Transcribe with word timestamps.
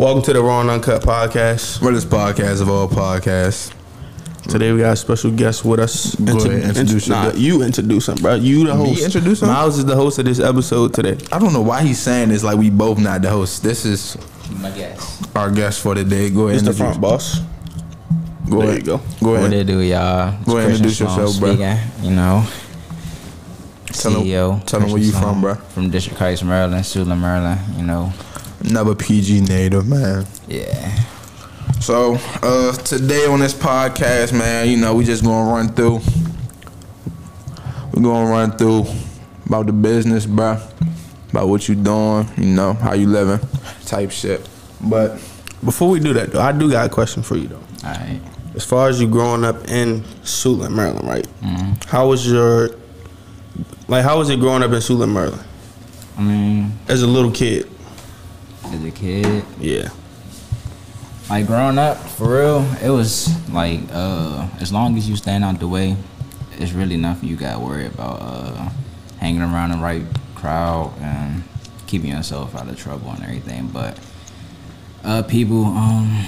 Welcome 0.00 0.22
to 0.22 0.32
the 0.32 0.40
Raw 0.42 0.60
and 0.60 0.70
UnKut 0.70 1.00
podcast. 1.00 1.82
Realest 1.82 2.08
podcast 2.08 2.62
of 2.62 2.70
all 2.70 2.88
podcasts. 2.88 3.79
Today 4.48 4.72
we 4.72 4.80
got 4.80 4.94
a 4.94 4.96
special 4.96 5.30
guest 5.30 5.64
with 5.64 5.78
us. 5.80 6.14
Go 6.16 6.36
ahead, 6.38 6.64
introduce 6.76 7.08
nah, 7.08 7.30
you 7.34 7.62
introduce 7.62 8.08
him, 8.08 8.16
bro. 8.16 8.34
You 8.34 8.66
the 8.66 8.74
Me 8.74 8.88
host. 8.90 9.04
introduce 9.04 9.42
him? 9.42 9.48
Miles 9.48 9.78
is 9.78 9.84
the 9.84 9.94
host 9.94 10.18
of 10.18 10.24
this 10.24 10.40
episode 10.40 10.92
today. 10.94 11.18
I 11.30 11.38
don't 11.38 11.52
know 11.52 11.60
why 11.60 11.82
he's 11.82 11.98
saying 12.00 12.30
this 12.30 12.42
like 12.42 12.56
we 12.56 12.70
both 12.70 12.98
not 12.98 13.22
the 13.22 13.30
host. 13.30 13.62
This 13.62 13.84
is 13.84 14.16
My 14.60 14.70
guess. 14.70 15.22
our 15.36 15.50
guest 15.50 15.80
for 15.82 15.94
the 15.94 16.04
day. 16.04 16.30
Go 16.30 16.48
ahead. 16.48 16.54
He's 16.54 16.62
the 16.64 16.70
introduce- 16.70 16.78
front 16.78 17.00
boss. 17.00 17.40
Go 18.48 18.58
There 18.60 18.68
ahead. 18.70 18.78
you 18.78 18.84
go. 18.86 18.96
Go 19.22 19.30
What 19.32 19.38
ahead. 19.40 19.50
they 19.52 19.64
do, 19.64 19.80
y'all? 19.80 20.34
It's 20.34 20.44
Go 20.48 20.56
ahead, 20.56 20.68
Christian 20.68 20.86
introduce 20.86 20.96
Sloan 20.98 21.18
yourself, 21.20 21.40
bro. 21.40 21.54
speaking, 21.54 21.78
You 22.02 22.10
know, 22.16 22.46
Tell 23.92 24.16
'em- 24.16 24.22
CEO. 24.22 24.62
tell 24.66 24.80
'em 24.80 24.86
where 24.86 24.94
Christian 24.94 25.02
you 25.02 25.12
from, 25.12 25.22
Sloan, 25.22 25.40
bro. 25.40 25.54
From 25.74 25.90
District 25.90 26.18
Heights, 26.18 26.42
Maryland, 26.42 26.84
Suitland, 26.84 27.20
Maryland. 27.20 27.60
You 27.76 27.84
know, 27.84 28.12
Another 28.68 28.94
PG 28.94 29.40
native, 29.42 29.86
man. 29.86 30.26
yeah. 30.48 30.90
So, 31.80 32.16
uh, 32.42 32.72
today 32.72 33.26
on 33.26 33.40
this 33.40 33.54
podcast, 33.54 34.32
man, 34.36 34.68
you 34.68 34.76
know, 34.76 34.94
we 34.94 35.04
just 35.04 35.24
gonna 35.24 35.50
run 35.50 35.68
through. 35.70 36.00
We're 37.92 38.02
gonna 38.02 38.30
run 38.30 38.52
through 38.52 38.84
about 39.46 39.66
the 39.66 39.72
business, 39.72 40.26
bro. 40.26 40.60
About 41.30 41.48
what 41.48 41.68
you 41.68 41.74
doing, 41.74 42.28
you 42.36 42.46
know, 42.46 42.74
how 42.74 42.92
you 42.94 43.06
living, 43.06 43.40
type 43.86 44.10
shit. 44.10 44.46
But 44.80 45.20
Before 45.64 45.90
we 45.90 46.00
do 46.00 46.12
that, 46.14 46.32
though, 46.32 46.40
I 46.40 46.52
do 46.52 46.70
got 46.70 46.86
a 46.86 46.88
question 46.88 47.22
for 47.22 47.36
you, 47.36 47.48
though. 47.48 47.56
All 47.84 47.90
right. 47.92 48.20
As 48.54 48.64
far 48.64 48.88
as 48.88 48.98
you 49.00 49.06
growing 49.06 49.44
up 49.44 49.68
in 49.68 50.00
Suitland, 50.24 50.74
Maryland, 50.74 51.06
right? 51.06 51.26
Mm-hmm. 51.42 51.72
How 51.88 52.08
was 52.08 52.26
your, 52.30 52.70
like, 53.86 54.02
how 54.02 54.18
was 54.18 54.30
it 54.30 54.40
growing 54.40 54.62
up 54.62 54.70
in 54.72 54.78
Suitland, 54.78 55.12
Maryland? 55.12 55.44
I 56.16 56.22
mean, 56.22 56.72
As 56.88 57.02
a 57.02 57.06
little 57.06 57.30
kid? 57.30 57.70
as 58.64 58.82
a 58.84 58.90
kid, 58.90 59.44
Yeah. 59.60 59.90
Like 61.30 61.46
growing 61.46 61.78
up, 61.78 61.96
for 61.96 62.38
real, 62.38 62.66
it 62.82 62.90
was 62.90 63.28
like 63.50 63.80
uh, 63.92 64.48
as 64.60 64.72
long 64.72 64.96
as 64.96 65.08
you 65.08 65.14
stand 65.14 65.44
out 65.44 65.60
the 65.60 65.68
way, 65.68 65.96
it's 66.58 66.72
really 66.72 66.96
nothing 66.96 67.28
you 67.28 67.36
got 67.36 67.54
to 67.54 67.60
worry 67.60 67.86
about. 67.86 68.18
Uh, 68.20 68.70
hanging 69.18 69.42
around 69.42 69.70
the 69.70 69.76
right 69.76 70.02
crowd 70.34 70.92
and 71.00 71.42
keeping 71.86 72.10
yourself 72.10 72.56
out 72.56 72.68
of 72.68 72.76
trouble 72.76 73.10
and 73.10 73.22
everything. 73.22 73.68
But 73.68 73.98
uh, 75.04 75.22
people, 75.22 75.66
um, 75.66 76.26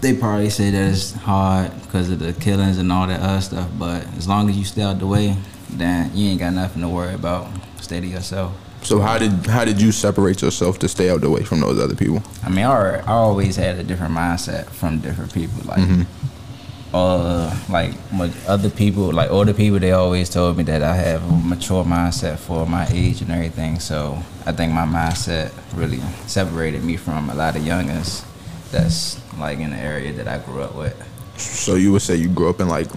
they 0.00 0.16
probably 0.16 0.50
say 0.50 0.70
that 0.70 0.90
it's 0.90 1.12
hard 1.12 1.70
because 1.82 2.10
of 2.10 2.18
the 2.18 2.32
killings 2.32 2.78
and 2.78 2.90
all 2.90 3.06
that 3.06 3.20
other 3.20 3.40
stuff. 3.40 3.70
But 3.78 4.04
as 4.16 4.26
long 4.26 4.48
as 4.48 4.56
you 4.56 4.64
stay 4.64 4.82
out 4.82 4.98
the 4.98 5.06
way, 5.06 5.36
then 5.68 6.10
you 6.16 6.30
ain't 6.30 6.40
got 6.40 6.54
nothing 6.54 6.82
to 6.82 6.88
worry 6.88 7.14
about. 7.14 7.46
Stay 7.80 8.00
to 8.00 8.06
yourself. 8.06 8.52
So 8.82 9.00
how 9.00 9.18
did 9.18 9.46
how 9.46 9.64
did 9.64 9.80
you 9.80 9.92
separate 9.92 10.42
yourself 10.42 10.78
to 10.80 10.88
stay 10.88 11.10
out 11.10 11.20
the 11.20 11.30
way 11.30 11.42
from 11.44 11.60
those 11.60 11.78
other 11.78 11.94
people? 11.94 12.22
I 12.42 12.48
mean, 12.48 12.64
I, 12.64 12.98
I 13.00 13.12
always 13.12 13.56
had 13.56 13.76
a 13.78 13.82
different 13.82 14.14
mindset 14.14 14.66
from 14.66 15.00
different 15.00 15.32
people. 15.32 15.62
Like, 15.64 16.06
uh, 16.92 17.56
like 17.68 17.92
other 18.48 18.70
people, 18.70 19.12
like 19.12 19.30
older 19.30 19.54
people, 19.54 19.78
they 19.78 19.92
always 19.92 20.28
told 20.30 20.56
me 20.56 20.64
that 20.64 20.82
I 20.82 20.96
have 20.96 21.22
a 21.28 21.36
mature 21.36 21.84
mindset 21.84 22.38
for 22.38 22.66
my 22.66 22.86
age 22.90 23.20
and 23.20 23.30
everything. 23.30 23.78
So 23.78 24.18
I 24.46 24.52
think 24.52 24.72
my 24.72 24.86
mindset 24.86 25.52
really 25.74 26.00
separated 26.26 26.82
me 26.82 26.96
from 26.96 27.30
a 27.30 27.34
lot 27.34 27.56
of 27.56 27.62
youngins 27.62 28.24
that's 28.70 29.20
like 29.38 29.58
in 29.58 29.70
the 29.70 29.76
area 29.76 30.12
that 30.14 30.26
I 30.28 30.38
grew 30.38 30.62
up 30.62 30.74
with. 30.74 30.96
So 31.36 31.74
you 31.74 31.92
would 31.92 32.02
say 32.02 32.16
you 32.16 32.28
grew 32.28 32.50
up 32.50 32.60
in 32.60 32.68
like 32.68 32.88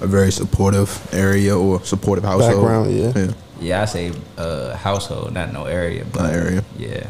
a 0.00 0.06
very 0.06 0.30
supportive 0.30 0.90
area 1.12 1.56
or 1.56 1.82
supportive 1.84 2.24
household? 2.24 2.62
Background, 2.62 2.92
yeah. 2.92 3.12
Yeah. 3.14 3.32
Yeah, 3.60 3.82
I 3.82 3.84
say 3.86 4.12
uh, 4.38 4.76
household, 4.76 5.32
not 5.32 5.52
no 5.52 5.64
area, 5.64 6.04
but 6.12 6.22
Not 6.22 6.32
area. 6.32 6.64
Yeah. 6.78 7.06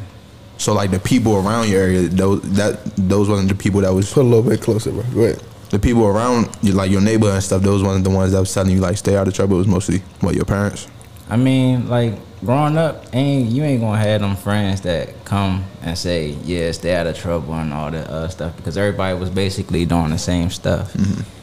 So 0.59 0.73
like 0.73 0.91
the 0.91 0.99
people 1.01 1.37
around 1.37 1.69
your 1.69 1.83
area, 1.83 2.03
those 2.09 2.41
that 2.57 2.83
those 2.97 3.29
wasn't 3.29 3.49
the 3.49 3.55
people 3.55 3.81
that 3.83 3.93
was 3.93 4.13
Put 4.13 4.23
a 4.23 4.29
little 4.29 4.49
bit 4.49 4.63
closer, 4.63 4.91
bro. 4.91 5.03
Go 5.15 5.21
ahead. 5.25 5.43
the 5.71 5.79
people 5.79 6.07
around 6.07 6.49
you, 6.63 6.73
like 6.73 6.91
your 6.91 7.01
neighbor 7.03 7.29
and 7.29 7.43
stuff. 7.43 7.63
Those 7.63 7.83
wasn't 7.83 8.05
the 8.05 8.11
ones 8.11 8.33
that 8.33 8.41
was 8.41 8.55
telling 8.55 8.71
you 8.73 8.79
like 8.81 8.97
stay 8.97 9.17
out 9.17 9.29
of 9.29 9.35
trouble. 9.35 9.57
It 9.57 9.59
was 9.59 9.67
mostly 9.69 9.99
what 10.21 10.35
your 10.35 10.45
parents. 10.45 10.89
I 11.29 11.37
mean, 11.37 11.89
like 11.89 12.15
growing 12.45 12.79
up, 12.79 13.05
ain't 13.13 13.51
you 13.51 13.65
ain't 13.65 13.81
gonna 13.83 13.99
have 13.99 14.21
them 14.23 14.37
friends 14.37 14.81
that 14.83 15.25
come 15.25 15.65
and 15.83 15.99
say, 15.99 16.37
"Yeah, 16.45 16.71
stay 16.73 16.95
out 16.95 17.07
of 17.07 17.17
trouble" 17.19 17.53
and 17.55 17.73
all 17.75 17.91
that 17.91 18.07
other 18.09 18.29
stuff 18.29 18.57
because 18.57 18.79
everybody 18.79 19.19
was 19.19 19.29
basically 19.29 19.85
doing 19.85 20.11
the 20.11 20.19
same 20.19 20.51
stuff. 20.51 20.97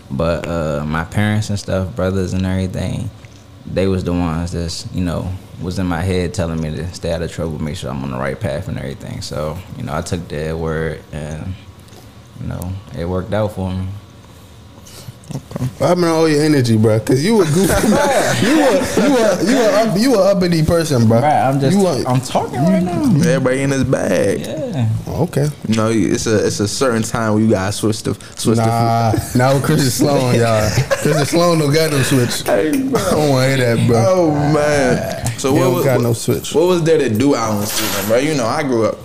But 0.10 0.48
uh, 0.48 0.86
my 0.88 1.04
parents 1.04 1.50
and 1.50 1.60
stuff, 1.60 1.96
brothers 1.96 2.34
and 2.34 2.46
everything, 2.46 3.10
they 3.66 3.88
was 3.88 4.04
the 4.04 4.14
ones 4.14 4.52
that's 4.52 4.92
you 4.94 5.04
know 5.04 5.32
was 5.62 5.80
in 5.80 5.86
my 5.86 6.02
head 6.02 6.34
telling 6.34 6.62
me 6.62 6.70
to 6.72 6.94
stay 6.94 7.14
out 7.14 7.22
of 7.22 7.32
trouble, 7.32 7.62
make 7.62 7.78
sure 7.78 7.90
I'm 7.90 8.04
on 8.04 8.12
the 8.12 8.18
right 8.18 8.40
path 8.40 8.68
and 8.68 8.78
everything. 8.78 9.22
So 9.22 9.58
you 9.78 9.84
know, 9.84 9.96
I 9.96 10.02
took 10.02 10.28
their 10.28 10.58
word 10.58 11.02
and 11.12 11.54
you 12.42 12.48
know 12.48 12.72
it 12.98 13.06
worked 13.06 13.34
out 13.34 13.54
for 13.54 13.72
me. 13.72 13.88
What 15.32 15.88
happened 15.88 16.04
to 16.06 16.10
all 16.10 16.30
your 16.30 16.44
energy, 16.44 16.78
bro? 16.78 17.00
Cause 17.00 17.24
you 17.24 17.42
a 17.42 17.46
goofy, 17.46 17.88
you 18.46 18.60
a 18.62 18.74
you 18.96 19.18
a 19.18 19.44
you 19.44 19.58
a 19.58 19.72
up, 19.72 19.98
you 19.98 20.16
a 20.16 20.32
uppity 20.32 20.64
person, 20.64 21.08
bro. 21.08 21.22
Right, 21.22 21.48
I'm 21.50 21.60
just 21.60 21.78
you 21.78 21.86
a, 21.88 22.04
I'm 22.06 22.22
talking 22.22 22.60
right 22.60 22.84
now. 22.84 23.04
Everybody 23.04 23.62
in 23.62 23.72
his 23.72 23.84
bag. 23.84 24.42
Yeah. 24.42 24.90
okay. 25.08 25.48
You 25.68 25.76
know, 25.76 25.90
it's 25.90 26.28
a 26.28 26.46
it's 26.46 26.60
a 26.60 26.68
certain 26.68 27.02
time 27.04 27.34
where 27.34 27.42
you 27.44 27.50
gotta 27.50 27.72
switch 27.72 28.04
the 28.04 28.14
switch 28.36 28.58
Nah, 28.58 29.14
now 29.36 29.54
with 29.56 29.64
Christian 29.64 29.90
Sloan, 29.90 30.36
y'all. 30.36 30.70
Christian 31.02 31.26
Sloan 31.26 31.60
don't 31.60 31.74
got 31.74 31.92
no 31.92 32.02
switch. 32.04 32.48
I 32.48 32.72
don't 32.72 32.92
want 33.30 33.50
to 33.50 33.56
hear 33.58 33.76
that, 33.76 33.88
bro. 33.88 34.06
Oh 34.08 34.32
man. 34.54 35.26
So 35.40 35.52
He 35.54 35.60
what 35.60 35.66
don't 35.66 35.74
was 35.76 35.86
got 35.86 35.98
what, 35.98 36.04
no 36.04 36.14
switch. 36.14 36.54
what 36.54 36.68
was 36.68 36.84
there 36.84 36.98
to 37.00 37.10
do 37.10 37.36
out 37.36 37.60
in 37.62 37.68
Cleveland, 37.68 38.08
bro? 38.08 38.18
You 38.18 38.36
know, 38.36 38.46
I 38.46 38.62
grew 38.64 38.86
up, 38.86 38.98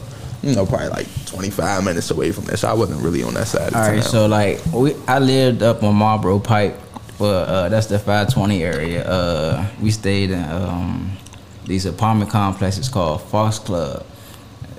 you 0.42 0.54
know, 0.54 0.66
probably 0.66 0.88
like 0.88 1.06
25 1.38 1.84
minutes 1.84 2.10
away 2.10 2.32
from 2.32 2.44
there, 2.46 2.56
so 2.56 2.66
I 2.68 2.72
wasn't 2.72 3.00
really 3.00 3.22
on 3.22 3.34
that 3.34 3.46
side. 3.46 3.68
Of 3.68 3.74
All 3.76 3.82
right, 3.82 4.02
town. 4.02 4.10
so 4.10 4.26
like 4.26 4.60
we, 4.72 4.94
I 5.06 5.20
lived 5.20 5.62
up 5.62 5.84
on 5.84 5.94
Marlboro 5.94 6.40
Pike, 6.40 6.74
but 7.16 7.48
uh, 7.48 7.68
that's 7.68 7.86
the 7.86 7.98
520 7.98 8.64
area. 8.64 9.08
Uh, 9.08 9.64
we 9.80 9.92
stayed 9.92 10.32
in 10.32 10.42
um, 10.50 11.16
these 11.64 11.86
apartment 11.86 12.30
complexes 12.30 12.88
called 12.88 13.22
Fox 13.22 13.60
Club. 13.60 14.04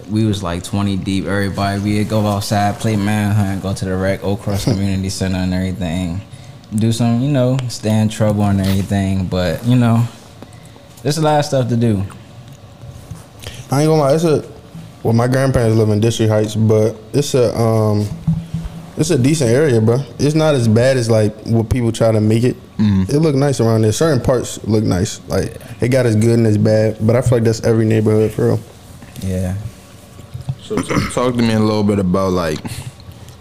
We 0.10 0.26
was 0.26 0.44
like 0.44 0.64
20 0.64 0.98
deep. 0.98 1.26
Everybody, 1.28 1.82
we'd 1.82 2.10
go 2.10 2.26
outside, 2.28 2.76
play 2.80 2.98
manhunt, 2.98 3.62
go 3.62 3.74
to 3.74 3.86
the 3.86 3.96
rec, 3.96 4.20
Oakcrest 4.20 4.64
Community 4.74 5.10
Center, 5.10 5.38
and 5.38 5.54
everything. 5.54 6.20
Do 6.76 6.92
some, 6.92 7.22
you 7.22 7.32
know, 7.32 7.58
stay 7.70 8.02
in 8.02 8.10
trouble 8.10 8.44
and 8.44 8.60
everything. 8.60 9.28
But 9.28 9.66
you 9.66 9.78
know, 9.78 10.06
there's 11.04 11.18
a 11.18 11.22
lot 11.22 11.40
of 11.40 11.46
stuff 11.46 11.70
to 11.70 11.78
do. 11.78 12.04
I 13.72 13.82
ain't 13.82 13.88
gonna 13.88 13.96
lie. 13.96 14.14
It's 14.16 14.26
a 14.26 14.59
well, 15.04 15.14
my 15.14 15.28
grandparents 15.28 15.78
live 15.78 15.90
in 15.90 16.00
District 16.00 16.32
Heights, 16.32 16.56
but 16.56 16.96
it's 17.14 17.34
a 17.34 17.58
um, 17.58 18.08
it's 18.98 19.12
a 19.12 19.18
decent 19.18 19.50
area, 19.50 19.80
bro. 19.80 20.04
It's 20.20 20.36
not 20.36 20.56
as 20.56 20.68
bad 20.68 20.98
as 20.98 21.10
like 21.10 21.34
what 21.46 21.70
people 21.70 21.92
try 21.92 22.12
to 22.12 22.20
make 22.20 22.44
it. 22.44 22.58
It 22.78 23.18
look 23.20 23.36
nice 23.36 23.60
around 23.60 23.82
there. 23.82 23.92
Certain 23.92 24.22
parts 24.22 24.64
look 24.66 24.84
nice. 24.84 25.26
Like 25.28 25.56
it 25.82 25.90
got 25.90 26.06
as 26.06 26.16
good 26.16 26.38
and 26.38 26.48
as 26.48 26.58
bad, 26.58 26.98
but 27.06 27.16
I 27.16 27.22
feel 27.22 27.38
like 27.38 27.44
that's 27.44 27.64
every 27.64 27.86
neighborhood 27.86 28.32
for 28.32 28.48
real. 28.48 28.60
Yeah. 29.22 29.56
So 30.62 30.76
t- 30.82 31.10
talk 31.12 31.36
to 31.36 31.42
me 31.42 31.54
a 31.54 31.60
little 31.60 31.84
bit 31.84 32.00
about 32.00 32.32
like, 32.32 32.60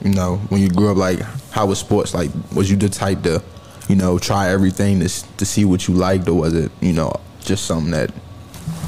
you 0.02 0.10
know, 0.10 0.36
when 0.48 0.60
you 0.62 0.68
grew 0.68 0.90
up, 0.90 0.96
like 0.96 1.20
how 1.50 1.66
was 1.66 1.78
sports? 1.78 2.14
Like, 2.14 2.30
was 2.54 2.70
you 2.70 2.76
the 2.76 2.88
type 2.88 3.22
to, 3.22 3.42
you 3.88 3.96
know, 3.96 4.18
try 4.18 4.48
everything 4.50 5.00
to 5.00 5.08
to 5.36 5.44
see 5.44 5.64
what 5.64 5.86
you 5.88 5.94
liked, 5.94 6.28
or 6.28 6.34
was 6.34 6.54
it, 6.54 6.72
you 6.80 6.92
know, 6.92 7.12
just 7.40 7.64
something 7.64 7.90
that? 7.92 8.12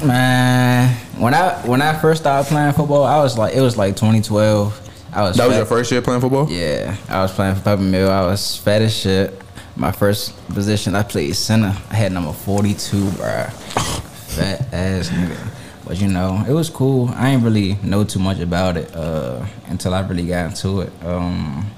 Man, 0.03 0.95
when 1.19 1.33
I 1.33 1.53
when 1.67 1.81
I 1.81 1.97
first 1.99 2.21
started 2.21 2.49
playing 2.49 2.73
football, 2.73 3.03
I 3.03 3.17
was 3.17 3.37
like, 3.37 3.53
it 3.53 3.61
was 3.61 3.77
like 3.77 3.95
2012. 3.95 4.89
I 5.13 5.21
was 5.21 5.37
That 5.37 5.47
was 5.47 5.57
your 5.57 5.65
first 5.65 5.91
year 5.91 6.01
playing 6.01 6.21
football. 6.21 6.49
Yeah, 6.49 6.95
I 7.09 7.21
was 7.21 7.31
playing 7.31 7.55
for 7.55 7.61
Pepper 7.61 7.81
Mill. 7.81 8.09
I 8.09 8.21
was 8.21 8.57
fat 8.57 8.81
as 8.81 8.95
shit. 8.97 9.39
My 9.75 9.91
first 9.91 10.35
position, 10.47 10.95
I 10.95 11.03
played 11.03 11.35
center. 11.35 11.75
I 11.89 11.95
had 11.95 12.11
number 12.11 12.33
42, 12.33 12.97
bruh. 12.97 13.51
Fat 14.31 14.73
ass 14.73 15.09
nigga. 15.09 15.37
But 15.85 15.99
you 15.99 16.07
know, 16.07 16.43
it 16.47 16.53
was 16.53 16.69
cool. 16.69 17.09
I 17.09 17.29
ain't 17.29 17.43
really 17.43 17.77
know 17.83 18.03
too 18.03 18.19
much 18.19 18.39
about 18.39 18.77
it 18.77 18.95
uh, 18.95 19.45
until 19.67 19.93
I 19.93 20.01
really 20.07 20.25
got 20.25 20.47
into 20.51 20.81
it. 20.81 20.91
Um, 21.03 21.69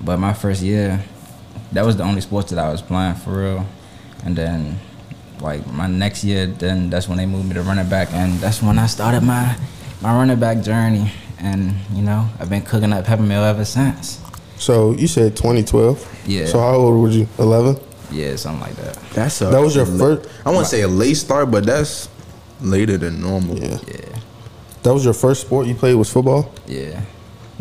but 0.00 0.18
my 0.18 0.32
first 0.32 0.62
year, 0.62 1.02
that 1.72 1.84
was 1.84 1.96
the 1.96 2.04
only 2.04 2.20
sports 2.20 2.50
that 2.50 2.58
I 2.58 2.70
was 2.70 2.82
playing 2.82 3.14
for 3.14 3.30
real. 3.30 3.66
And 4.24 4.34
then, 4.36 4.78
like 5.44 5.66
my 5.70 5.86
next 5.86 6.24
year, 6.24 6.46
then 6.46 6.90
that's 6.90 7.06
when 7.08 7.18
they 7.18 7.26
moved 7.26 7.46
me 7.48 7.54
to 7.54 7.62
running 7.62 7.88
back, 7.88 8.08
and 8.12 8.32
that's 8.40 8.62
when 8.62 8.78
I 8.78 8.86
started 8.86 9.22
my 9.22 9.56
my 10.00 10.12
running 10.16 10.40
back 10.40 10.62
journey. 10.62 11.12
And 11.38 11.74
you 11.92 12.02
know, 12.02 12.26
I've 12.40 12.48
been 12.48 12.62
cooking 12.62 12.92
up 12.92 13.04
peppermill 13.04 13.44
ever 13.48 13.64
since. 13.64 14.20
So 14.56 14.92
you 14.92 15.06
said 15.06 15.36
2012. 15.36 16.24
Yeah. 16.26 16.46
So 16.46 16.58
how 16.58 16.74
old 16.76 17.02
were 17.02 17.10
you? 17.10 17.28
11. 17.38 17.76
Yeah, 18.10 18.36
something 18.36 18.60
like 18.62 18.76
that. 18.76 18.96
That's 19.12 19.40
a 19.42 19.46
That 19.46 19.60
was 19.60 19.74
your 19.76 19.84
first- 19.86 20.28
I 20.46 20.50
want 20.50 20.64
to 20.66 20.70
say 20.70 20.82
a 20.82 20.88
late 20.88 21.14
start, 21.16 21.50
but 21.50 21.66
that's 21.66 22.08
later 22.60 22.96
than 22.96 23.20
normal. 23.20 23.58
Yeah. 23.58 23.78
Yeah, 23.88 24.18
That 24.84 24.94
was 24.94 25.04
your 25.04 25.14
first 25.14 25.40
sport 25.42 25.66
you 25.66 25.74
played 25.74 25.94
was 25.96 26.08
football. 26.08 26.50
yeah. 26.66 27.00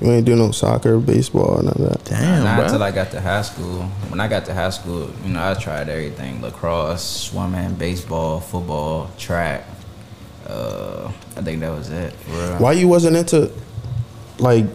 You 0.03 0.11
ain't 0.11 0.25
do 0.25 0.35
no 0.35 0.51
soccer, 0.51 0.99
baseball, 0.99 1.61
none 1.63 1.67
of 1.69 1.89
that. 1.89 2.03
Damn, 2.03 2.43
Not 2.43 2.55
bro. 2.57 2.65
until 2.65 2.83
I 2.83 2.91
got 2.91 3.09
to 3.11 3.21
high 3.21 3.41
school. 3.41 3.83
When 4.09 4.19
I 4.19 4.27
got 4.27 4.43
to 4.45 4.53
high 4.53 4.69
school, 4.71 5.09
you 5.23 5.29
know, 5.31 5.41
I 5.51 5.53
tried 5.53 5.87
everything: 5.87 6.41
lacrosse, 6.41 7.01
swimming, 7.03 7.75
baseball, 7.75 8.41
football, 8.41 9.09
track. 9.17 9.63
Uh, 10.45 11.09
I 11.37 11.41
think 11.41 11.61
that 11.61 11.69
was 11.71 11.89
it. 11.89 12.11
For. 12.11 12.57
Why 12.57 12.73
you 12.73 12.89
wasn't 12.89 13.15
into, 13.15 13.49
like, 14.39 14.65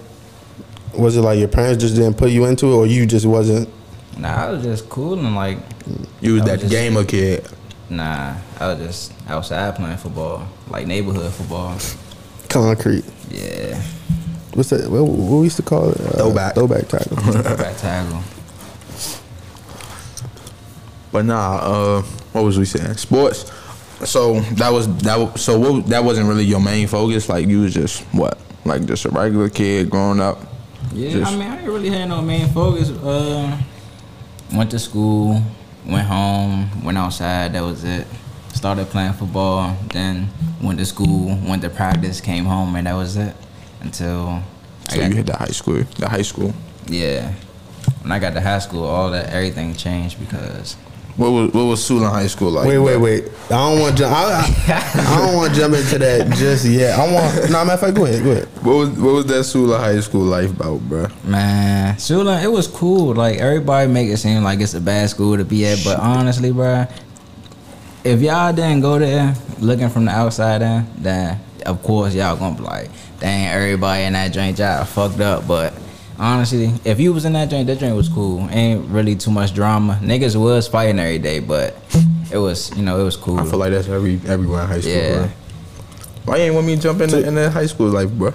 was 0.96 1.14
it 1.18 1.20
like 1.20 1.38
your 1.38 1.48
parents 1.48 1.82
just 1.84 1.94
didn't 1.94 2.16
put 2.16 2.30
you 2.30 2.46
into 2.46 2.66
it, 2.68 2.74
or 2.74 2.86
you 2.86 3.04
just 3.04 3.26
wasn't? 3.26 3.68
Nah, 4.16 4.46
I 4.46 4.50
was 4.50 4.62
just 4.62 4.88
cool 4.88 5.18
and 5.18 5.34
like, 5.36 5.58
you 6.22 6.34
was 6.34 6.42
I 6.44 6.46
that 6.46 6.60
just- 6.60 6.72
gamer 6.72 7.04
kid. 7.04 7.46
nah, 7.90 8.34
I 8.58 8.68
was 8.68 8.78
just 8.78 9.12
outside 9.28 9.76
playing 9.76 9.98
football, 9.98 10.48
like 10.70 10.86
neighborhood 10.86 11.32
football. 11.34 11.76
Concrete. 12.48 13.04
Yeah, 13.30 13.80
What's 14.58 14.70
that? 14.70 14.90
What, 14.90 15.04
what 15.04 15.38
we 15.38 15.44
used 15.44 15.56
to 15.58 15.62
call 15.62 15.90
it? 15.90 16.00
Uh, 16.00 16.10
Throwback. 16.16 16.54
Throwback 16.56 16.88
tackle. 16.88 17.14
back 17.56 17.76
tackle. 17.76 18.20
But 21.12 21.26
nah, 21.26 21.58
uh, 21.62 22.02
what 22.32 22.42
was 22.42 22.58
we 22.58 22.64
saying? 22.64 22.96
Sports. 22.96 23.52
So 24.04 24.40
that 24.58 24.70
was 24.70 24.88
that. 25.04 25.16
Was, 25.16 25.40
so 25.40 25.60
what, 25.60 25.86
that 25.86 26.02
wasn't 26.02 26.26
really 26.26 26.42
your 26.42 26.58
main 26.58 26.88
focus. 26.88 27.28
Like 27.28 27.46
you 27.46 27.60
was 27.60 27.72
just 27.72 28.02
what, 28.12 28.36
like 28.64 28.84
just 28.84 29.04
a 29.04 29.10
regular 29.10 29.48
kid 29.48 29.90
growing 29.90 30.18
up. 30.18 30.40
Yeah, 30.92 31.10
Just- 31.12 31.32
I 31.32 31.36
mean, 31.36 31.48
I 31.48 31.54
didn't 31.58 31.72
really 31.72 31.90
have 31.90 32.08
no 32.08 32.20
main 32.20 32.48
focus. 32.48 32.90
Uh, 32.90 33.56
went 34.52 34.72
to 34.72 34.80
school, 34.80 35.40
went 35.86 36.08
home, 36.08 36.82
went 36.82 36.98
outside. 36.98 37.52
That 37.52 37.62
was 37.62 37.84
it. 37.84 38.08
Started 38.54 38.88
playing 38.88 39.12
football, 39.12 39.76
then 39.92 40.28
went 40.60 40.80
to 40.80 40.84
school, 40.84 41.38
went 41.46 41.62
to 41.62 41.70
practice, 41.70 42.20
came 42.20 42.44
home, 42.44 42.74
and 42.74 42.88
that 42.88 42.94
was 42.94 43.16
it. 43.16 43.36
Until 43.88 44.42
I 44.88 44.92
So 44.92 45.00
got, 45.00 45.08
you 45.10 45.16
hit 45.16 45.26
the 45.26 45.36
high 45.36 45.46
school. 45.60 45.82
The 45.98 46.08
high 46.08 46.22
school. 46.22 46.52
yeah. 46.86 47.32
When 48.02 48.12
I 48.12 48.18
got 48.18 48.34
to 48.34 48.40
high 48.40 48.58
school, 48.58 48.84
all 48.84 49.10
that 49.12 49.30
everything 49.32 49.74
changed 49.74 50.20
because 50.20 50.74
What 51.16 51.30
was 51.30 51.52
what 51.52 51.64
was 51.64 51.80
Suitland 51.80 52.10
High 52.12 52.26
School 52.28 52.50
like? 52.50 52.68
Wait, 52.68 52.78
wait, 52.78 52.96
wait. 52.98 53.24
I 53.46 53.56
don't 53.56 53.80
want 53.80 53.96
to. 53.98 54.04
I, 54.06 54.44
I, 54.68 55.04
I 55.14 55.18
don't 55.26 55.34
want 55.36 55.52
to 55.54 55.58
jump 55.60 55.74
into 55.74 55.98
that 55.98 56.30
just 56.36 56.64
yet. 56.66 56.98
I 56.98 57.10
want. 57.12 57.50
No, 57.50 57.64
matter 57.64 57.72
of 57.72 57.80
fact, 57.80 57.96
go 57.96 58.04
ahead. 58.04 58.22
Go 58.22 58.30
ahead. 58.32 58.48
What 58.62 58.74
was 58.76 58.88
what 58.90 59.12
was 59.14 59.26
that 59.26 59.42
Suitland 59.44 59.80
High 59.80 60.00
School 60.00 60.24
life 60.24 60.50
about, 60.50 60.80
bro? 60.80 61.06
Man, 61.24 61.96
Suitland, 61.96 62.44
it 62.44 62.52
was 62.52 62.66
cool. 62.68 63.14
Like 63.14 63.38
everybody 63.38 63.90
make 63.90 64.08
it 64.10 64.18
seem 64.18 64.42
like 64.44 64.60
it's 64.60 64.74
a 64.74 64.80
bad 64.80 65.08
school 65.10 65.36
to 65.38 65.44
be 65.44 65.64
at, 65.66 65.80
but 65.82 65.98
honestly, 65.98 66.52
bruh, 66.52 66.88
if 68.04 68.20
y'all 68.20 68.52
didn't 68.52 68.80
go 68.80 68.98
there 68.98 69.34
looking 69.60 69.88
from 69.88 70.04
the 70.06 70.10
outside 70.12 70.62
in, 70.62 70.86
then 70.98 71.40
of 71.66 71.82
course 71.82 72.14
y'all 72.14 72.36
gonna 72.36 72.56
be 72.56 72.62
like, 72.62 72.90
dang, 73.20 73.48
everybody 73.48 74.04
in 74.04 74.12
that 74.14 74.28
joint 74.32 74.58
y'all 74.58 74.84
fucked 74.84 75.20
up. 75.20 75.46
But 75.46 75.74
honestly, 76.18 76.72
if 76.84 77.00
you 77.00 77.12
was 77.12 77.24
in 77.24 77.32
that 77.34 77.50
joint, 77.50 77.66
that 77.66 77.78
joint 77.78 77.96
was 77.96 78.08
cool. 78.08 78.48
Ain't 78.50 78.86
really 78.88 79.16
too 79.16 79.30
much 79.30 79.54
drama. 79.54 79.98
Niggas 80.02 80.36
was 80.40 80.68
fighting 80.68 80.98
every 80.98 81.18
day, 81.18 81.40
but 81.40 81.76
it 82.32 82.38
was, 82.38 82.74
you 82.76 82.82
know, 82.82 83.00
it 83.00 83.04
was 83.04 83.16
cool. 83.16 83.38
I 83.38 83.44
feel 83.44 83.58
like 83.58 83.72
that's 83.72 83.88
every 83.88 84.20
everywhere 84.26 84.62
in 84.62 84.68
high 84.68 84.80
school, 84.80 84.92
Yeah. 84.92 85.16
bro. 85.18 85.28
Why 86.24 86.36
you 86.36 86.42
ain't 86.44 86.54
want 86.54 86.66
me 86.66 86.76
to 86.76 86.82
jump 86.82 87.00
in 87.00 87.08
the, 87.10 87.26
in 87.26 87.34
that 87.36 87.52
high 87.52 87.66
school 87.66 87.88
life, 87.88 88.10
bro? 88.10 88.34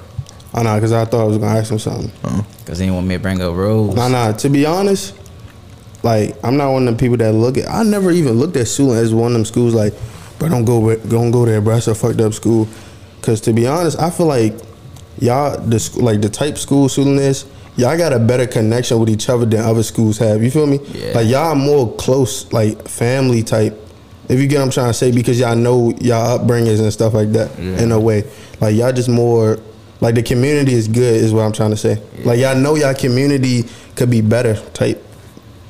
I 0.54 0.64
know, 0.64 0.80
cause 0.80 0.92
I 0.92 1.06
thought 1.06 1.22
I 1.22 1.26
was 1.26 1.38
gonna 1.38 1.60
ask 1.60 1.72
him 1.72 1.80
something. 1.80 2.12
Cause 2.66 2.78
he 2.80 2.86
didn't 2.86 2.96
want 2.96 3.08
me 3.08 3.16
to 3.16 3.20
bring 3.20 3.42
up 3.42 3.54
rules. 3.56 3.96
Nah, 3.96 4.08
nah. 4.08 4.32
To 4.32 4.50
be 4.50 4.66
honest, 4.66 5.14
like 6.04 6.36
I'm 6.44 6.58
not 6.58 6.72
one 6.72 6.88
of 6.88 6.98
the 6.98 7.00
people 7.00 7.18
that 7.18 7.34
look 7.34 7.58
at. 7.58 7.70
I 7.70 7.84
never 7.84 8.12
even 8.12 8.34
looked 8.34 8.56
at 8.58 8.66
Suitland 8.66 8.98
as 9.02 9.14
one 9.14 9.28
of 9.32 9.34
them 9.34 9.46
schools. 9.46 9.74
Like, 9.74 9.94
bro, 10.40 10.50
don't 10.50 10.66
go, 10.66 10.96
don't 10.98 11.32
go 11.32 11.46
there, 11.46 11.62
bro. 11.62 11.76
That's 11.76 11.88
a 11.88 11.96
fucked 11.96 12.20
up 12.22 12.34
school. 12.34 12.68
Cause 13.22 13.40
to 13.42 13.54
be 13.54 13.66
honest, 13.68 13.98
I 14.00 14.10
feel 14.10 14.26
like 14.26 14.54
y'all 15.20 15.58
the 15.60 15.98
like 16.02 16.22
the 16.22 16.30
type 16.30 16.58
school 16.58 16.88
Suitland 16.88 17.20
is. 17.20 17.46
Y'all 17.76 17.98
got 17.98 18.14
a 18.14 18.20
better 18.20 18.46
connection 18.46 19.00
with 19.00 19.10
each 19.10 19.28
other 19.30 19.46
than 19.48 19.62
other 19.62 19.82
schools 19.82 20.20
have. 20.20 20.44
You 20.44 20.52
feel 20.52 20.68
me? 20.68 20.80
Yeah. 20.92 21.14
Like 21.16 21.28
y'all 21.28 21.56
more 21.56 21.92
close, 21.96 22.52
like 22.54 22.88
family 22.88 23.42
type. 23.42 23.80
If 24.30 24.40
you 24.40 24.48
get 24.48 24.58
what 24.60 24.66
I'm 24.66 24.72
trying 24.72 24.88
to 24.90 24.94
say, 24.94 25.12
because 25.12 25.40
y'all 25.40 25.56
know 25.56 25.92
y'all 26.00 26.38
upbringings 26.38 26.80
and 26.80 26.94
stuff 26.94 27.14
like 27.16 27.32
that 27.32 27.50
Yeah. 27.58 27.82
in 27.82 27.92
a 27.92 28.00
way. 28.00 28.26
Like 28.62 28.76
y'all 28.76 28.92
just 28.92 29.10
more 29.10 29.58
like 30.02 30.14
the 30.16 30.22
community 30.22 30.74
is 30.74 30.88
good 30.88 31.16
is 31.16 31.34
what 31.34 31.42
I'm 31.46 31.52
trying 31.52 31.72
to 31.72 31.78
say. 31.78 32.00
Like 32.24 32.40
y'all 32.40 32.56
know 32.56 32.76
y'all 32.76 32.94
community 32.94 33.64
could 33.96 34.10
be 34.12 34.22
better 34.22 34.56
type 34.74 35.02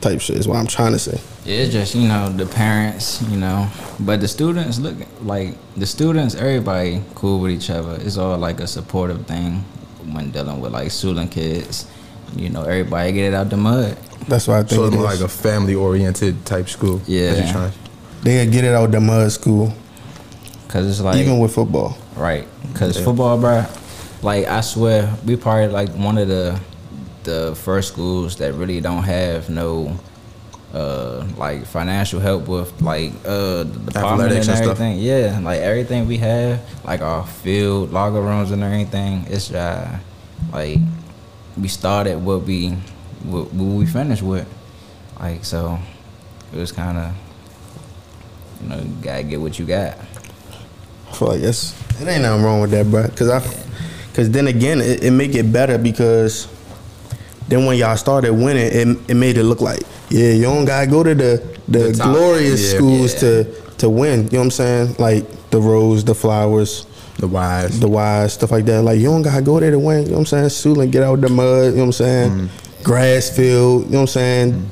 type 0.04 0.22
shit 0.22 0.38
is 0.38 0.48
what 0.48 0.58
I'm 0.58 0.68
trying 0.68 0.92
to 0.92 1.00
say. 1.00 1.20
Yeah, 1.46 1.64
it's 1.64 1.74
just 1.74 1.96
you 1.96 2.08
know 2.08 2.30
the 2.30 2.46
parents, 2.46 3.22
you 3.24 3.38
know, 3.38 3.68
but 4.00 4.20
the 4.22 4.28
students 4.28 4.78
look 4.80 4.96
like 5.22 5.56
the 5.76 5.86
students. 5.86 6.36
Everybody 6.36 7.02
cool 7.16 7.40
with 7.40 7.52
each 7.52 7.70
other. 7.70 7.98
It's 8.02 8.18
all 8.18 8.38
like 8.38 8.60
a 8.60 8.68
supportive 8.68 9.26
thing 9.26 9.64
when 10.14 10.32
dealing 10.32 10.60
with 10.62 10.72
like 10.74 10.90
Suitland 10.90 11.32
kids. 11.32 11.88
You 12.36 12.50
know, 12.50 12.64
everybody 12.64 13.12
get 13.14 13.34
it 13.34 13.36
out 13.36 13.50
the 13.50 13.58
mud. 13.58 13.98
That's 14.28 14.48
why 14.48 14.60
I 14.60 14.64
think 14.64 14.72
So 14.80 14.84
it 14.86 14.88
it's 14.88 14.96
is. 14.98 15.04
like 15.04 15.20
a 15.20 15.28
family 15.28 15.76
oriented 15.76 16.46
type 16.46 16.68
school. 16.70 17.02
Yeah. 17.08 17.34
That 17.34 17.46
you 17.48 17.52
trying- 17.52 17.74
they 18.24 18.46
get 18.48 18.64
it 18.64 18.74
out 18.74 18.90
the 18.92 19.02
mud 19.02 19.32
school, 19.32 19.74
Cause 20.70 20.88
it's 20.90 21.02
like 21.02 21.18
even 21.18 21.40
with 21.40 21.54
football. 21.54 21.98
right. 22.16 22.48
Cause 22.74 22.98
football, 23.04 23.38
bro. 23.38 23.66
Like 24.22 24.46
I 24.48 24.62
swear, 24.62 25.14
we 25.26 25.36
probably 25.36 25.68
like 25.68 25.90
one 25.90 26.18
of 26.18 26.28
the 26.30 26.60
the 27.24 27.56
first 27.56 27.90
schools 27.90 28.38
that 28.38 28.54
really 28.54 28.82
don't 28.82 29.04
have 29.04 29.50
no 29.50 29.98
uh 30.74 31.24
like 31.38 31.66
financial 31.66 32.20
help 32.20 32.48
with 32.48 32.82
like 32.82 33.12
uh 33.26 33.64
the 33.64 33.64
department 33.64 33.96
Athletics 34.32 34.48
and 34.48 34.58
stuff. 34.58 34.60
everything. 34.72 35.00
Yeah, 35.00 35.40
like 35.44 35.62
everything 35.62 36.08
we 36.08 36.18
have, 36.18 36.62
like 36.84 37.02
our 37.02 37.26
field, 37.26 37.92
locker 37.92 38.22
rooms 38.22 38.52
and 38.52 38.64
everything. 38.64 39.26
It's 39.30 39.52
uh 39.52 40.00
like 40.52 40.80
we 41.58 41.68
started 41.68 42.18
what 42.18 42.44
we 42.44 42.72
what, 43.24 43.54
what 43.54 43.76
we 43.78 43.86
finished 43.86 44.24
with. 44.24 44.48
Like 45.20 45.46
so, 45.46 45.78
it 46.52 46.58
was 46.58 46.72
kind 46.72 46.98
of 46.98 47.14
you 48.62 48.70
know 48.70 48.78
you 48.78 48.96
gotta 49.02 49.24
get 49.24 49.40
what 49.40 49.60
you 49.60 49.66
got. 49.66 49.98
I 51.10 51.14
feel 51.16 51.28
like 51.30 51.42
it 51.42 52.08
ain't 52.08 52.24
nothing 52.24 52.44
wrong 52.44 52.62
with 52.62 52.72
that, 52.72 52.90
bro. 52.90 53.08
Cause 53.10 53.30
I, 53.30 53.40
cause 54.16 54.32
then 54.32 54.48
again, 54.48 54.82
it, 54.82 55.04
it 55.04 55.12
make 55.12 55.36
it 55.36 55.54
better 55.54 55.78
because 55.78 56.48
then 57.48 57.66
when 57.66 57.78
y'all 57.78 57.98
started 57.98 58.34
winning, 58.34 58.68
it, 58.72 59.10
it 59.12 59.14
made 59.16 59.38
it 59.38 59.44
look 59.44 59.62
like 59.62 59.82
yeah, 60.10 60.32
you 60.32 60.44
don't 60.44 60.66
gotta 60.66 60.88
go 60.88 61.04
to 61.04 61.14
the 61.16 61.44
the, 61.68 61.80
The 61.92 62.04
glorious 62.04 62.62
Yeah. 62.72 62.78
schools 62.78 63.14
Yeah. 63.14 63.20
to 63.20 63.44
to 63.80 63.90
win. 63.90 64.24
You 64.26 64.30
know 64.34 64.38
what 64.40 64.44
I'm 64.46 64.52
saying? 64.52 64.96
Like 65.00 65.50
the 65.50 65.60
Rose, 65.62 66.04
the 66.04 66.14
Flowers, 66.16 66.86
The 67.20 67.28
wise. 67.28 67.80
the 67.80 67.88
Wise, 67.88 68.34
stuff 68.34 68.52
like 68.52 68.66
that. 68.66 68.84
Like 68.84 69.00
you 69.00 69.06
don't 69.06 69.22
gotta 69.24 69.42
go 69.42 69.60
there 69.60 69.72
to 69.72 69.80
win. 69.80 70.04
You 70.04 70.10
know 70.10 70.14
what 70.20 70.34
I'm 70.34 70.50
saying? 70.50 70.76
Suitland, 70.76 70.92
get 70.92 71.04
out 71.04 71.16
of 71.16 71.22
the 71.22 71.30
mud. 71.30 71.66
You 71.66 71.72
know 71.72 71.76
what 71.78 71.84
I'm 71.86 71.92
saying? 71.94 72.32
Mm. 72.32 72.84
Grass 72.84 73.30
field. 73.30 73.86
You 73.86 73.92
know 73.92 73.98
what 73.98 74.02
I'm 74.02 74.08
saying? 74.08 74.70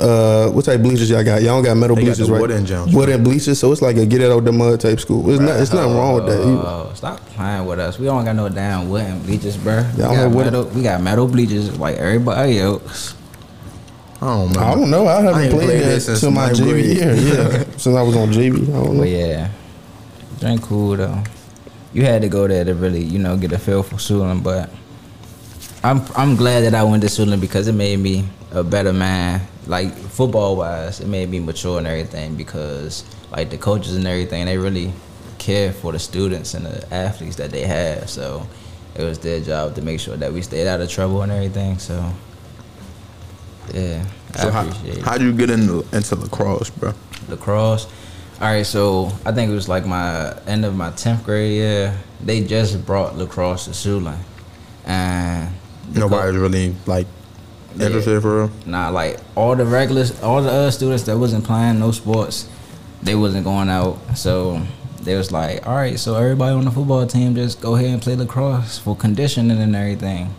Uh, 0.00 0.48
what 0.50 0.64
type 0.64 0.76
of 0.76 0.82
bleachers 0.82 1.10
y'all 1.10 1.22
got? 1.22 1.42
Y'all 1.42 1.56
don't 1.56 1.64
got 1.64 1.76
metal 1.76 1.94
They 1.96 2.02
got 2.02 2.06
bleachers, 2.16 2.26
the 2.26 2.32
right? 2.32 2.40
wooden 2.40 2.64
Jones, 2.66 2.94
Wooden 2.94 3.22
bleachers. 3.22 3.58
So 3.58 3.70
it's 3.72 3.82
like 3.82 3.96
a 3.96 4.06
get 4.06 4.22
it 4.22 4.30
out 4.30 4.38
of 4.38 4.44
the 4.44 4.52
mud 4.52 4.80
type 4.80 4.98
school. 5.00 5.28
It's 5.30 5.40
not. 5.40 5.60
It's 5.60 5.72
nothing 5.72 5.94
wrong 5.94 6.14
with 6.14 6.26
that. 6.26 6.40
either. 6.40 6.50
Oh, 6.64 6.92
stop 6.94 7.20
playing 7.26 7.66
with 7.66 7.78
us. 7.78 7.98
We 7.98 8.06
don't 8.06 8.24
got 8.24 8.34
no 8.36 8.48
damn 8.48 8.88
wooden 8.88 9.20
bleachers, 9.22 9.56
bro. 9.56 9.84
We 9.96 10.02
Yeah, 10.02 10.08
I 10.10 10.14
don't 10.14 10.32
got, 10.32 10.44
metal, 10.44 10.64
we 10.66 10.82
got 10.82 11.00
metal 11.02 11.26
bleachers 11.28 11.78
like 11.78 11.96
everybody 11.96 12.58
else. 12.58 13.14
I 14.22 14.26
don't 14.26 14.52
know. 14.52 14.60
I 14.60 14.74
don't 14.74 14.90
know. 14.90 15.06
I 15.06 15.20
haven't 15.22 15.34
I 15.34 15.48
played, 15.48 15.64
played 15.66 15.80
that 15.82 15.84
this 15.86 16.06
since 16.06 16.20
since 16.20 16.34
my 16.34 16.46
ninth 16.46 16.58
JV 16.58 16.94
year. 16.94 17.14
Yeah, 17.14 17.64
since 17.76 17.96
I 17.96 18.02
was 18.02 18.16
on 18.16 18.28
JV. 18.30 18.62
I 18.68 18.72
don't 18.72 18.94
know. 18.94 19.00
But 19.00 19.08
yeah, 19.08 19.50
drink 20.40 20.62
cool 20.62 20.96
though. 20.96 21.22
You 21.92 22.04
had 22.04 22.22
to 22.22 22.28
go 22.28 22.46
there 22.46 22.64
to 22.64 22.74
really, 22.74 23.02
you 23.02 23.18
know, 23.18 23.36
get 23.36 23.52
a 23.52 23.58
feel 23.58 23.82
for 23.82 23.96
Suitland. 23.96 24.42
But 24.42 24.70
I'm 25.82 26.02
I'm 26.16 26.36
glad 26.36 26.60
that 26.62 26.74
I 26.74 26.82
went 26.82 27.02
to 27.02 27.08
Suitland 27.08 27.40
because 27.40 27.66
it 27.68 27.72
made 27.72 27.98
me 27.98 28.24
a 28.52 28.62
better 28.62 28.92
man. 28.92 29.42
Like 29.66 29.92
football 29.94 30.56
wise, 30.56 31.00
it 31.00 31.06
made 31.08 31.28
me 31.30 31.40
mature 31.40 31.78
and 31.78 31.86
everything 31.86 32.34
because 32.36 33.04
like 33.30 33.50
the 33.50 33.56
coaches 33.58 33.96
and 33.96 34.06
everything, 34.06 34.46
they 34.46 34.58
really 34.58 34.92
care 35.38 35.72
for 35.72 35.92
the 35.92 35.98
students 35.98 36.54
and 36.54 36.66
the 36.66 36.92
athletes 36.94 37.36
that 37.36 37.50
they 37.50 37.62
have. 37.66 38.10
So 38.10 38.46
it 38.94 39.02
was 39.04 39.18
their 39.20 39.40
job 39.40 39.74
to 39.76 39.82
make 39.82 40.00
sure 40.00 40.16
that 40.16 40.32
we 40.32 40.42
stayed 40.42 40.66
out 40.66 40.80
of 40.80 40.90
trouble 40.90 41.22
and 41.22 41.32
everything. 41.32 41.78
So 41.78 42.12
yeah, 43.72 44.04
I 44.34 44.38
So 44.38 44.50
how, 44.50 44.66
appreciate 44.66 44.98
it 44.98 45.04
how'd 45.04 45.20
you 45.22 45.32
get 45.32 45.50
into 45.50 45.86
into 45.92 46.16
lacrosse, 46.16 46.70
bro? 46.70 46.92
lacrosse. 47.28 47.86
All 48.40 48.48
right, 48.48 48.66
so 48.66 49.12
I 49.24 49.32
think 49.32 49.50
it 49.50 49.54
was 49.54 49.68
like 49.68 49.86
my 49.86 50.34
end 50.46 50.64
of 50.64 50.74
my 50.74 50.90
tenth 50.90 51.24
grade 51.24 51.52
year. 51.52 51.94
They 52.20 52.42
just 52.44 52.84
brought 52.86 53.16
lacrosse 53.16 53.66
to 53.66 53.70
Suitland, 53.70 54.18
and 54.84 55.54
Nobody's 55.94 56.36
really 56.36 56.74
like 56.86 57.06
Yeah. 57.76 57.86
interested 57.86 58.20
for 58.22 58.36
real. 58.42 58.50
nah, 58.66 58.88
like 58.90 59.18
all 59.36 59.54
the 59.56 59.64
regulars, 59.64 60.20
all 60.22 60.42
the 60.42 60.50
other 60.50 60.70
students 60.70 61.04
that 61.04 61.16
wasn't 61.18 61.44
playing 61.44 61.78
no 61.78 61.90
sports, 61.92 62.46
they 63.02 63.14
wasn't 63.14 63.44
going 63.44 63.68
out. 63.68 63.98
So 64.16 64.60
they 65.02 65.16
was 65.16 65.30
like, 65.32 65.66
all 65.66 65.74
right, 65.76 65.98
so 65.98 66.14
everybody 66.16 66.52
on 66.54 66.64
the 66.64 66.70
football 66.70 67.06
team 67.06 67.34
just 67.34 67.60
go 67.60 67.74
ahead 67.76 67.90
and 67.90 68.02
play 68.02 68.16
lacrosse 68.16 68.78
for 68.78 68.94
conditioning 68.96 69.58
and 69.58 69.74
everything. 69.76 70.34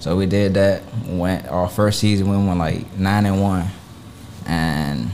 So 0.00 0.16
we 0.16 0.26
did 0.26 0.54
that. 0.54 0.82
Went 1.06 1.46
our 1.48 1.68
first 1.68 1.98
season, 2.00 2.28
we 2.30 2.36
went 2.36 2.58
like 2.58 2.96
nine 2.98 3.26
and 3.26 3.40
one, 3.42 3.66
and 4.46 5.10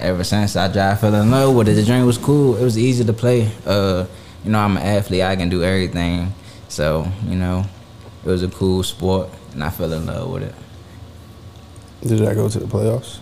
ever 0.00 0.24
since 0.24 0.56
I 0.56 0.68
just 0.72 1.00
fell 1.00 1.14
in 1.14 1.30
love 1.30 1.54
with 1.54 1.68
it. 1.68 1.74
The 1.74 1.82
joint 1.84 2.04
was 2.06 2.18
cool. 2.18 2.56
It 2.56 2.64
was 2.64 2.76
easy 2.76 3.04
to 3.04 3.12
play. 3.12 3.50
Uh, 3.64 4.06
you 4.44 4.50
know, 4.50 4.58
I'm 4.58 4.76
an 4.76 4.82
athlete. 4.82 5.22
I 5.22 5.36
can 5.36 5.48
do 5.48 5.62
everything. 5.62 6.32
So 6.68 7.06
you 7.26 7.36
know, 7.36 7.64
it 8.24 8.28
was 8.28 8.42
a 8.42 8.48
cool 8.48 8.82
sport, 8.82 9.28
and 9.52 9.62
I 9.62 9.70
fell 9.70 9.92
in 9.92 10.06
love 10.06 10.30
with 10.30 10.42
it. 10.44 10.54
Did 12.06 12.24
I 12.26 12.34
go 12.34 12.48
to 12.48 12.58
the 12.58 12.66
playoffs? 12.66 13.18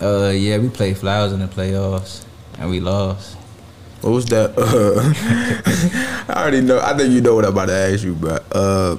Uh, 0.00 0.30
yeah, 0.30 0.58
we 0.58 0.68
played 0.68 0.96
Flowers 0.96 1.32
in 1.32 1.40
the 1.40 1.46
playoffs, 1.46 2.24
and 2.58 2.70
we 2.70 2.80
lost. 2.80 3.36
What 4.00 4.10
was 4.10 4.24
that? 4.26 4.54
Uh, 4.56 6.24
I 6.32 6.42
already 6.42 6.62
know. 6.62 6.80
I 6.80 6.96
think 6.96 7.12
you 7.12 7.20
know 7.20 7.34
what 7.34 7.44
I'm 7.44 7.52
about 7.52 7.66
to 7.66 7.74
ask 7.74 8.02
you, 8.02 8.14
but 8.14 8.44
uh, 8.54 8.96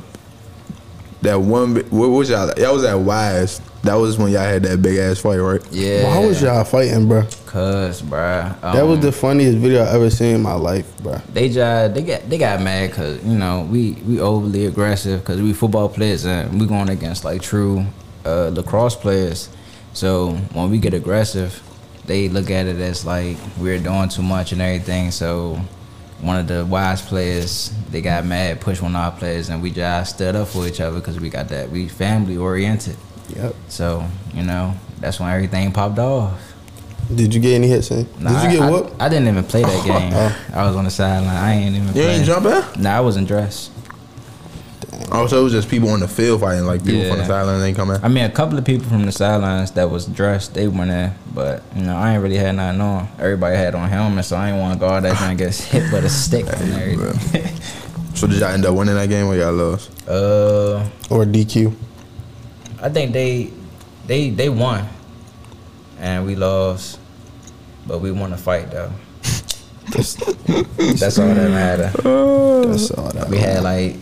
that 1.23 1.35
one. 1.41 1.73
bi- 1.73 1.81
What 1.89 2.07
was 2.09 2.29
y'all? 2.29 2.51
Y'all 2.57 2.73
was 2.75 2.83
at 2.83 2.93
Wise. 2.99 3.61
That 3.83 3.95
was 3.95 4.17
when 4.17 4.31
y'all 4.31 4.41
had 4.41 4.61
that 4.63 4.81
big 4.81 4.97
ass 4.97 5.19
fight, 5.19 5.37
right? 5.37 5.61
Yeah. 5.71 6.03
Why 6.03 6.25
was 6.25 6.41
y'all 6.41 6.63
fighting, 6.63 7.07
bro? 7.07 7.23
Cause, 7.47 8.01
bruh. 8.01 8.61
that 8.61 8.83
was 8.83 8.99
um, 8.99 9.01
the 9.01 9.11
funniest 9.11 9.57
video 9.57 9.83
I 9.83 9.93
ever 9.95 10.09
seen 10.09 10.35
in 10.35 10.41
my 10.41 10.53
life, 10.53 10.97
bro. 11.01 11.19
they 11.33 11.49
just 11.49 11.95
they 11.95 12.03
got 12.03 12.29
they 12.29 12.37
got 12.37 12.61
mad 12.61 12.91
because 12.91 13.21
you 13.25 13.37
know 13.37 13.67
we 13.69 13.93
we 14.05 14.21
overly 14.21 14.67
aggressive 14.67 15.19
because 15.21 15.41
we 15.41 15.51
football 15.51 15.89
players 15.89 16.25
and 16.25 16.61
we 16.61 16.67
going 16.67 16.89
against 16.89 17.25
like 17.25 17.41
true 17.41 17.85
uh, 18.25 18.49
lacrosse 18.49 18.95
players. 18.95 19.49
So 19.93 20.33
when 20.53 20.69
we 20.69 20.77
get 20.77 20.93
aggressive, 20.93 21.61
they 22.05 22.29
look 22.29 22.49
at 22.51 22.67
it 22.67 22.79
as 22.79 23.05
like 23.05 23.37
we're 23.57 23.79
doing 23.79 24.09
too 24.09 24.23
much 24.23 24.51
and 24.51 24.61
everything. 24.61 25.11
So 25.11 25.59
one 26.21 26.37
of 26.37 26.47
the 26.47 26.65
wise 26.65 27.01
players 27.01 27.73
they 27.89 28.01
got 28.01 28.25
mad, 28.25 28.61
pushed 28.61 28.81
one 28.81 28.95
of 28.95 29.01
our 29.01 29.11
players, 29.11 29.49
and 29.49 29.61
we 29.61 29.71
just 29.71 30.15
stood 30.15 30.35
up 30.35 30.47
for 30.47 30.67
each 30.67 30.79
other 30.79 30.99
because 30.99 31.19
we 31.19 31.29
got 31.29 31.49
that 31.49 31.69
we 31.69 31.87
family 31.87 32.37
oriented. 32.37 32.95
Yep. 33.29 33.55
So 33.69 34.05
you 34.33 34.43
know 34.43 34.73
that's 34.99 35.19
when 35.19 35.29
everything 35.29 35.71
popped 35.71 35.99
off. 35.99 36.39
Did 37.13 37.33
you 37.33 37.41
get 37.41 37.55
any 37.55 37.67
hits 37.67 37.91
in? 37.91 38.07
Nah, 38.19 38.41
Did 38.41 38.51
you 38.53 38.59
get 38.59 38.63
I, 38.63 38.67
I- 38.67 38.71
whooped? 38.71 39.01
I, 39.01 39.09
didn't 39.09 39.27
even 39.27 39.43
play 39.43 39.63
that 39.63 39.85
game. 39.85 40.13
Oh. 40.13 40.45
I 40.53 40.65
was 40.67 40.75
on 40.77 40.85
the 40.85 40.89
sideline. 40.91 41.35
I 41.35 41.53
ain't 41.53 41.75
even. 41.75 41.87
You 41.87 41.93
play. 41.93 42.15
ain't 42.15 42.25
jump 42.25 42.45
in? 42.45 42.81
Nah, 42.81 42.97
I 42.97 42.99
wasn't 43.01 43.27
dressed. 43.27 43.71
Oh, 45.13 45.27
so 45.27 45.41
it 45.41 45.43
was 45.43 45.51
just 45.51 45.67
people 45.69 45.89
on 45.89 45.99
the 45.99 46.07
field 46.07 46.39
fighting, 46.39 46.65
like 46.65 46.85
people 46.85 47.09
from 47.09 47.17
the 47.17 47.25
sideline 47.25 47.61
ain't 47.61 47.75
come 47.75 47.91
in. 47.91 48.01
I 48.01 48.07
mean, 48.07 48.23
a 48.23 48.29
couple 48.31 48.57
of 48.57 48.63
people 48.63 48.87
from 48.87 49.05
the 49.05 49.11
sidelines 49.11 49.71
that 49.71 49.89
was 49.89 50.05
dressed, 50.05 50.53
they 50.53 50.69
went 50.69 50.89
in, 50.91 51.11
but 51.33 51.63
you 51.75 51.81
know, 51.83 51.97
I 51.97 52.13
ain't 52.13 52.23
really 52.23 52.37
had 52.37 52.55
nothing 52.55 52.79
on. 52.79 53.09
Everybody 53.19 53.57
had 53.57 53.75
on 53.75 53.89
helmets, 53.89 54.29
so 54.29 54.37
I 54.37 54.51
ain't 54.51 54.59
want 54.59 54.73
to 54.73 54.79
guard 54.79 55.03
that 55.03 55.21
and 55.21 55.37
get 55.37 55.53
hit 55.55 55.91
with 55.91 56.05
a 56.05 56.09
stick 56.09 56.45
and 56.47 56.71
everything. 56.73 57.59
So 58.15 58.27
did 58.27 58.39
y'all 58.39 58.49
end 58.51 58.65
up 58.65 58.73
winning 58.75 58.95
that 58.95 59.09
game 59.09 59.25
or 59.27 59.35
y'all 59.35 59.51
lost? 59.51 59.89
uh, 60.07 60.87
Or 61.09 61.25
DQ? 61.25 61.73
I 62.81 62.89
think 62.89 63.13
they, 63.13 63.51
they, 64.07 64.29
they 64.29 64.49
won, 64.49 64.87
and 65.99 66.25
we 66.25 66.35
lost, 66.35 66.99
but 67.87 67.99
we 67.99 68.11
won 68.11 68.31
the 68.31 68.37
fight 68.37 68.71
though. 68.71 68.91
That's, 69.91 70.15
That's 70.99 71.19
all 71.19 71.27
that 71.27 71.49
matter. 71.51 71.89
that's 72.67 72.91
all 72.91 73.09
that. 73.11 73.27
We 73.29 73.37
had 73.37 73.63
like 73.63 73.97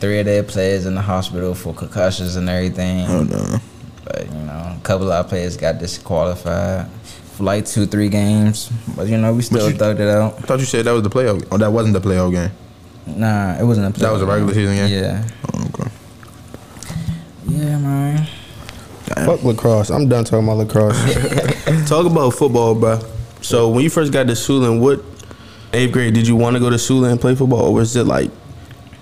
three 0.00 0.18
of 0.20 0.26
their 0.26 0.42
players 0.42 0.84
in 0.86 0.94
the 0.94 1.00
hospital 1.02 1.54
for 1.54 1.72
concussions 1.74 2.36
and 2.36 2.48
everything. 2.48 3.06
Oh 3.08 3.22
no. 3.22 3.58
But 4.04 4.26
you 4.26 4.32
know, 4.40 4.76
a 4.76 4.80
couple 4.82 5.06
of 5.06 5.12
our 5.12 5.24
players 5.24 5.56
got 5.56 5.78
disqualified 5.78 6.90
for 7.36 7.44
like 7.44 7.66
two, 7.66 7.86
three 7.86 8.08
games. 8.08 8.70
But 8.96 9.06
you 9.08 9.16
know, 9.16 9.32
we 9.34 9.42
still 9.42 9.70
you- 9.70 9.76
thugged 9.76 10.00
it 10.00 10.08
out. 10.08 10.34
I 10.38 10.40
thought 10.42 10.58
you 10.60 10.64
said 10.66 10.84
that 10.86 10.92
was 10.92 11.02
the 11.02 11.10
playoff. 11.10 11.46
Oh, 11.52 11.56
that 11.58 11.70
wasn't 11.72 11.94
the 11.94 12.00
playoff 12.00 12.32
game. 12.32 12.50
Nah, 13.06 13.58
it 13.58 13.64
wasn't 13.64 13.86
a 13.86 13.90
playoff. 13.98 14.02
That 14.02 14.12
was 14.12 14.22
a 14.22 14.26
regular 14.26 14.52
season 14.54 14.74
game? 14.76 14.90
Yeah, 14.90 15.28
Oh, 15.54 15.66
okay. 15.74 15.87
Yeah, 17.48 17.78
man. 17.78 18.26
Fuck 19.24 19.42
lacrosse. 19.42 19.90
I'm 19.90 20.08
done 20.08 20.24
talking 20.24 20.44
about 20.46 20.58
lacrosse. 20.58 21.88
Talk 21.88 22.06
about 22.06 22.30
football, 22.30 22.74
bro. 22.74 23.00
So 23.40 23.68
when 23.68 23.82
you 23.82 23.90
first 23.90 24.12
got 24.12 24.26
to 24.26 24.34
Suitland, 24.34 24.80
what 24.80 25.02
eighth 25.72 25.92
grade 25.92 26.14
did 26.14 26.26
you 26.26 26.36
want 26.36 26.54
to 26.56 26.60
go 26.60 26.68
to 26.70 26.76
Suitland 26.76 27.12
and 27.12 27.20
play 27.20 27.34
football, 27.34 27.62
or 27.66 27.74
was 27.74 27.96
it 27.96 28.04
like, 28.04 28.30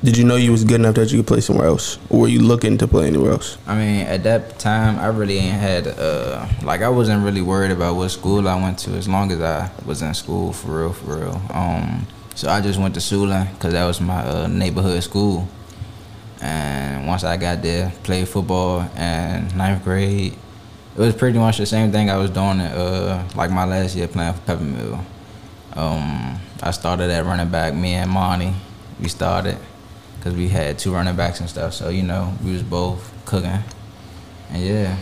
did 0.04 0.16
you 0.16 0.24
know 0.24 0.36
you 0.36 0.52
was 0.52 0.62
good 0.62 0.76
enough 0.76 0.94
that 0.94 1.10
you 1.10 1.18
could 1.18 1.26
play 1.26 1.40
somewhere 1.40 1.66
else, 1.66 1.98
or 2.08 2.20
were 2.20 2.28
you 2.28 2.40
looking 2.40 2.78
to 2.78 2.86
play 2.86 3.08
anywhere 3.08 3.32
else? 3.32 3.58
I 3.66 3.76
mean, 3.76 4.06
at 4.06 4.22
that 4.22 4.58
time, 4.58 4.98
I 5.00 5.06
really 5.08 5.38
ain't 5.38 5.58
had 5.58 5.88
uh 5.88 6.46
like 6.62 6.82
I 6.82 6.88
wasn't 6.88 7.24
really 7.24 7.42
worried 7.42 7.72
about 7.72 7.96
what 7.96 8.10
school 8.10 8.46
I 8.48 8.54
went 8.62 8.78
to 8.80 8.90
as 8.92 9.08
long 9.08 9.32
as 9.32 9.40
I 9.40 9.70
was 9.84 10.02
in 10.02 10.14
school 10.14 10.52
for 10.52 10.82
real, 10.82 10.92
for 10.92 11.16
real. 11.16 11.42
Um, 11.50 12.06
so 12.36 12.48
I 12.48 12.60
just 12.60 12.78
went 12.78 12.94
to 12.94 13.00
Sulin 13.00 13.50
because 13.54 13.72
that 13.72 13.84
was 13.86 14.00
my 14.00 14.22
uh, 14.22 14.46
neighborhood 14.46 15.02
school. 15.02 15.48
And 16.40 17.06
once 17.06 17.24
I 17.24 17.36
got 17.36 17.62
there, 17.62 17.92
played 18.02 18.28
football 18.28 18.80
and 18.94 19.54
ninth 19.56 19.82
grade. 19.84 20.34
It 20.96 20.98
was 21.00 21.14
pretty 21.14 21.38
much 21.38 21.58
the 21.58 21.66
same 21.66 21.92
thing 21.92 22.08
I 22.10 22.16
was 22.16 22.30
doing 22.30 22.60
uh 22.60 23.26
like 23.34 23.50
my 23.50 23.64
last 23.64 23.96
year 23.96 24.08
playing 24.08 24.34
for 24.34 24.40
Peppermill. 24.40 25.04
Um, 25.74 26.38
I 26.62 26.70
started 26.70 27.10
at 27.10 27.24
running 27.26 27.50
back. 27.50 27.74
Me 27.74 27.94
and 27.94 28.10
Monty, 28.10 28.54
we 29.00 29.08
started 29.08 29.58
because 30.18 30.34
we 30.34 30.48
had 30.48 30.78
two 30.78 30.92
running 30.94 31.14
backs 31.16 31.40
and 31.40 31.48
stuff. 31.48 31.74
So 31.74 31.90
you 31.90 32.02
know, 32.02 32.32
we 32.42 32.52
was 32.52 32.62
both 32.62 33.12
cooking, 33.26 33.62
and 34.50 34.62
yeah, 34.62 34.96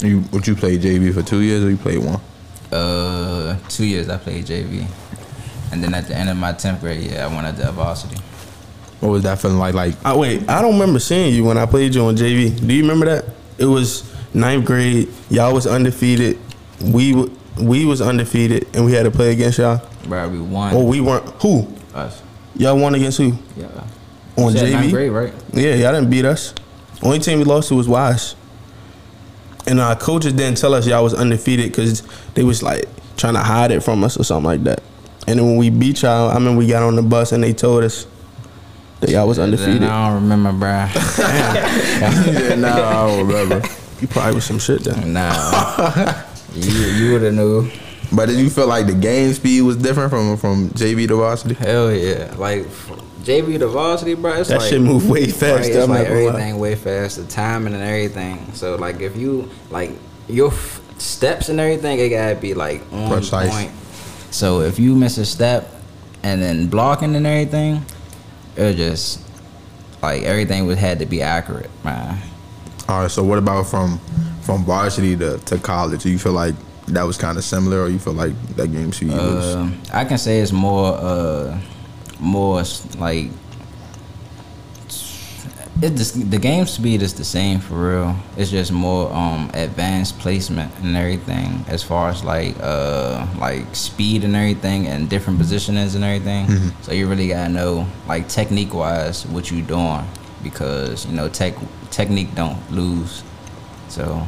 You 0.00 0.20
what 0.32 0.46
you 0.48 0.56
played 0.56 0.80
JV 0.82 1.14
for 1.14 1.22
two 1.22 1.40
years 1.42 1.62
or 1.64 1.70
you 1.70 1.76
played 1.76 1.98
one? 1.98 2.20
uh, 2.72 3.56
two 3.68 3.84
years 3.86 4.08
I 4.08 4.16
played 4.16 4.46
JV, 4.46 4.84
and 5.70 5.82
then 5.84 5.94
at 5.94 6.08
the 6.08 6.16
end 6.16 6.28
of 6.28 6.36
my 6.36 6.52
tenth 6.52 6.80
grade 6.80 7.02
year, 7.02 7.22
I 7.22 7.26
went 7.28 7.46
at 7.46 7.56
the 7.56 7.70
varsity. 7.70 8.16
What 9.02 9.08
was 9.10 9.24
that 9.24 9.40
feeling 9.40 9.58
like? 9.58 9.74
Like 9.74 9.96
I, 10.04 10.14
wait, 10.16 10.48
I 10.48 10.62
don't 10.62 10.74
remember 10.74 11.00
seeing 11.00 11.34
you 11.34 11.42
when 11.44 11.58
I 11.58 11.66
played 11.66 11.92
you 11.92 12.02
on 12.04 12.14
JV. 12.14 12.56
Do 12.64 12.72
you 12.72 12.82
remember 12.82 13.06
that? 13.06 13.24
It 13.58 13.64
was 13.64 14.08
ninth 14.32 14.64
grade. 14.64 15.08
Y'all 15.28 15.52
was 15.52 15.66
undefeated. 15.66 16.38
We 16.80 17.10
w- 17.10 17.36
we 17.60 17.84
was 17.84 18.00
undefeated, 18.00 18.68
and 18.74 18.84
we 18.84 18.92
had 18.92 19.02
to 19.02 19.10
play 19.10 19.32
against 19.32 19.58
y'all. 19.58 19.82
Bro, 20.04 20.28
we 20.28 20.40
won. 20.40 20.72
Oh, 20.72 20.84
we 20.84 21.00
weren't. 21.00 21.24
Who? 21.42 21.66
us. 21.94 22.22
Y'all 22.54 22.78
won 22.78 22.94
against 22.94 23.18
who? 23.18 23.32
Yeah. 23.56 23.66
On 24.36 24.52
JV. 24.52 24.90
grade, 24.92 25.10
right? 25.10 25.34
Yeah, 25.52 25.74
y'all 25.74 25.92
didn't 25.92 26.08
beat 26.08 26.24
us. 26.24 26.54
Only 27.02 27.18
team 27.18 27.38
we 27.38 27.44
lost 27.44 27.70
to 27.70 27.74
was 27.74 27.88
Wise. 27.88 28.36
And 29.66 29.80
our 29.80 29.96
coaches 29.96 30.32
didn't 30.32 30.58
tell 30.58 30.74
us 30.74 30.86
y'all 30.86 31.02
was 31.02 31.12
undefeated 31.14 31.72
because 31.72 32.02
they 32.34 32.44
was 32.44 32.62
like 32.62 32.84
trying 33.16 33.34
to 33.34 33.40
hide 33.40 33.72
it 33.72 33.82
from 33.82 34.04
us 34.04 34.16
or 34.16 34.22
something 34.22 34.44
like 34.44 34.62
that. 34.64 34.80
And 35.26 35.40
then 35.40 35.46
when 35.46 35.56
we 35.56 35.70
beat 35.70 36.02
y'all, 36.02 36.30
I 36.30 36.38
mean, 36.38 36.56
we 36.56 36.68
got 36.68 36.82
on 36.84 36.94
the 36.94 37.02
bus 37.02 37.32
and 37.32 37.42
they 37.42 37.52
told 37.52 37.82
us 37.84 38.06
that 39.02 39.10
y'all 39.10 39.28
was 39.28 39.38
undefeated. 39.38 39.82
I 39.84 40.08
don't 40.10 40.22
remember, 40.22 40.52
bro. 40.52 40.68
yeah, 40.68 42.54
nah, 42.58 42.68
I 42.68 43.06
don't 43.06 43.26
remember. 43.28 43.68
You 44.00 44.08
probably 44.08 44.34
was 44.36 44.44
some 44.44 44.58
shit 44.58 44.82
then. 44.84 45.12
nah. 45.12 46.22
you 46.54 46.70
you 46.72 47.12
would 47.12 47.22
have 47.22 47.34
knew. 47.34 47.70
But 48.14 48.26
did 48.26 48.38
you 48.38 48.50
feel 48.50 48.66
like 48.66 48.86
the 48.86 48.94
game 48.94 49.32
speed 49.32 49.62
was 49.62 49.76
different 49.76 50.10
from 50.10 50.36
from 50.36 50.70
JV 50.70 51.06
to 51.08 51.16
varsity? 51.16 51.54
Hell 51.54 51.92
yeah. 51.92 52.34
Like 52.36 52.66
f- 52.66 52.90
JV 53.22 53.58
to 53.58 53.68
varsity, 53.68 54.14
bro. 54.14 54.34
It's 54.34 54.48
That 54.50 54.58
like, 54.60 54.70
shit 54.70 54.80
moved 54.80 55.08
way 55.08 55.22
Right, 55.22 55.32
faster. 55.34 55.72
it's 55.72 55.84
I'm 55.84 55.88
like 55.90 56.08
not 56.08 56.14
lie. 56.16 56.22
everything 56.24 56.58
way 56.58 56.74
faster, 56.74 57.24
timing 57.24 57.74
and 57.74 57.82
everything. 57.82 58.52
So 58.54 58.76
like 58.76 59.00
if 59.00 59.16
you 59.16 59.48
like 59.70 59.92
your 60.28 60.48
f- 60.48 60.80
steps 60.98 61.48
and 61.48 61.58
everything, 61.60 61.98
it 62.00 62.08
gotta 62.10 62.34
be 62.34 62.54
like 62.54 62.82
on 62.92 63.10
Precise. 63.10 63.50
point. 63.50 63.70
So 64.30 64.60
if 64.60 64.78
you 64.78 64.94
miss 64.94 65.16
a 65.18 65.24
step 65.24 65.68
and 66.22 66.42
then 66.42 66.66
blocking 66.68 67.14
and 67.16 67.26
everything, 67.26 67.82
it 68.56 68.62
was 68.62 68.76
just 68.76 69.20
like 70.02 70.22
everything 70.22 70.66
was 70.66 70.78
had 70.78 70.98
to 70.98 71.06
be 71.06 71.22
accurate, 71.22 71.70
man. 71.84 72.18
All 72.88 73.02
right. 73.02 73.10
So 73.10 73.22
what 73.22 73.38
about 73.38 73.66
from 73.66 73.98
from 74.42 74.64
varsity 74.64 75.16
to, 75.16 75.38
to 75.38 75.58
college? 75.58 76.02
Do 76.02 76.10
you 76.10 76.18
feel 76.18 76.32
like 76.32 76.54
that 76.88 77.04
was 77.04 77.16
kind 77.16 77.38
of 77.38 77.44
similar, 77.44 77.82
or 77.82 77.88
you 77.88 77.98
feel 77.98 78.12
like 78.12 78.34
that 78.56 78.68
game 78.72 78.92
speed 78.92 79.10
was? 79.10 79.56
Uh, 79.56 79.70
I 79.92 80.04
can 80.04 80.18
say 80.18 80.40
it's 80.40 80.52
more, 80.52 80.94
uh, 80.94 81.58
more 82.18 82.62
like 82.98 83.30
it 85.82 85.96
just 85.96 86.30
the 86.30 86.38
game 86.38 86.64
speed 86.66 87.02
is 87.02 87.12
the 87.14 87.24
same 87.24 87.58
for 87.58 87.74
real. 87.90 88.16
It's 88.36 88.50
just 88.50 88.70
more 88.70 89.12
um 89.12 89.50
advanced 89.52 90.18
placement 90.20 90.72
and 90.78 90.96
everything 90.96 91.64
as 91.68 91.82
far 91.82 92.10
as 92.10 92.22
like 92.22 92.54
uh 92.60 93.26
like 93.38 93.74
speed 93.74 94.22
and 94.24 94.36
everything 94.36 94.86
and 94.86 95.10
different 95.10 95.40
positionings 95.40 95.94
and 95.96 96.04
everything. 96.04 96.72
So 96.82 96.92
you 96.92 97.08
really 97.08 97.28
gotta 97.28 97.52
know 97.52 97.86
like 98.06 98.28
technique 98.28 98.72
wise 98.74 99.26
what 99.26 99.50
you 99.50 99.60
doing 99.62 100.04
because 100.42 101.04
you 101.06 101.12
know 101.12 101.28
tech 101.28 101.54
technique 101.90 102.34
don't 102.34 102.58
lose. 102.70 103.22
So 103.88 104.26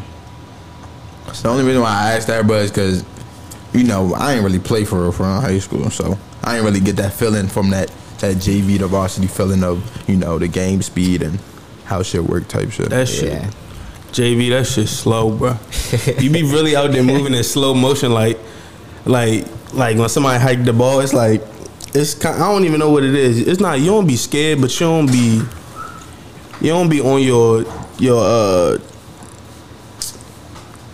So 1.33 1.43
the 1.45 1.49
only 1.51 1.65
reason 1.65 1.83
why 1.83 1.91
I 1.91 2.13
asked 2.17 2.27
that, 2.27 2.47
bro, 2.47 2.59
is 2.59 2.71
because 2.71 3.05
you 3.73 3.85
know 3.85 4.13
I 4.15 4.35
ain't 4.35 4.45
really 4.45 4.59
play 4.59 4.85
for 4.85 5.03
real 5.03 5.13
for 5.13 5.23
real 5.23 5.41
high 5.41 5.59
school, 5.61 5.89
so 5.91 6.19
I 6.43 6.57
ain't 6.57 6.65
really 6.65 6.81
get 6.81 6.97
that 6.97 7.13
feeling 7.13 7.47
from 7.47 7.71
that 7.71 7.91
that 8.33 8.37
JV 8.37 8.79
to 8.79 8.87
varsity 8.87 9.27
feeling 9.27 9.63
of 9.63 10.09
you 10.09 10.17
know 10.17 10.39
the 10.39 10.49
game 10.49 10.83
speed 10.83 11.23
and 11.23 11.39
how 11.85 12.03
shit 12.03 12.23
work 12.25 12.49
type 12.49 12.71
shit. 12.71 12.91
That 12.91 13.09
shit. 13.09 13.33
yeah. 13.33 13.51
JV, 14.13 14.51
that 14.51 14.65
shit 14.65 14.89
slow, 14.89 15.37
bro. 15.37 15.59
you 16.23 16.31
be 16.31 16.45
really 16.45 16.77
out 16.77 16.93
there 16.93 17.03
moving 17.03 17.35
in 17.35 17.43
slow 17.43 17.75
motion, 17.75 18.13
like, 18.13 18.39
like, 19.05 19.45
like 19.73 19.99
when 19.99 20.09
somebody 20.09 20.41
hiked 20.41 20.65
the 20.65 20.73
ball. 20.73 21.01
It's 21.01 21.13
like, 21.13 21.43
it's. 21.93 22.15
Kind, 22.15 22.37
I 22.37 22.53
don't 22.53 22.65
even 22.65 22.79
know 22.79 22.91
what 22.91 23.03
it 23.03 23.15
is. 23.15 23.41
It's 23.41 23.61
not. 23.61 23.81
You 23.81 23.87
don't 23.87 24.07
be 24.07 24.15
scared, 24.15 24.61
but 24.61 24.73
you 24.79 24.87
don't 24.87 25.07
be. 25.07 25.43
You 26.61 26.69
don't 26.69 26.89
be 26.89 27.01
on 27.01 27.23
your 27.23 27.65
your 27.99 28.23
uh. 28.25 28.79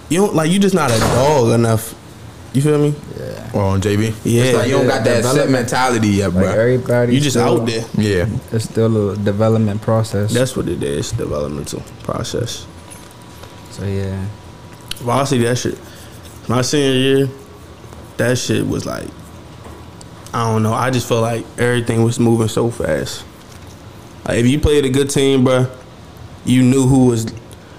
you 0.09 0.21
don't 0.23 0.35
like 0.35 0.51
you 0.51 0.59
just 0.59 0.75
not 0.75 0.91
a 0.91 0.99
dog 0.99 1.53
enough. 1.53 1.95
You 2.53 2.63
feel 2.63 2.79
me? 2.79 2.95
Yeah. 3.19 3.51
Or 3.55 3.63
on 3.63 3.81
JV. 3.81 4.13
Yeah. 4.25 4.43
It's 4.43 4.59
like 4.59 4.67
you 4.69 4.75
don't 4.75 4.87
got 4.89 5.05
that 5.05 5.25
set 5.25 5.49
mentality 5.51 6.09
yet, 6.09 6.33
Like 6.35 6.45
bro. 6.45 6.53
everybody. 6.53 7.15
You 7.15 7.21
just 7.21 7.37
still- 7.37 7.61
out 7.61 7.67
there. 7.67 7.85
Yeah. 7.97 8.27
It's 8.53 8.65
still 8.65 9.11
a 9.11 9.17
development 9.17 9.83
process. 9.83 10.33
That's 10.33 10.57
what 10.57 10.69
it 10.69 10.83
is. 10.83 11.13
Developmental 11.13 11.83
process. 12.03 12.67
so 13.71 13.85
yeah. 13.85 14.27
Varsity, 14.97 15.45
that 15.45 15.57
shit. 15.59 15.79
My 16.49 16.63
senior 16.63 16.93
year, 16.99 17.29
that 18.17 18.37
shit 18.37 18.67
was 18.67 18.85
like, 18.85 19.07
I 20.35 20.51
don't 20.51 20.63
know. 20.65 20.73
I 20.75 20.91
just 20.91 21.09
felt 21.09 21.23
like 21.23 21.45
everything 21.59 22.03
was 22.03 22.19
moving 22.19 22.49
so 22.49 22.71
fast. 22.71 23.25
Like 24.27 24.39
if 24.39 24.47
you 24.47 24.59
played 24.61 24.85
a 24.85 24.91
good 24.91 25.09
team, 25.09 25.45
bro, 25.45 25.67
you 26.45 26.63
knew 26.63 26.87
who 26.87 27.07
was 27.07 27.33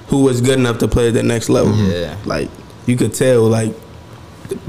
who 0.07 0.23
was 0.23 0.41
good 0.41 0.59
enough 0.59 0.77
to 0.79 0.87
play 0.87 1.09
at 1.09 1.13
the 1.13 1.23
next 1.23 1.49
level. 1.49 1.75
Yeah. 1.75 2.15
Like 2.25 2.49
you 2.85 2.95
could 2.97 3.13
tell, 3.13 3.43
like 3.43 3.71
d- 3.71 3.75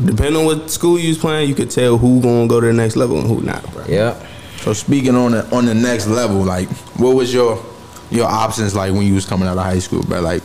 depending 0.05 0.37
on 0.37 0.45
what 0.45 0.71
school 0.71 0.99
you 0.99 1.09
was 1.09 1.19
playing, 1.19 1.49
you 1.49 1.55
could 1.55 1.71
tell 1.71 1.99
who 1.99 2.21
gonna 2.21 2.47
go 2.47 2.61
to 2.61 2.67
the 2.67 2.73
next 2.73 2.97
level 2.97 3.19
and 3.19 3.27
who 3.27 3.41
not, 3.43 3.63
bro. 3.73 3.85
Yep. 3.87 4.27
So 4.59 4.73
speaking 4.73 5.15
on 5.17 5.33
the 5.33 5.49
on 5.55 5.67
the 5.67 5.75
next 5.75 6.07
level, 6.07 6.43
like 6.45 6.69
what 6.99 7.15
was 7.15 7.33
your 7.33 7.65
your 8.11 8.27
options 8.27 8.75
like 8.75 8.93
when 8.93 9.03
you 9.03 9.15
was 9.15 9.27
coming 9.27 9.49
out 9.49 9.59
of 9.59 9.65
high 9.65 9.79
school, 9.79 10.03
bro? 10.03 10.21
Like 10.21 10.43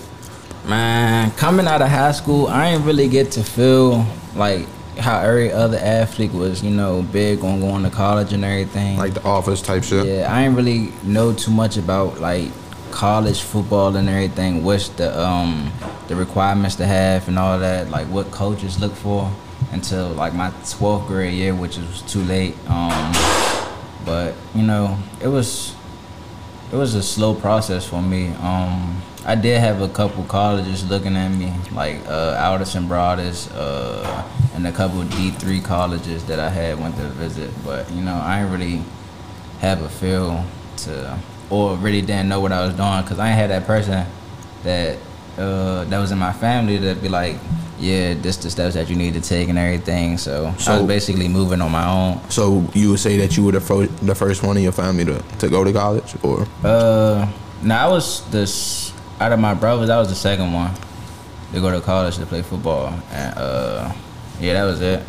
Man, 0.68 1.32
coming 1.32 1.66
out 1.66 1.82
of 1.82 1.88
high 1.88 2.12
school, 2.12 2.48
I 2.48 2.72
ain't 2.72 2.84
really 2.84 3.08
get 3.08 3.32
to 3.32 3.44
feel 3.44 4.06
like 4.36 4.68
how 4.98 5.20
every 5.20 5.50
other 5.50 5.78
athlete 5.78 6.34
was, 6.34 6.62
you 6.62 6.72
know, 6.72 7.04
big 7.04 7.42
on 7.42 7.62
going 7.62 7.84
to 7.84 7.90
college 7.90 8.34
and 8.34 8.44
everything. 8.44 8.98
like 8.98 9.14
the 9.14 9.24
office 9.24 9.62
type 9.62 9.86
shit. 9.86 10.06
Yeah, 10.06 10.34
I 10.34 10.44
ain't 10.44 10.58
really 10.58 10.92
know 11.04 11.32
too 11.32 11.52
much 11.52 11.78
about 11.78 12.20
like 12.20 12.50
college 12.92 13.42
football 13.42 13.96
and 13.96 14.10
everything. 14.10 14.64
What's 14.64 14.90
the 14.90 15.20
um 15.20 15.72
the 16.08 16.16
requirements 16.16 16.76
to 16.78 16.86
have 16.86 17.28
and 17.28 17.38
all 17.38 17.60
that, 17.60 17.90
like 17.90 18.08
what 18.08 18.32
coaches 18.32 18.80
look 18.80 18.94
for 18.94 19.32
until 19.72 20.10
like 20.10 20.34
my 20.34 20.52
twelfth 20.70 21.08
grade 21.08 21.34
year, 21.34 21.54
which 21.56 21.78
was 21.78 22.02
too 22.04 22.24
late. 22.24 22.56
Um, 22.70 23.14
but 24.06 24.36
you 24.56 24.64
know, 24.64 24.98
it 25.22 25.28
was 25.28 25.76
it 26.72 26.76
was 26.76 26.96
a 26.96 27.04
slow 27.04 27.34
process 27.34 27.86
for 27.86 28.02
me. 28.02 28.30
Um, 28.42 29.02
I 29.26 29.36
did 29.36 29.60
have 29.60 29.82
a 29.82 29.90
couple 29.90 30.24
colleges 30.24 30.90
looking 30.90 31.16
at 31.18 31.30
me, 31.30 31.54
like 31.74 31.98
uh, 32.08 32.40
Alderson 32.42 32.88
Broaddus, 32.88 33.50
uh, 33.54 34.24
and 34.56 34.66
a 34.66 34.72
couple 34.72 35.04
D 35.04 35.32
three 35.32 35.60
colleges 35.60 36.24
that 36.26 36.40
I 36.40 36.50
had 36.50 36.80
went 36.80 36.96
to 36.96 37.08
visit. 37.10 37.52
But 37.66 37.92
you 37.92 38.02
know, 38.02 38.16
I 38.16 38.42
ain't 38.42 38.52
really 38.52 38.84
have 39.60 39.82
a 39.82 39.90
feel 39.90 40.46
to, 40.78 41.20
or 41.50 41.76
really 41.78 42.02
didn't 42.02 42.28
know 42.30 42.40
what 42.40 42.52
I 42.52 42.66
was 42.66 42.74
doing, 42.76 43.04
cause 43.04 43.20
I 43.20 43.30
ain't 43.30 43.38
had 43.38 43.50
that 43.50 43.66
person 43.66 44.06
that 44.64 44.98
uh, 45.38 45.84
that 45.86 46.00
was 46.00 46.12
in 46.12 46.18
my 46.18 46.34
family 46.34 46.78
that 46.78 47.02
be 47.02 47.10
like, 47.10 47.36
yeah, 47.80 48.16
this 48.16 48.38
the 48.38 48.50
steps 48.50 48.74
that 48.74 48.90
you 48.90 48.96
need 48.96 49.14
to 49.14 49.22
take 49.22 49.50
and 49.50 49.58
everything. 49.58 50.18
So, 50.18 50.54
I 50.68 50.78
was 50.80 50.88
basically 50.88 51.28
moving 51.28 51.62
on 51.62 51.72
my 51.72 51.88
own. 51.88 52.28
So 52.30 52.68
you 52.74 52.90
would 52.92 53.00
say 53.00 53.18
that 53.18 53.38
you 53.38 53.44
were 53.46 53.52
the 53.52 53.62
first 53.62 53.92
the 54.06 54.16
first 54.16 54.42
one 54.44 54.58
in 54.58 54.64
your 54.64 54.72
family 54.72 55.06
to, 55.06 55.22
to 55.40 55.48
go 55.50 55.64
to 55.64 55.72
college, 55.72 56.16
or 56.24 56.48
Uh, 56.64 57.30
now 57.62 57.88
I 57.88 57.92
was 57.92 58.28
this 58.32 58.92
out 59.20 59.32
of 59.32 59.40
my 59.40 59.54
brothers. 59.54 59.90
I 59.90 59.98
was 60.00 60.10
the 60.10 60.16
second 60.16 60.54
one 60.54 60.72
to 61.54 61.62
go 61.62 61.72
to 61.72 61.80
college 61.82 62.18
to 62.18 62.26
play 62.26 62.42
football, 62.42 62.94
and 63.12 63.38
uh, 63.38 63.94
yeah, 64.42 64.54
that 64.54 64.64
was 64.66 64.82
it. 64.82 65.04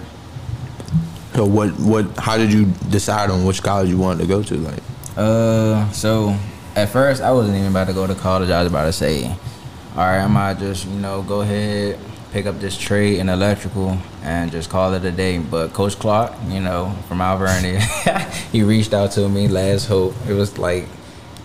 so 1.35 1.45
what 1.47 1.71
what 1.81 2.05
how 2.19 2.37
did 2.37 2.53
you 2.53 2.67
decide 2.91 3.31
on 3.31 3.45
which 3.45 3.63
college 3.63 3.89
you 3.89 3.99
wanted 3.99 4.21
to 4.23 4.27
go 4.29 4.43
to? 4.43 4.55
Like 4.57 4.83
Uh, 5.19 5.91
so 5.91 6.37
at 6.77 6.89
first 6.89 7.21
I 7.21 7.33
wasn't 7.33 7.57
even 7.57 7.71
about 7.71 7.89
to 7.89 7.93
go 7.93 8.07
to 8.07 8.15
college. 8.15 8.51
I 8.51 8.63
was 8.63 8.71
about 8.71 8.85
to 8.85 8.93
say, 8.93 9.27
all 9.27 10.05
right, 10.07 10.21
I 10.21 10.27
might 10.29 10.59
just 10.59 10.87
you 10.87 10.99
know 10.99 11.23
go 11.23 11.41
ahead 11.41 11.99
pick 12.33 12.47
up 12.47 12.61
this 12.61 12.77
trade 12.77 13.19
in 13.19 13.29
electrical 13.29 13.99
and 14.23 14.51
just 14.51 14.69
call 14.71 14.93
it 14.95 15.05
a 15.05 15.11
day. 15.11 15.39
But 15.39 15.73
Coach 15.73 15.99
Clark, 15.99 16.33
you 16.49 16.61
know, 16.61 16.95
from 17.09 17.21
Alvernia, 17.21 17.81
he 18.53 18.63
reached 18.63 18.93
out 18.93 19.13
to 19.13 19.29
me 19.29 19.49
last 19.49 19.87
hope. 19.87 20.15
It 20.29 20.35
was 20.35 20.59
like 20.59 20.87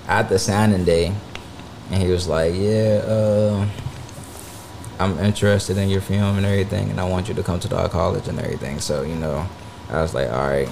at 0.08 0.30
the 0.30 0.39
signing 0.39 0.84
day, 0.84 1.13
and 1.91 2.04
he 2.04 2.10
was 2.10 2.28
like, 2.28 2.54
yeah, 2.56 3.02
uh, 3.06 3.67
I'm 5.00 5.17
interested 5.19 5.78
in 5.78 5.89
your 5.89 6.02
film 6.02 6.38
and 6.38 6.45
everything, 6.45 6.89
and 6.89 7.00
I 7.00 7.08
want 7.08 7.28
you 7.28 7.34
to 7.36 7.43
come 7.43 7.60
to 7.62 7.78
our 7.78 7.89
college 7.89 8.28
and 8.28 8.39
everything. 8.39 8.80
So 8.80 9.04
you 9.04 9.15
know, 9.15 9.47
I 9.89 10.02
was 10.02 10.13
like, 10.13 10.30
all 10.30 10.47
right. 10.47 10.69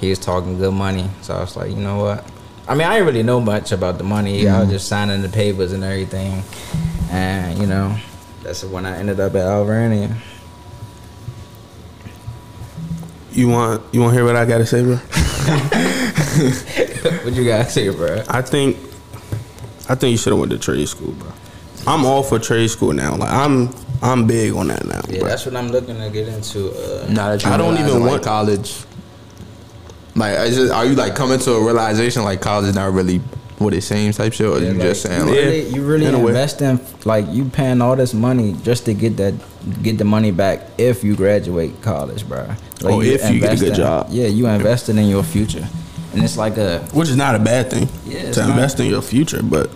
He 0.00 0.10
was 0.10 0.20
talking 0.20 0.58
good 0.58 0.74
money, 0.74 1.10
so 1.22 1.34
I 1.34 1.40
was 1.40 1.56
like, 1.56 1.70
you 1.70 1.76
know 1.76 1.98
what? 1.98 2.24
I 2.68 2.74
mean, 2.74 2.86
I 2.86 2.94
didn't 2.94 3.06
really 3.06 3.22
know 3.22 3.40
much 3.40 3.72
about 3.72 3.96
the 3.98 4.04
money. 4.04 4.46
I 4.46 4.60
was 4.60 4.68
just 4.68 4.88
signing 4.88 5.22
the 5.22 5.28
papers 5.30 5.72
and 5.72 5.82
everything, 5.82 6.42
and 7.10 7.58
you 7.58 7.66
know, 7.66 7.96
that's 8.42 8.62
when 8.64 8.84
I 8.84 8.98
ended 8.98 9.20
up 9.20 9.34
at 9.34 9.46
Alvernia. 9.46 10.14
You 13.32 13.48
want 13.48 13.82
you 13.92 14.00
want 14.00 14.10
to 14.12 14.16
hear 14.16 14.24
what 14.24 14.36
I 14.36 14.44
gotta 14.44 14.66
say, 14.66 14.82
bro? 14.82 14.96
what 17.24 17.34
you 17.34 17.44
gotta 17.44 17.68
say, 17.70 17.88
bro? 17.90 18.22
I 18.28 18.42
think 18.42 18.76
I 19.88 19.94
think 19.94 20.12
you 20.12 20.16
should 20.18 20.32
have 20.32 20.40
went 20.40 20.52
to 20.52 20.58
trade 20.58 20.88
school, 20.88 21.12
bro. 21.12 21.32
I'm 21.86 22.04
all 22.04 22.22
for 22.22 22.38
trade 22.38 22.68
school 22.68 22.92
now. 22.92 23.16
Like 23.16 23.30
I'm 23.30 23.70
I'm 24.02 24.26
big 24.26 24.54
on 24.54 24.68
that 24.68 24.84
now, 24.86 25.00
Yeah, 25.08 25.20
bro. 25.20 25.28
that's 25.28 25.46
what 25.46 25.56
I'm 25.56 25.68
looking 25.68 25.98
to 25.98 26.10
get 26.10 26.28
into. 26.28 26.70
Uh, 26.70 27.06
now 27.10 27.30
that 27.30 27.42
you 27.44 27.50
I 27.50 27.56
don't 27.56 27.74
realizing, 27.74 27.88
even 27.96 28.02
like, 28.02 28.10
want- 28.12 28.24
college. 28.24 28.84
Like, 30.18 30.36
are 30.38 30.84
you 30.84 30.94
like 30.94 31.14
coming 31.14 31.38
to 31.40 31.52
a 31.52 31.64
realization 31.64 32.24
like 32.24 32.40
college 32.40 32.68
is 32.68 32.74
not 32.74 32.92
really 32.92 33.18
what 33.58 33.74
it 33.74 33.82
seems 33.82 34.16
type 34.16 34.32
shit, 34.32 34.46
or 34.46 34.58
Yeah, 34.58 34.68
you 34.68 34.72
like, 34.74 34.82
just 34.82 35.02
saying 35.02 35.20
you 35.20 35.26
like, 35.26 35.34
really, 35.34 35.68
you 35.68 35.84
really 35.84 36.06
in 36.06 36.14
a 36.14 36.18
way. 36.18 36.28
investing 36.28 36.80
like 37.04 37.26
you 37.28 37.44
paying 37.46 37.80
all 37.82 37.96
this 37.96 38.14
money 38.14 38.54
just 38.62 38.84
to 38.86 38.94
get 38.94 39.16
that 39.16 39.34
get 39.82 39.98
the 39.98 40.04
money 40.04 40.30
back 40.30 40.60
if 40.78 41.02
you 41.02 41.16
graduate 41.16 41.80
college, 41.82 42.28
bro. 42.28 42.46
Like, 42.80 42.94
Oh, 42.94 43.00
if 43.00 43.28
you 43.30 43.40
get 43.40 43.52
a 43.52 43.56
good 43.56 43.68
investing- 43.68 43.74
job. 43.74 44.06
Yeah, 44.10 44.26
you 44.28 44.46
invested 44.46 44.96
in 44.96 45.08
your 45.08 45.24
future, 45.24 45.66
and 46.14 46.22
it's 46.22 46.36
like 46.36 46.56
a 46.56 46.78
Which 46.92 47.08
is 47.08 47.16
not 47.16 47.34
a 47.34 47.38
bad 47.40 47.70
thing 47.70 47.88
Yeah, 48.06 48.30
to 48.30 48.40
not. 48.40 48.50
invest 48.50 48.78
in 48.80 48.86
your 48.86 49.02
future, 49.02 49.42
but 49.42 49.70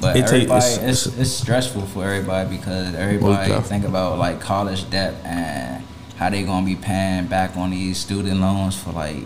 But 0.00 0.16
It 0.16 0.26
take- 0.28 0.42
everybody, 0.48 0.64
it's- 0.74 1.06
it's, 1.06 1.18
it's 1.18 1.30
stressful 1.32 1.82
for 1.92 2.04
everybody 2.04 2.56
because 2.56 2.94
everybody 2.94 3.52
think 3.62 3.84
about 3.84 4.16
like 4.18 4.38
college 4.40 4.88
debt 4.90 5.14
and 5.24 5.82
how 6.18 6.30
they 6.30 6.42
gonna 6.44 6.64
be 6.64 6.76
paying 6.76 7.24
back 7.26 7.56
on 7.56 7.70
these 7.70 7.98
student 7.98 8.40
loans 8.40 8.76
for 8.76 8.92
like 8.92 9.24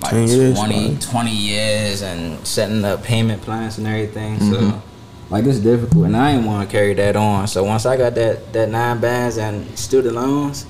like 0.00 0.12
10 0.12 0.28
years, 0.28 0.58
20, 0.58 0.98
20 0.98 1.30
years 1.30 2.02
and 2.02 2.46
setting 2.46 2.84
up 2.84 3.02
payment 3.02 3.42
plans 3.42 3.78
and 3.78 3.86
everything. 3.86 4.36
Mm-hmm. 4.36 4.52
So 4.52 4.82
like 5.30 5.44
it's 5.46 5.58
difficult, 5.58 6.06
and 6.06 6.16
I 6.16 6.32
didn't 6.32 6.46
want 6.46 6.68
to 6.68 6.72
carry 6.72 6.94
that 6.94 7.16
on. 7.16 7.46
So 7.48 7.64
once 7.64 7.86
I 7.86 7.96
got 7.96 8.14
that 8.14 8.52
that 8.52 8.68
nine 8.68 9.00
bands 9.00 9.38
and 9.38 9.66
student 9.78 10.14
loans, 10.14 10.66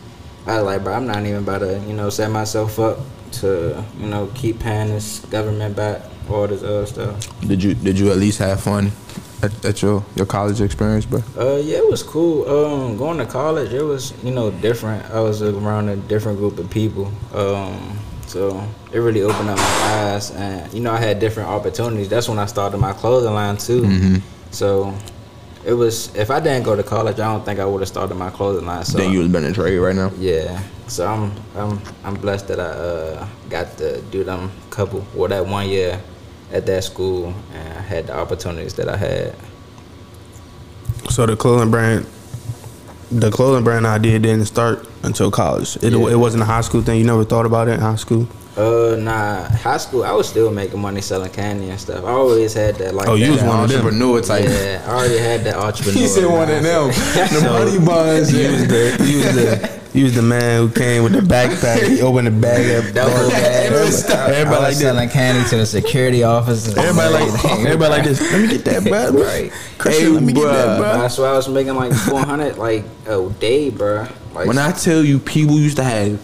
I 0.47 0.57
was 0.57 0.65
like, 0.65 0.85
bro, 0.85 0.95
I'm 0.95 1.07
not 1.07 1.19
even 1.25 1.43
about 1.43 1.59
to 1.59 1.79
you 1.81 1.93
know 1.93 2.09
set 2.11 2.31
myself 2.31 2.79
up 2.79 2.99
to 3.33 3.85
you 3.99 4.07
know 4.07 4.31
keep 4.35 4.61
paying 4.61 4.89
this 4.89 5.21
government 5.27 5.77
back 5.77 6.03
all 6.31 6.47
this 6.47 6.63
other 6.63 6.87
stuff. 6.87 7.41
did 7.41 7.63
you 7.63 7.75
did 7.75 7.99
you 7.99 8.11
at 8.11 8.17
least 8.17 8.39
have 8.39 8.61
fun 8.61 8.91
at, 9.43 9.65
at 9.65 9.83
your 9.83 10.05
your 10.15 10.27
college 10.27 10.61
experience, 10.61 11.05
bro? 11.05 11.21
Uh, 11.37 11.57
yeah, 11.57 11.79
it 11.79 11.91
was 11.91 12.03
cool. 12.03 12.49
Um, 12.49 12.97
going 12.97 13.19
to 13.19 13.27
college, 13.27 13.73
it 13.73 13.83
was 13.83 14.13
you 14.23 14.31
know 14.31 14.51
different. 14.51 15.05
I 15.11 15.21
was 15.21 15.43
around 15.43 15.89
a 15.89 15.97
different 15.97 16.39
group 16.39 16.59
of 16.59 16.71
people. 16.71 17.13
Um, 17.35 17.99
so 18.35 18.69
it 18.93 18.99
really 18.99 19.23
opened 19.23 19.49
up 19.49 19.59
my 19.59 19.63
eyes, 19.63 20.33
and 20.33 20.73
you 20.75 20.81
know 20.81 20.91
I 20.91 20.99
had 20.99 21.21
different 21.21 21.49
opportunities. 21.49 22.09
That's 22.09 22.29
when 22.29 22.41
I 22.41 22.47
started 22.47 22.79
my 22.79 22.93
clothing 22.93 23.33
line 23.33 23.57
too. 23.57 23.83
Mm-hmm. 23.83 24.17
So 24.51 24.93
it 25.65 25.73
was. 25.73 26.13
If 26.17 26.33
I 26.33 26.41
didn't 26.41 26.65
go 26.65 26.75
to 26.75 26.83
college, 26.83 27.21
I 27.21 27.33
don't 27.33 27.45
think 27.45 27.61
I 27.61 27.65
would 27.65 27.81
have 27.81 27.89
started 27.89 28.17
my 28.17 28.31
clothing 28.31 28.67
line. 28.67 28.85
So 28.85 28.99
then 28.99 29.13
you 29.13 29.21
was 29.21 29.29
been 29.29 29.45
in 29.45 29.55
trade 29.55 29.79
right 29.79 29.95
now. 29.95 30.11
yeah. 30.19 30.61
So 30.89 31.07
I'm 31.07 31.33
I'm 31.55 31.81
I'm 32.03 32.15
blessed 32.15 32.49
that 32.49 32.59
I 32.59 32.65
uh, 32.65 33.29
got 33.51 33.79
to 33.79 34.03
do 34.03 34.25
them 34.25 34.51
couple 34.69 35.07
or 35.17 35.29
that 35.29 35.47
one 35.47 35.69
year 35.69 36.01
at 36.53 36.67
that 36.67 36.83
school 36.83 37.33
and 37.53 37.79
I 37.79 37.83
had 37.83 38.09
the 38.09 38.17
opportunities 38.17 38.75
that 38.75 38.89
I 38.89 38.97
had. 38.97 39.37
so 41.09 41.25
the 41.25 41.37
clothing 41.37 41.71
brand 41.71 42.05
the 43.21 43.31
clothing 43.31 43.65
brand 43.65 43.87
idea 43.87 44.19
didn't 44.19 44.47
start 44.47 44.87
until 45.03 45.31
college. 45.31 45.77
It, 45.77 45.93
Yeah. 45.93 46.09
it 46.09 46.17
wasn't 46.17 46.43
a 46.43 46.47
high 46.47 46.61
school 46.63 46.83
thing. 46.83 46.99
You 46.99 47.05
never 47.07 47.25
thought 47.25 47.47
about 47.47 47.69
it 47.69 47.73
in 47.75 47.81
high 47.81 47.97
school. 47.97 48.27
Uh, 48.57 48.97
nah. 48.99 49.43
High 49.49 49.79
school, 49.79 50.05
I 50.05 50.13
was 50.13 50.29
still 50.29 50.51
making 50.53 50.81
money 50.81 51.01
selling 51.01 51.31
candy 51.31 51.71
and 51.71 51.81
stuff. 51.81 52.05
I 52.05 52.11
always 52.11 52.53
had 52.55 52.77
that 52.77 52.95
like. 52.95 53.09
Oh, 53.09 53.15
you 53.15 53.27
that, 53.27 53.33
was 53.33 53.43
one 53.43 53.65
of 53.65 53.69
them. 53.71 53.79
entrepreneur 53.81 54.21
type. 54.21 54.45
Yeah, 54.45 54.83
I 54.87 54.91
already 54.95 55.19
had 55.19 55.45
that 55.45 55.57
entrepreneur. 55.57 55.99
He 56.03 56.07
said 56.07 56.27
one 56.27 56.43
of 56.51 56.63
them. 56.63 56.91
mindset. 56.91 57.41
The 57.41 57.51
money 57.51 57.79
buns. 57.85 58.33
You 58.33 58.51
was 58.53 58.67
the 58.69 59.05
you 59.11 59.17
was 59.25 59.35
the 59.35 59.81
you 59.95 60.05
was 60.05 60.15
the 60.17 60.23
man 60.23 60.61
who 60.61 60.75
came 60.75 61.05
with 61.05 61.13
the 61.13 61.21
backpack. 61.21 61.87
He 61.87 62.03
opened 62.03 62.27
the 62.27 62.33
bag 62.33 62.85
up. 62.85 62.93
Double 62.93 63.31
bag. 63.31 63.67
Everybody, 63.73 63.77
I 63.77 63.85
was 63.85 64.11
like 64.51 64.69
this. 64.71 64.81
selling 64.81 65.09
candy 65.09 65.49
to 65.51 65.57
the 65.59 65.67
security 65.67 66.25
officers. 66.25 66.77
Everybody 66.77 67.15
like 67.15 67.23
everything. 67.23 67.51
everybody 67.67 67.91
like 67.91 68.05
this. 68.05 68.21
Let 68.21 68.41
me 68.43 68.49
get 68.49 68.65
that, 68.65 68.83
bro. 68.83 69.23
Right. 69.25 69.53
Christian, 69.79 70.07
Hey, 70.07 70.11
let 70.13 70.23
me 70.25 70.33
get 70.33 70.43
that, 70.43 70.79
bro. 70.79 70.99
That's 70.99 71.17
why 71.17 71.27
I 71.27 71.33
was 71.37 71.49
making 71.49 71.77
like 71.77 71.93
four 71.93 72.21
hundred 72.21 72.59
like 72.59 72.85
a 73.07 73.31
day, 73.39 73.71
bro. 73.71 74.09
Like 74.33 74.49
When 74.49 74.59
I 74.59 74.73
tell 74.73 75.05
you, 75.05 75.21
people 75.21 75.61
used 75.61 75.77
to 75.77 75.85
have 75.85 76.21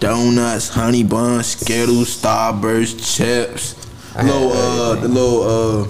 donuts, 0.00 0.70
honey 0.70 1.04
buns, 1.04 1.48
Skittles, 1.48 2.16
Starburst, 2.16 3.16
chips, 3.16 3.76
I 4.16 4.22
little 4.22 4.52
uh, 4.52 4.94
the 4.96 5.08
little 5.08 5.42
uh, 5.42 5.84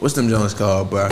what's 0.00 0.14
them 0.14 0.28
Jones 0.28 0.52
called, 0.52 0.90
bro? 0.90 1.08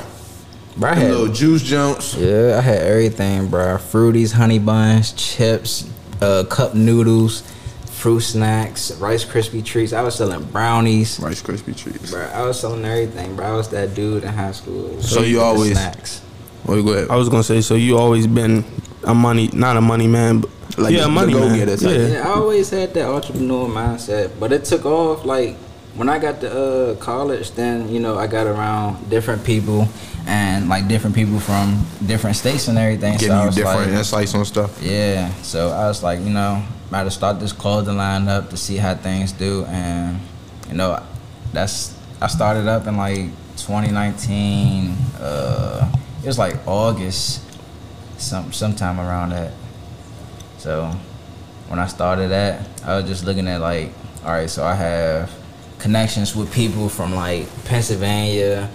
Bro, 0.79 0.91
I 0.91 0.95
had 0.95 1.11
little 1.11 1.29
juice 1.35 1.63
jumps. 1.63 2.15
Yeah, 2.15 2.57
I 2.59 2.61
had 2.61 2.79
everything, 2.83 3.49
bro. 3.49 3.77
Fruities, 3.79 4.33
honey 4.33 4.59
buns, 4.61 5.13
chips, 5.13 5.91
uh, 6.23 6.45
cup 6.49 6.75
noodles, 6.75 7.41
fruit 7.87 8.21
snacks, 8.21 8.93
Rice 9.01 9.25
Krispie 9.25 9.65
treats. 9.65 9.93
I 9.93 10.03
was 10.03 10.15
selling 10.15 10.45
brownies, 10.45 11.19
Rice 11.19 11.43
Krispie 11.43 11.77
treats. 11.77 12.13
bro. 12.13 12.23
I 12.33 12.43
was 12.47 12.61
selling 12.61 12.85
everything, 12.85 13.35
bro. 13.35 13.47
I 13.47 13.57
was 13.57 13.69
that 13.71 13.95
dude 13.95 14.23
in 14.23 14.33
high 14.33 14.53
school. 14.53 15.01
So 15.03 15.23
you 15.23 15.41
always- 15.41 15.73
snacks. 15.73 16.21
Well, 16.65 16.83
go 16.83 16.93
ahead. 16.93 17.09
I 17.11 17.17
was 17.17 17.29
gonna 17.29 17.43
say, 17.43 17.61
so 17.61 17.75
you 17.75 17.97
always 17.99 18.27
been 18.27 18.65
a 19.05 19.15
money, 19.15 19.51
not 19.53 19.77
a 19.77 19.81
money 19.81 20.07
man, 20.07 20.41
but 20.41 20.51
Like 20.77 20.93
yeah, 20.93 20.99
the- 20.99 21.05
a 21.05 21.09
the 21.09 21.13
money 21.13 21.35
man. 21.35 21.49
go-getter 21.59 21.77
type. 21.77 21.91
Yeah. 21.99 22.07
Yeah, 22.19 22.29
I 22.29 22.35
always 22.35 22.71
had 22.71 22.95
that 22.95 23.09
entrepreneur 23.09 23.67
mindset, 23.69 24.31
but 24.39 24.53
it 24.53 24.65
took 24.65 24.85
off 24.87 25.25
like 25.25 25.57
when 25.95 26.09
I 26.09 26.19
got 26.19 26.41
to 26.41 26.51
uh, 26.51 26.95
college. 26.97 27.53
Then 27.53 27.89
you 27.89 28.01
know 28.01 28.19
I 28.19 28.27
got 28.27 28.47
around 28.47 29.11
different 29.11 29.45
people 29.45 29.89
and 30.27 30.69
like 30.69 30.89
different 30.89 31.17
people 31.17 31.41
from 31.41 31.87
different 32.07 32.37
states 32.37 32.69
and 32.69 32.79
everything. 32.79 33.19
so 33.19 33.27
Giving 33.27 33.43
you 33.43 33.51
different 33.51 33.91
like, 33.91 33.99
insights 33.99 34.35
on 34.35 34.45
stuff. 34.45 34.83
Yeah, 34.83 35.33
so 35.43 35.71
I 35.71 35.89
was 35.89 36.03
like, 36.03 36.21
you 36.21 36.31
know, 36.31 36.63
I 36.63 36.89
about 36.89 37.05
to 37.05 37.11
start 37.11 37.41
this 37.41 37.53
clothing 37.53 37.97
line 37.97 38.29
up 38.29 38.51
to 38.51 38.57
see 38.57 38.77
how 38.77 38.95
things 38.95 39.33
do, 39.33 39.65
and 39.67 40.21
you 40.69 40.75
know, 40.75 41.03
that's 41.53 41.97
I 42.21 42.27
started 42.27 42.67
up 42.69 42.87
in 42.87 42.97
like 42.97 43.31
2019. 43.57 44.97
Uh, 45.21 45.93
it 46.23 46.27
was 46.27 46.39
like 46.39 46.57
August, 46.67 47.43
some 48.19 48.53
sometime 48.53 49.01
around 49.01 49.31
that. 49.31 49.53
So 50.59 50.91
when 51.69 51.79
I 51.79 51.87
started 51.87 52.29
that, 52.29 52.69
I 52.85 52.97
was 52.97 53.07
just 53.07 53.25
looking 53.25 53.47
at 53.49 53.61
like, 53.61 53.93
all 54.25 54.33
right, 54.33 54.51
so 54.51 54.65
I 54.65 54.75
have 54.75 55.31
connections 55.79 56.35
with 56.35 56.53
people 56.53 56.89
from 56.89 57.15
like 57.15 57.47
Pennsylvania, 57.65 58.71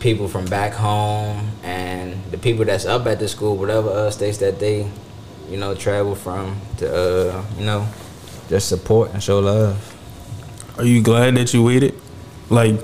people 0.00 0.28
from 0.28 0.44
back 0.46 0.72
home, 0.72 1.50
and 1.62 2.22
the 2.30 2.38
people 2.38 2.64
that's 2.64 2.86
up 2.86 3.06
at 3.06 3.18
the 3.18 3.28
school, 3.28 3.56
whatever 3.56 3.90
uh, 3.90 4.10
states 4.10 4.38
that 4.38 4.58
they, 4.58 4.88
you 5.48 5.56
know, 5.56 5.74
travel 5.74 6.14
from 6.14 6.60
to, 6.78 6.94
uh, 6.94 7.44
you 7.58 7.64
know, 7.64 7.86
just 8.48 8.68
support 8.68 9.12
and 9.12 9.22
show 9.22 9.40
love. 9.40 9.90
Are 10.78 10.84
you 10.84 11.02
glad 11.02 11.36
that 11.36 11.52
you 11.54 11.62
waited? 11.62 11.94
Like, 12.50 12.80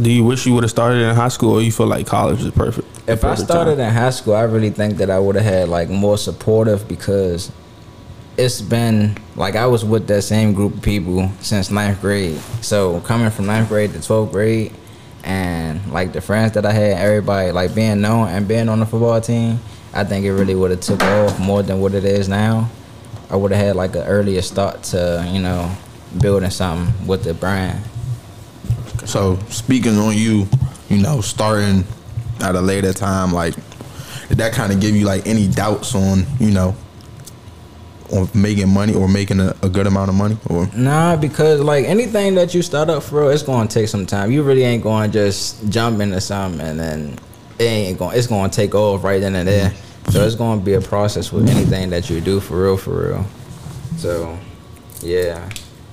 do 0.00 0.10
you 0.10 0.24
wish 0.24 0.46
you 0.46 0.54
would 0.54 0.62
have 0.62 0.70
started 0.70 1.02
in 1.02 1.14
high 1.14 1.28
school, 1.28 1.54
or 1.54 1.62
you 1.62 1.72
feel 1.72 1.86
like 1.86 2.06
college 2.06 2.42
is 2.42 2.52
perfect? 2.52 2.86
If 3.08 3.24
I 3.24 3.34
started 3.34 3.76
time? 3.76 3.88
in 3.88 3.94
high 3.94 4.10
school, 4.10 4.34
I 4.34 4.42
really 4.42 4.70
think 4.70 4.98
that 4.98 5.10
I 5.10 5.18
would 5.18 5.34
have 5.34 5.44
had 5.44 5.68
like 5.68 5.88
more 5.88 6.16
supportive 6.16 6.86
because 6.86 7.50
it's 8.40 8.62
been 8.62 9.18
like 9.36 9.54
I 9.54 9.66
was 9.66 9.84
with 9.84 10.06
that 10.06 10.22
same 10.22 10.54
group 10.54 10.74
of 10.74 10.82
people 10.82 11.30
since 11.40 11.70
ninth 11.70 12.00
grade. 12.00 12.38
So 12.62 13.00
coming 13.02 13.30
from 13.30 13.46
ninth 13.46 13.68
grade 13.68 13.92
to 13.92 14.00
twelfth 14.00 14.32
grade, 14.32 14.72
and 15.22 15.92
like 15.92 16.14
the 16.14 16.22
friends 16.22 16.52
that 16.52 16.64
I 16.64 16.72
had, 16.72 16.96
everybody 16.96 17.52
like 17.52 17.74
being 17.74 18.00
known 18.00 18.28
and 18.28 18.48
being 18.48 18.70
on 18.70 18.80
the 18.80 18.86
football 18.86 19.20
team, 19.20 19.60
I 19.92 20.04
think 20.04 20.24
it 20.24 20.32
really 20.32 20.54
would 20.54 20.70
have 20.70 20.80
took 20.80 21.02
off 21.02 21.38
more 21.38 21.62
than 21.62 21.80
what 21.80 21.94
it 21.94 22.04
is 22.04 22.28
now. 22.28 22.70
I 23.28 23.36
would 23.36 23.52
have 23.52 23.60
had 23.60 23.76
like 23.76 23.94
an 23.94 24.06
earlier 24.06 24.40
start 24.40 24.84
to 24.84 25.28
you 25.30 25.40
know 25.40 25.70
building 26.18 26.50
something 26.50 27.06
with 27.06 27.24
the 27.24 27.34
brand. 27.34 27.84
So 29.04 29.38
speaking 29.50 29.98
on 29.98 30.16
you, 30.16 30.48
you 30.88 30.96
know, 30.96 31.20
starting 31.20 31.84
at 32.40 32.54
a 32.54 32.60
later 32.60 32.94
time, 32.94 33.32
like 33.32 33.54
did 34.30 34.38
that 34.38 34.52
kind 34.52 34.72
of 34.72 34.80
give 34.80 34.96
you 34.96 35.04
like 35.04 35.26
any 35.26 35.46
doubts 35.46 35.94
on, 35.94 36.24
you 36.38 36.52
know, 36.52 36.74
on 38.12 38.28
making 38.34 38.68
money 38.68 38.94
or 38.94 39.08
making 39.08 39.40
a, 39.40 39.54
a 39.62 39.68
good 39.68 39.86
amount 39.86 40.08
of 40.08 40.14
money? 40.14 40.36
Or 40.48 40.68
Nah, 40.74 41.16
because 41.16 41.60
like 41.60 41.84
anything 41.84 42.34
that 42.36 42.54
you 42.54 42.62
start 42.62 42.90
up 42.90 43.02
for, 43.02 43.32
it's 43.32 43.42
gonna 43.42 43.68
take 43.68 43.88
some 43.88 44.06
time. 44.06 44.30
You 44.30 44.42
really 44.42 44.62
ain't 44.62 44.82
gonna 44.82 45.08
just 45.08 45.68
jump 45.68 46.00
into 46.00 46.20
something 46.20 46.60
and 46.60 46.78
then 46.78 47.18
it 47.58 47.64
ain't 47.64 47.98
going. 47.98 48.16
It's 48.16 48.26
gonna 48.26 48.52
take 48.52 48.74
off 48.74 49.04
right 49.04 49.20
then 49.20 49.34
and 49.36 49.48
there. 49.48 49.72
So 50.10 50.24
it's 50.24 50.34
gonna 50.34 50.60
be 50.60 50.74
a 50.74 50.80
process 50.80 51.30
with 51.30 51.48
anything 51.48 51.90
that 51.90 52.10
you 52.10 52.20
do 52.20 52.40
for 52.40 52.62
real, 52.62 52.76
for 52.76 53.08
real. 53.08 53.26
So, 53.96 54.38
yeah. 55.02 55.48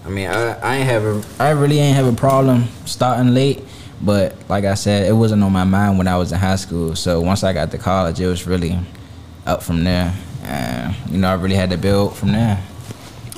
I 0.06 0.10
mean, 0.10 0.28
I 0.28 0.54
I 0.60 0.76
ain't 0.78 0.88
have 0.88 1.04
a 1.04 1.24
I 1.40 1.50
really 1.52 1.80
ain't 1.80 1.96
have 1.96 2.08
a 2.08 2.16
problem 2.16 2.68
starting 2.86 3.34
late, 3.34 3.64
but 4.02 4.36
like 4.50 4.64
I 4.64 4.76
said, 4.76 5.06
it 5.08 5.12
wasn't 5.14 5.44
on 5.44 5.52
my 5.52 5.66
mind 5.66 5.98
when 5.98 6.08
I 6.08 6.18
was 6.18 6.32
in 6.32 6.40
high 6.40 6.56
school. 6.56 6.96
So 6.96 7.20
once 7.22 7.44
I 7.44 7.54
got 7.54 7.72
to 7.72 7.78
college, 7.78 8.20
it 8.20 8.28
was 8.28 8.48
really 8.48 8.80
up 9.46 9.62
from 9.62 9.84
there, 9.84 10.14
and 10.48 10.96
you 11.12 11.18
know 11.18 11.30
I 11.30 11.34
really 11.34 11.56
had 11.56 11.70
to 11.72 11.78
build 11.78 12.16
from 12.16 12.32
there. 12.32 12.64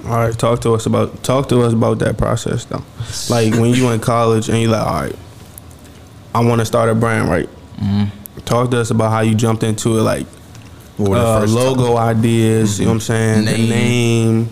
All 0.06 0.18
right, 0.18 0.38
talk 0.38 0.62
to 0.62 0.74
us 0.74 0.86
about 0.86 1.24
talk 1.24 1.50
to 1.50 1.62
us 1.64 1.74
about 1.74 2.00
that 2.00 2.18
process 2.18 2.66
though. 2.66 2.84
Like 3.30 3.54
when 3.54 3.74
you 3.74 3.90
in 3.90 4.00
college 4.00 4.50
and 4.50 4.58
you 4.60 4.70
like, 4.70 4.86
all 4.86 5.02
right, 5.02 5.16
I 6.34 6.44
want 6.44 6.60
to 6.60 6.66
start 6.66 6.90
a 6.90 6.96
brand, 6.96 7.30
right? 7.30 7.50
Mm-hmm. 7.78 8.40
Talk 8.42 8.72
to 8.72 8.80
us 8.80 8.92
about 8.92 9.12
how 9.12 9.22
you 9.22 9.36
jumped 9.36 9.64
into 9.64 9.98
it, 9.98 10.04
like 10.04 10.26
what 10.98 11.10
were 11.10 11.16
the 11.16 11.26
uh, 11.26 11.40
first 11.42 11.54
logo 11.54 11.98
ideas. 11.98 12.80
You 12.80 12.86
know 12.86 12.92
what 12.92 12.96
I'm 12.96 13.02
saying? 13.02 13.46
Name. 13.46 13.56
The 13.56 13.70
name. 13.70 14.50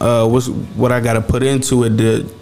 Uh, 0.00 0.28
what's 0.28 0.48
what 0.48 0.90
I 0.90 1.00
got 1.00 1.12
to 1.14 1.20
put 1.20 1.42
into 1.42 1.84
it 1.84 1.96
to 1.98 2.34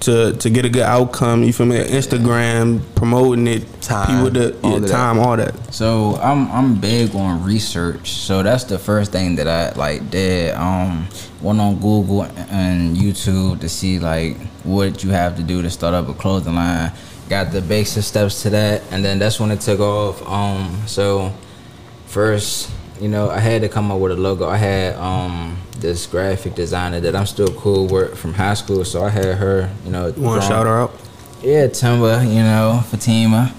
to 0.00 0.32
to 0.34 0.50
get 0.50 0.64
a 0.64 0.68
good 0.68 0.82
outcome? 0.82 1.42
You 1.42 1.52
feel 1.52 1.66
me? 1.66 1.76
Instagram 1.76 2.80
promoting 2.94 3.46
it, 3.46 3.80
Time, 3.80 4.06
people 4.06 4.30
to 4.32 4.60
all 4.60 4.70
yeah, 4.70 4.76
of 4.76 4.82
that. 4.82 4.88
time, 4.90 5.18
all 5.18 5.36
that. 5.36 5.74
So 5.74 6.16
I'm 6.16 6.50
I'm 6.50 6.80
big 6.80 7.14
on 7.14 7.42
research. 7.44 8.10
So 8.10 8.42
that's 8.42 8.64
the 8.64 8.78
first 8.78 9.12
thing 9.12 9.36
that 9.36 9.48
I 9.48 9.72
like 9.78 10.10
did. 10.10 10.54
Um, 10.54 11.08
went 11.40 11.60
on 11.60 11.78
Google 11.80 12.22
and 12.22 12.96
YouTube 12.96 13.60
to 13.60 13.68
see 13.68 13.98
like 13.98 14.36
what 14.64 15.04
you 15.04 15.10
have 15.10 15.36
to 15.36 15.42
do 15.42 15.62
to 15.62 15.70
start 15.70 15.94
up 15.94 16.08
a 16.08 16.14
clothing 16.14 16.54
line. 16.54 16.92
Got 17.28 17.52
the 17.52 17.62
basic 17.62 18.04
steps 18.04 18.42
to 18.42 18.50
that, 18.50 18.82
and 18.90 19.02
then 19.04 19.18
that's 19.18 19.40
when 19.40 19.50
it 19.50 19.60
took 19.60 19.80
off. 19.80 20.26
Um, 20.28 20.82
so 20.86 21.32
first, 22.06 22.70
you 23.00 23.08
know, 23.08 23.30
I 23.30 23.38
had 23.40 23.62
to 23.62 23.68
come 23.68 23.90
up 23.90 23.98
with 23.98 24.12
a 24.12 24.16
logo. 24.16 24.46
I 24.48 24.56
had 24.58 24.94
um 24.96 25.56
this 25.80 26.06
graphic 26.06 26.54
designer 26.54 27.00
that 27.00 27.14
I'm 27.16 27.26
still 27.26 27.52
cool 27.54 27.86
with 27.88 28.16
from 28.18 28.34
high 28.34 28.54
school, 28.54 28.84
so 28.84 29.04
I 29.04 29.08
had 29.10 29.36
her, 29.36 29.70
you 29.84 29.90
know, 29.90 30.06
You 30.08 30.22
want 30.22 30.42
to 30.42 30.48
shout 30.48 30.66
her 30.66 30.78
out? 30.80 30.92
yeah, 31.42 31.66
Timba, 31.66 32.24
you 32.26 32.42
know, 32.42 32.82
Fatima. 32.86 33.52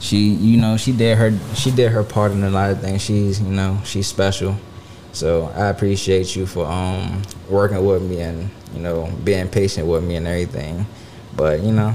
She, 0.00 0.18
you 0.30 0.60
know, 0.60 0.76
she 0.76 0.90
did 0.92 1.16
her 1.18 1.30
she 1.54 1.70
did 1.70 1.92
her 1.92 2.02
part 2.02 2.32
in 2.32 2.42
a 2.42 2.50
lot 2.50 2.70
of 2.70 2.80
things. 2.80 3.02
She's, 3.02 3.40
you 3.40 3.52
know, 3.52 3.78
she's 3.84 4.06
special. 4.08 4.56
So 5.12 5.52
I 5.54 5.66
appreciate 5.68 6.34
you 6.34 6.46
for 6.46 6.66
um 6.66 7.22
working 7.48 7.84
with 7.84 8.02
me 8.02 8.20
and, 8.20 8.50
you 8.74 8.80
know, 8.80 9.08
being 9.22 9.48
patient 9.48 9.86
with 9.86 10.02
me 10.02 10.16
and 10.16 10.26
everything. 10.26 10.86
But, 11.36 11.60
you 11.60 11.70
know, 11.72 11.94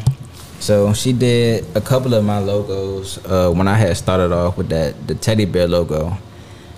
so 0.60 0.94
she 0.94 1.12
did 1.14 1.66
a 1.76 1.82
couple 1.82 2.14
of 2.14 2.24
my 2.24 2.40
logos 2.40 3.24
uh, 3.26 3.52
when 3.52 3.68
I 3.68 3.76
had 3.76 3.98
started 3.98 4.32
off 4.32 4.58
with 4.58 4.70
that 4.70 5.06
the 5.08 5.14
teddy 5.16 5.46
bear 5.46 5.68
logo. 5.68 6.18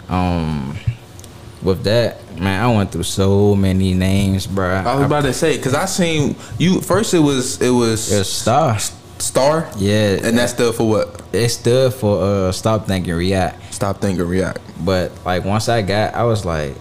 Um 0.09 0.75
with 1.61 1.83
that, 1.83 2.39
man, 2.39 2.63
I 2.63 2.73
went 2.75 2.91
through 2.91 3.03
so 3.03 3.55
many 3.55 3.93
names, 3.93 4.47
bro. 4.47 4.75
I 4.75 4.95
was 4.95 5.05
about 5.05 5.23
to 5.23 5.33
say 5.33 5.57
because 5.57 5.73
I 5.73 5.85
seen 5.85 6.35
you 6.57 6.81
first. 6.81 7.13
It 7.13 7.19
was 7.19 7.61
it 7.61 7.69
was 7.71 8.11
It 8.11 8.17
was 8.19 8.31
Star. 8.31 8.77
Star. 9.19 9.69
Yeah. 9.77 10.17
and 10.23 10.37
that 10.37 10.49
stood 10.49 10.73
for 10.75 10.87
what? 10.87 11.21
it 11.33 11.49
stood 11.49 11.93
for 11.93 12.23
uh 12.23 12.51
stop 12.51 12.87
thinking 12.87 13.13
react 13.13 13.71
Stop, 13.73 13.99
think, 14.01 14.17
and 14.19 14.27
react. 14.27 14.59
but 14.83 15.11
like 15.25 15.45
once 15.45 15.69
i 15.69 15.79
got 15.83 16.15
i 16.15 16.23
was 16.23 16.43
like 16.43 16.73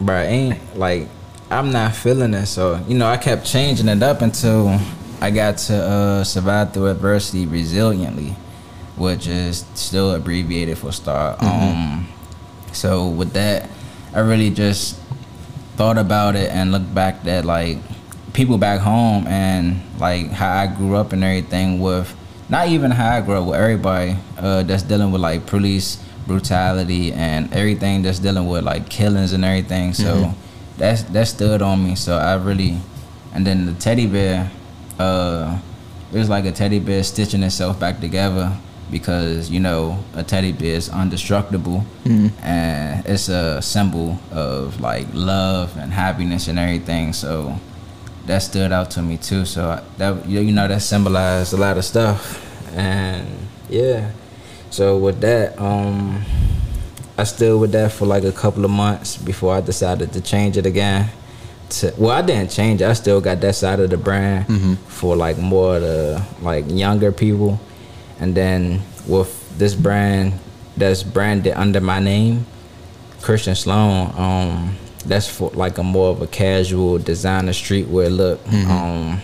bruh, 0.00 0.24
ain't 0.26 0.78
like 0.78 1.08
i'm 1.50 1.70
not 1.72 1.94
feeling 1.94 2.32
it 2.32 2.46
so 2.46 2.82
you 2.88 2.96
know 2.96 3.06
i 3.06 3.18
kept 3.18 3.44
changing 3.44 3.86
it 3.88 4.02
up 4.02 4.22
until 4.22 4.80
i 5.20 5.30
got 5.30 5.58
to 5.58 5.74
uh 5.76 6.24
survive 6.24 6.72
through 6.72 6.86
adversity 6.86 7.44
resiliently 7.46 8.32
which 8.96 9.26
is 9.26 9.66
still 9.74 10.14
abbreviated 10.14 10.78
for 10.78 10.90
star 10.92 11.36
um 11.40 12.08
so 12.72 13.08
with 13.08 13.32
that 13.34 13.68
i 14.16 14.20
really 14.20 14.50
just 14.50 14.98
thought 15.76 15.98
about 15.98 16.34
it 16.34 16.50
and 16.50 16.72
looked 16.72 16.92
back 16.94 17.24
at 17.26 17.44
like 17.44 17.78
people 18.32 18.58
back 18.58 18.80
home 18.80 19.26
and 19.26 19.80
like 19.98 20.30
how 20.30 20.52
I 20.52 20.66
grew 20.66 20.94
up 20.96 21.12
and 21.12 21.24
everything 21.24 21.80
with 21.80 22.14
not 22.48 22.68
even 22.68 22.90
how 22.90 23.16
I 23.16 23.20
grew 23.22 23.34
up 23.34 23.46
with 23.46 23.56
everybody 23.56 24.16
uh, 24.38 24.62
that's 24.62 24.82
dealing 24.82 25.10
with 25.10 25.22
like 25.22 25.46
police 25.46 26.02
brutality 26.26 27.12
and 27.12 27.52
everything 27.54 28.02
that's 28.02 28.18
dealing 28.18 28.46
with 28.46 28.64
like 28.64 28.88
killings 28.90 29.32
and 29.32 29.44
everything. 29.44 29.94
So 29.94 30.34
that's 30.76 31.02
that 31.04 31.28
stood 31.28 31.62
on 31.62 31.82
me. 31.82 31.94
So 31.94 32.16
I 32.16 32.36
really 32.36 32.78
and 33.32 33.46
then 33.46 33.66
the 33.66 33.74
teddy 33.74 34.06
bear, 34.06 34.50
uh, 34.98 35.58
it 36.12 36.18
was 36.18 36.28
like 36.28 36.44
a 36.44 36.52
teddy 36.52 36.78
bear 36.78 37.02
stitching 37.04 37.42
itself 37.42 37.80
back 37.80 38.00
together 38.00 38.52
because 38.90 39.50
you 39.50 39.58
know 39.60 39.98
a 40.14 40.22
teddy 40.22 40.52
bear 40.52 40.76
is 40.76 40.88
indestructible 40.88 41.84
and 42.42 43.04
it's 43.06 43.28
a 43.28 43.60
symbol 43.60 44.18
of 44.30 44.80
like 44.80 45.06
love 45.12 45.76
and 45.76 45.92
happiness 45.92 46.48
and 46.48 46.58
everything. 46.58 47.12
So 47.12 47.58
that 48.26 48.38
stood 48.42 48.72
out 48.72 48.90
to 48.92 49.02
me 49.02 49.16
too. 49.16 49.44
So 49.44 49.82
that 49.98 50.26
you 50.28 50.52
know 50.52 50.68
that 50.68 50.82
symbolized 50.82 51.52
a 51.52 51.56
lot 51.56 51.76
of 51.78 51.84
stuff, 51.84 52.20
and 52.76 53.26
yeah. 53.68 54.10
So 54.70 54.98
with 54.98 55.20
that, 55.20 55.58
um, 55.60 56.22
I 57.16 57.24
stood 57.24 57.58
with 57.60 57.72
that 57.72 57.92
for 57.92 58.04
like 58.06 58.24
a 58.24 58.32
couple 58.32 58.64
of 58.64 58.70
months 58.70 59.16
before 59.16 59.54
I 59.54 59.60
decided 59.60 60.12
to 60.12 60.20
change 60.20 60.56
it 60.56 60.66
again. 60.66 61.08
To, 61.68 61.92
well, 61.98 62.10
I 62.12 62.22
didn't 62.22 62.50
change 62.50 62.80
it. 62.82 62.84
I 62.88 62.92
still 62.92 63.20
got 63.20 63.40
that 63.40 63.54
side 63.54 63.80
of 63.80 63.90
the 63.90 63.96
brand 63.96 64.46
for 64.86 65.16
like 65.16 65.38
more 65.38 65.76
of 65.76 65.82
the 65.82 66.22
like 66.42 66.64
younger 66.68 67.10
people, 67.12 67.58
and 68.20 68.34
then 68.34 68.82
with 69.06 69.58
this 69.58 69.74
brand 69.74 70.38
that's 70.76 71.02
branded 71.02 71.54
under 71.54 71.80
my 71.80 72.00
name, 72.00 72.46
Christian 73.22 73.54
Sloan. 73.54 74.12
Um, 74.16 74.76
that's 75.04 75.28
for 75.28 75.50
like 75.50 75.78
a 75.78 75.82
more 75.82 76.10
of 76.10 76.20
a 76.20 76.26
casual 76.26 76.98
designer 76.98 77.52
streetwear 77.52 78.14
look. 78.14 78.40
Um, 78.52 79.20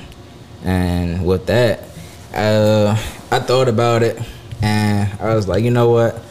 and 0.65 1.27
with 1.27 1.47
that, 1.47 1.81
uh, 2.35 2.93
I 3.31 3.39
thought 3.41 3.69
about 3.69 4.03
it, 4.03 4.21
and 4.63 5.21
I 5.21 5.35
was 5.35 5.49
like, 5.49 5.65
you 5.65 5.71
know 5.71 5.91
what, 5.91 6.23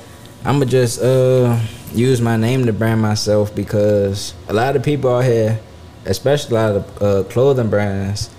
I'ma 0.45 0.65
just 0.65 1.01
uh 1.01 1.59
use 1.93 2.21
my 2.21 2.37
name 2.37 2.65
to 2.65 2.73
brand 2.73 3.01
myself 3.01 3.53
because 3.53 4.33
a 4.47 4.53
lot 4.53 4.75
of 4.75 4.83
people 4.83 5.13
out 5.13 5.25
here, 5.25 5.59
especially 6.05 6.55
a 6.55 6.59
lot 6.59 6.75
of 6.75 7.01
uh, 7.01 7.29
clothing 7.29 7.69
brands, 7.69 8.29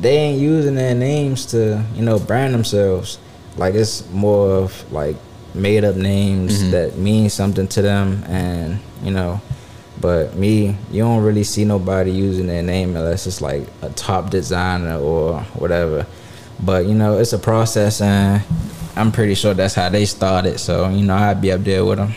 they 0.00 0.16
ain't 0.16 0.40
using 0.40 0.74
their 0.74 0.94
names 0.94 1.46
to 1.46 1.84
you 1.94 2.02
know 2.02 2.18
brand 2.18 2.54
themselves. 2.54 3.18
Like 3.56 3.74
it's 3.74 4.08
more 4.10 4.50
of 4.50 4.92
like 4.92 5.16
made 5.54 5.84
up 5.84 5.96
names 5.96 6.60
mm-hmm. 6.60 6.70
that 6.70 6.96
mean 6.96 7.30
something 7.30 7.68
to 7.68 7.82
them, 7.82 8.24
and 8.26 8.80
you 9.02 9.10
know. 9.10 9.40
But 10.00 10.34
me, 10.34 10.76
you 10.90 11.02
don't 11.02 11.22
really 11.22 11.44
see 11.44 11.64
nobody 11.64 12.10
using 12.10 12.48
their 12.48 12.62
name 12.62 12.96
unless 12.96 13.26
it's 13.26 13.40
like 13.40 13.68
a 13.82 13.90
top 13.90 14.30
designer 14.30 14.98
or 14.98 15.40
whatever. 15.54 16.06
But 16.60 16.86
you 16.86 16.94
know, 16.94 17.18
it's 17.18 17.32
a 17.32 17.38
process, 17.38 18.00
and 18.00 18.42
I'm 18.96 19.12
pretty 19.12 19.34
sure 19.34 19.54
that's 19.54 19.74
how 19.74 19.88
they 19.90 20.06
started. 20.06 20.58
So 20.58 20.88
you 20.88 21.04
know, 21.04 21.14
I'd 21.14 21.40
be 21.40 21.52
up 21.52 21.62
there 21.62 21.84
with 21.84 21.98
them. 21.98 22.14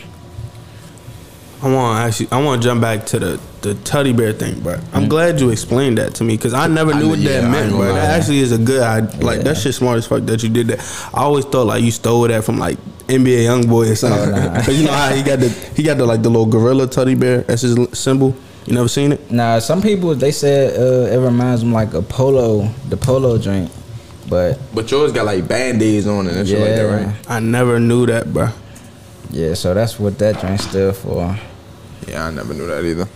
I 1.65 1.73
want 1.73 1.97
to 1.97 2.03
actually, 2.07 2.27
I 2.31 2.43
want 2.43 2.61
to 2.61 2.67
jump 2.67 2.81
back 2.81 3.05
to 3.07 3.19
the 3.19 3.39
the 3.61 3.73
teddy 3.73 4.13
bear 4.13 4.31
thing, 4.33 4.59
bro. 4.61 4.77
I'm 4.93 5.09
glad 5.09 5.39
you 5.41 5.49
explained 5.49 5.97
that 5.97 6.13
to 6.15 6.23
me 6.23 6.37
because 6.37 6.53
I 6.53 6.67
never 6.67 6.93
knew 6.93 6.99
knew- 7.01 7.09
what 7.09 7.19
yeah, 7.19 7.41
that 7.41 7.49
meant, 7.49 7.71
gonna 7.71 7.83
bro. 7.85 7.93
lie. 7.93 7.99
That 7.99 8.19
actually 8.19 8.39
is 8.39 8.51
a 8.51 8.59
good, 8.59 8.83
I 8.83 8.99
like 9.19 9.41
that 9.41 9.57
shit 9.57 9.73
smart 9.73 9.97
as 9.97 10.05
fuck 10.05 10.21
that 10.25 10.43
you 10.43 10.49
did 10.49 10.67
that. 10.67 10.79
I 11.13 11.21
always 11.21 11.45
thought 11.45 11.65
like 11.65 11.83
you 11.83 11.89
stole 11.89 12.27
that 12.27 12.43
from 12.43 12.59
like 12.59 12.77
NBA 13.07 13.45
YoungBoy 13.49 13.91
or 13.91 13.95
something. 13.95 14.33
Oh, 14.33 14.53
nah. 14.53 14.61
'Cause 14.63 14.77
you 14.77 14.85
know 14.85 14.91
how 14.93 15.09
he 15.13 15.23
got 15.23 15.39
the 15.39 15.49
he 15.75 15.81
got 15.81 15.97
the 15.97 16.05
like 16.05 16.21
the 16.21 16.29
little 16.29 16.45
gorilla 16.45 16.85
teddy 16.87 17.15
bear 17.15 17.43
as 17.47 17.61
his 17.63 17.75
symbol. 17.97 18.35
You 18.67 18.73
never 18.75 18.87
seen 18.87 19.11
it? 19.13 19.31
Nah. 19.31 19.57
some 19.59 19.81
people 19.81 20.13
they 20.13 20.31
said 20.31 20.77
uh, 20.79 21.11
it 21.11 21.17
reminds 21.19 21.61
them 21.61 21.73
like 21.73 21.93
a 21.95 22.01
polo, 22.03 22.69
the 22.89 22.97
polo 22.97 23.37
drink, 23.39 23.71
but 24.29 24.59
But 24.75 24.89
yours 24.91 25.11
got 25.11 25.25
like 25.25 25.47
band-aids 25.47 26.05
on 26.05 26.27
it 26.27 26.35
and 26.35 26.47
shit 26.47 26.59
like 26.59 26.75
that, 26.75 27.05
right? 27.05 27.15
I 27.27 27.39
never 27.39 27.79
knew 27.79 28.05
that, 28.05 28.31
bro. 28.31 28.49
yeah. 29.31 29.55
So 29.55 29.73
that's 29.73 29.99
what 29.99 30.19
that 30.19 30.39
drink 30.39 30.61
stood 30.61 30.95
for. 30.95 31.35
Yeah, 32.07 32.25
I 32.25 32.31
never 32.31 32.53
knew 32.53 32.67
that 32.67 32.83
either. 32.83 33.07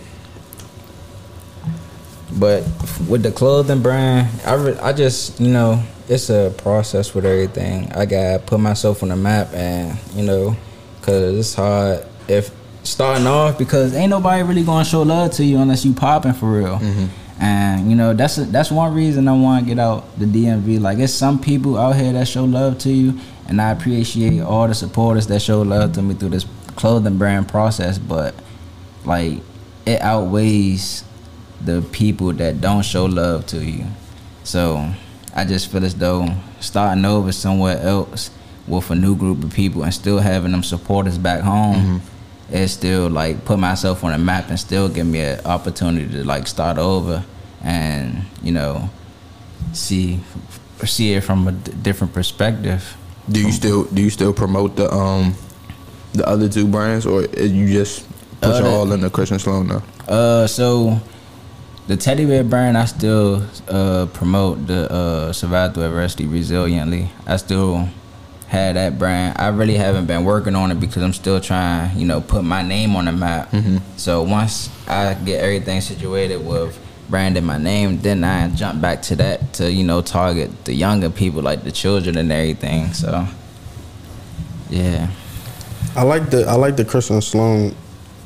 But 2.38 2.62
with 3.08 3.22
the 3.22 3.32
clothing 3.32 3.82
brand, 3.82 4.28
I 4.46 4.54
re- 4.54 4.78
I 4.78 4.92
just 4.92 5.40
you 5.40 5.48
know 5.48 5.82
it's 6.08 6.30
a 6.30 6.54
process 6.58 7.14
with 7.14 7.24
everything. 7.24 7.90
I 7.92 8.06
got 8.06 8.32
to 8.32 8.42
put 8.44 8.60
myself 8.60 9.02
on 9.02 9.10
the 9.10 9.16
map, 9.16 9.52
and 9.52 9.98
you 10.14 10.24
know, 10.24 10.56
cause 11.02 11.38
it's 11.38 11.54
hard 11.54 12.06
if 12.28 12.54
starting 12.82 13.26
off 13.26 13.58
because 13.58 13.94
ain't 13.94 14.10
nobody 14.10 14.42
really 14.42 14.64
gonna 14.64 14.84
show 14.84 15.02
love 15.02 15.32
to 15.32 15.44
you 15.44 15.58
unless 15.58 15.84
you 15.84 15.92
popping 15.92 16.32
for 16.32 16.50
real. 16.50 16.78
Mm-hmm. 16.78 17.06
And 17.42 17.90
you 17.90 17.96
know 17.96 18.12
that's 18.12 18.38
a, 18.38 18.44
that's 18.44 18.70
one 18.70 18.94
reason 18.94 19.26
I 19.26 19.32
want 19.32 19.64
to 19.64 19.74
get 19.74 19.78
out 19.78 20.18
the 20.18 20.26
DMV. 20.26 20.80
Like 20.80 20.98
it's 20.98 21.12
some 21.12 21.40
people 21.40 21.78
out 21.78 21.96
here 21.96 22.12
that 22.12 22.28
show 22.28 22.44
love 22.44 22.78
to 22.80 22.90
you, 22.90 23.18
and 23.48 23.60
I 23.60 23.70
appreciate 23.70 24.40
all 24.40 24.68
the 24.68 24.74
supporters 24.74 25.26
that 25.28 25.40
show 25.40 25.62
love 25.62 25.94
to 25.94 26.02
me 26.02 26.14
through 26.14 26.30
this 26.30 26.46
clothing 26.76 27.18
brand 27.18 27.48
process. 27.48 27.98
But 27.98 28.34
like 29.04 29.38
it 29.86 30.00
outweighs 30.02 31.04
the 31.60 31.82
people 31.92 32.32
that 32.34 32.60
don't 32.60 32.82
show 32.84 33.04
love 33.06 33.46
to 33.46 33.64
you. 33.64 33.84
So 34.44 34.92
I 35.34 35.44
just 35.44 35.70
feel 35.70 35.84
as 35.84 35.94
though 35.94 36.28
starting 36.60 37.04
over 37.04 37.32
somewhere 37.32 37.78
else 37.78 38.30
with 38.66 38.90
a 38.90 38.94
new 38.94 39.16
group 39.16 39.42
of 39.44 39.52
people 39.52 39.82
and 39.82 39.92
still 39.92 40.18
having 40.18 40.52
them 40.52 40.62
supporters 40.62 41.18
back 41.18 41.40
home, 41.40 42.02
it 42.50 42.68
still 42.68 43.08
like 43.10 43.44
put 43.44 43.58
myself 43.58 44.04
on 44.04 44.12
a 44.12 44.18
map 44.18 44.48
and 44.48 44.58
still 44.58 44.88
give 44.88 45.06
me 45.06 45.20
an 45.20 45.44
opportunity 45.44 46.08
to 46.12 46.24
like 46.24 46.46
start 46.46 46.78
over 46.78 47.24
and 47.62 48.24
you 48.42 48.52
know 48.52 48.88
see 49.72 50.18
see 50.84 51.12
it 51.12 51.20
from 51.22 51.46
a 51.48 51.52
d- 51.52 51.72
different 51.82 52.12
perspective. 52.12 52.96
Do 53.28 53.40
you 53.40 53.52
still 53.52 53.84
do 53.84 54.02
you 54.02 54.10
still 54.10 54.32
promote 54.32 54.76
the 54.76 54.90
um 54.92 55.34
the 56.14 56.26
other 56.26 56.48
two 56.48 56.66
brands 56.66 57.06
or 57.06 57.22
you 57.22 57.68
just 57.72 58.04
put 58.40 58.50
Uh, 58.52 58.58
it 58.58 58.62
the- 58.62 58.70
all 58.70 58.92
in 58.92 59.00
the 59.00 59.10
Christian 59.10 59.38
Sloan 59.38 59.68
now? 59.68 59.82
Uh, 60.08 60.46
so 60.46 61.00
the 61.86 61.96
teddy 61.96 62.24
bear 62.26 62.44
brand, 62.44 62.76
I 62.78 62.84
still 62.86 63.42
uh 63.68 64.06
promote 64.12 64.66
the 64.66 64.90
uh 64.92 65.32
survive 65.32 65.74
through 65.74 65.84
adversity 65.84 66.26
resiliently. 66.26 67.08
I 67.26 67.36
still 67.36 67.88
had 68.48 68.74
that 68.76 68.98
brand. 68.98 69.36
I 69.38 69.48
really 69.48 69.76
haven't 69.76 70.06
been 70.06 70.24
working 70.24 70.56
on 70.56 70.70
it 70.72 70.80
because 70.80 71.02
I'm 71.04 71.12
still 71.12 71.40
trying, 71.40 71.96
you 71.96 72.04
know, 72.04 72.20
put 72.20 72.42
my 72.42 72.62
name 72.62 72.96
on 72.96 73.04
the 73.04 73.12
map. 73.12 73.54
So 73.96 74.22
once 74.22 74.68
I 74.88 75.14
get 75.14 75.40
everything 75.40 75.80
situated 75.80 76.44
with 76.44 76.76
branding 77.08 77.44
my 77.44 77.58
name, 77.58 77.98
then 78.00 78.22
I 78.24 78.48
jump 78.48 78.80
back 78.80 79.02
to 79.02 79.16
that 79.16 79.52
to 79.54 79.70
you 79.70 79.84
know 79.84 80.00
target 80.02 80.50
the 80.64 80.74
younger 80.74 81.10
people 81.10 81.42
like 81.42 81.62
the 81.64 81.70
children 81.72 82.16
and 82.18 82.30
everything. 82.32 82.92
So 82.92 83.26
yeah. 84.68 85.08
I 85.96 86.02
like 86.02 86.30
the 86.30 86.44
I 86.46 86.54
like 86.54 86.76
the 86.76 86.84
Christian 86.84 87.20
Sloan, 87.20 87.74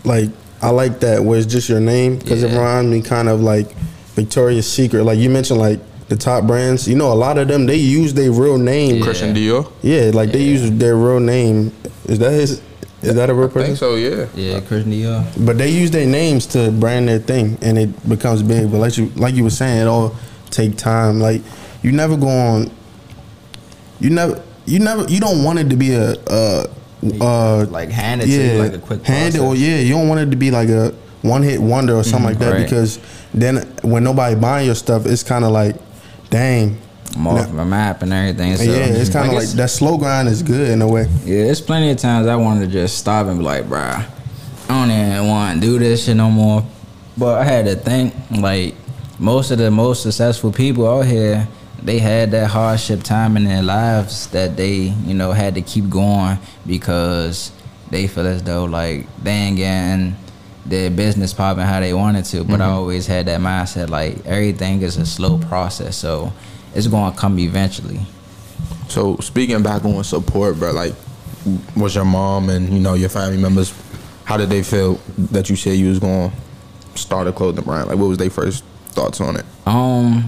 like 0.04 0.30
I 0.62 0.70
like 0.70 1.00
that 1.00 1.22
where 1.22 1.38
it's 1.38 1.46
just 1.46 1.68
your 1.68 1.80
name 1.80 2.18
because 2.18 2.42
it 2.42 2.48
reminds 2.48 2.90
me 2.90 3.02
kind 3.02 3.28
of 3.28 3.40
like 3.40 3.70
Victoria's 4.14 4.70
Secret. 4.70 5.04
Like 5.04 5.18
you 5.18 5.28
mentioned, 5.28 5.60
like 5.60 5.80
the 6.08 6.16
top 6.16 6.46
brands. 6.46 6.88
You 6.88 6.96
know, 6.96 7.12
a 7.12 7.14
lot 7.14 7.38
of 7.38 7.48
them 7.48 7.66
they 7.66 7.76
use 7.76 8.14
their 8.14 8.32
real 8.32 8.58
name. 8.58 8.96
Yeah. 8.96 9.04
Christian 9.04 9.34
Dior? 9.34 9.70
Yeah, 9.82 10.10
like 10.14 10.32
they 10.32 10.42
use 10.42 10.70
their 10.70 10.96
real 10.96 11.20
name. 11.20 11.72
Is 12.06 12.18
that 12.20 12.32
his? 12.32 12.62
Is 13.02 13.14
that 13.16 13.28
a 13.28 13.34
real 13.34 13.48
I 13.50 13.52
person? 13.52 13.60
I 13.60 13.66
think 13.66 13.78
so, 13.78 13.96
yeah. 13.96 14.26
Yeah, 14.34 14.60
Christian 14.60 14.92
Dior. 14.92 15.44
But 15.44 15.58
they 15.58 15.70
use 15.70 15.90
their 15.90 16.06
names 16.06 16.46
to 16.48 16.70
brand 16.70 17.08
their 17.08 17.18
thing, 17.18 17.58
and 17.60 17.76
it 17.78 18.08
becomes 18.08 18.42
big. 18.42 18.70
But 18.70 18.78
like 18.78 18.96
you, 18.96 19.06
like 19.16 19.34
you 19.34 19.44
were 19.44 19.50
saying, 19.50 19.82
it 19.82 19.86
all 19.86 20.14
take 20.50 20.76
time. 20.76 21.20
Like 21.20 21.42
you 21.82 21.92
never 21.92 22.16
go 22.16 22.28
on. 22.28 22.70
You 24.00 24.10
never, 24.10 24.42
you 24.66 24.78
never, 24.80 25.04
you 25.04 25.20
don't 25.20 25.44
want 25.44 25.58
it 25.58 25.70
to 25.70 25.76
be 25.76 25.92
a, 25.92 26.12
uh, 26.12 26.66
uh, 27.20 27.66
Like 27.66 27.90
hand 27.90 28.22
it 28.22 28.26
to 28.26 28.30
you 28.30 28.62
like 28.62 28.72
a 28.74 28.78
quick 28.78 29.02
hand 29.04 29.34
it, 29.34 29.40
or 29.40 29.54
yeah, 29.54 29.78
you 29.78 29.94
don't 29.94 30.08
want 30.08 30.20
it 30.20 30.30
to 30.30 30.36
be 30.36 30.50
like 30.50 30.68
a 30.68 30.94
one 31.22 31.42
hit 31.42 31.60
wonder 31.60 31.94
or 31.94 32.04
something 32.04 32.30
like 32.30 32.38
that 32.38 32.52
right. 32.52 32.62
because 32.62 32.98
then 33.32 33.66
when 33.82 34.04
nobody 34.04 34.36
buying 34.36 34.66
your 34.66 34.74
stuff, 34.74 35.06
it's 35.06 35.22
kind 35.22 35.44
of 35.44 35.52
like, 35.52 35.76
dang, 36.28 36.78
I'm 37.16 37.26
off 37.26 37.50
my 37.52 37.64
map 37.64 38.02
and 38.02 38.12
everything. 38.12 38.56
So, 38.56 38.64
yeah, 38.64 38.86
it's 38.86 39.10
kind 39.10 39.28
of 39.28 39.34
like 39.34 39.48
that 39.48 39.70
slow 39.70 39.96
grind 39.96 40.28
is 40.28 40.42
good 40.42 40.70
in 40.70 40.82
a 40.82 40.88
way. 40.88 41.06
Yeah, 41.24 41.44
it's 41.44 41.60
plenty 41.60 41.90
of 41.90 41.96
times 41.98 42.26
I 42.26 42.36
wanted 42.36 42.66
to 42.66 42.72
just 42.72 42.98
stop 42.98 43.26
and 43.26 43.38
be 43.38 43.44
like, 43.44 43.64
bruh, 43.64 44.06
I 44.68 44.68
don't 44.68 44.90
even 44.90 45.28
want 45.28 45.60
to 45.60 45.66
do 45.66 45.78
this 45.78 46.04
shit 46.04 46.16
no 46.16 46.30
more. 46.30 46.64
But 47.16 47.38
I 47.38 47.44
had 47.44 47.66
to 47.66 47.76
think, 47.76 48.14
like, 48.30 48.74
most 49.18 49.50
of 49.50 49.58
the 49.58 49.70
most 49.70 50.02
successful 50.02 50.52
people 50.52 50.88
out 50.88 51.06
here, 51.06 51.46
they 51.84 51.98
had 51.98 52.30
that 52.30 52.50
hardship 52.50 53.02
time 53.02 53.36
in 53.36 53.44
their 53.44 53.62
lives 53.62 54.26
that 54.28 54.56
they, 54.56 54.74
you 54.74 55.14
know, 55.14 55.32
had 55.32 55.54
to 55.54 55.62
keep 55.62 55.88
going 55.90 56.38
because 56.66 57.52
they 57.90 58.06
feel 58.06 58.26
as 58.26 58.42
though, 58.42 58.64
like, 58.64 59.06
they 59.22 59.30
ain't 59.30 59.56
getting 59.56 60.16
their 60.66 60.90
business 60.90 61.34
popping 61.34 61.64
how 61.64 61.80
they 61.80 61.92
wanted 61.92 62.24
to. 62.24 62.42
But 62.42 62.62
I 62.62 62.66
always 62.66 63.06
had 63.06 63.26
that 63.26 63.40
mindset, 63.40 63.90
like, 63.90 64.24
everything 64.24 64.80
is 64.80 64.96
a 64.96 65.04
slow 65.04 65.38
process. 65.38 65.96
So 65.96 66.32
it's 66.74 66.86
going 66.86 67.12
to 67.12 67.18
come 67.18 67.38
eventually. 67.38 68.00
So 68.88 69.16
speaking 69.16 69.62
back 69.62 69.84
on 69.84 70.02
support, 70.04 70.58
bro, 70.58 70.72
like 70.72 70.94
was 71.76 71.94
your 71.94 72.04
mom 72.04 72.48
and 72.48 72.70
you 72.70 72.80
know 72.80 72.94
your 72.94 73.08
family 73.08 73.36
members, 73.36 73.74
how 74.24 74.36
did 74.36 74.48
they 74.48 74.62
feel 74.62 74.94
that 75.18 75.50
you 75.50 75.56
said 75.56 75.76
you 75.76 75.88
was 75.88 75.98
going 75.98 76.30
to 76.30 76.98
start 76.98 77.26
a 77.26 77.32
clothing 77.32 77.64
brand? 77.64 77.88
Like 77.88 77.98
what 77.98 78.08
was 78.08 78.18
their 78.18 78.30
first 78.30 78.64
thoughts 78.88 79.20
on 79.20 79.36
it? 79.36 79.44
Um, 79.66 80.26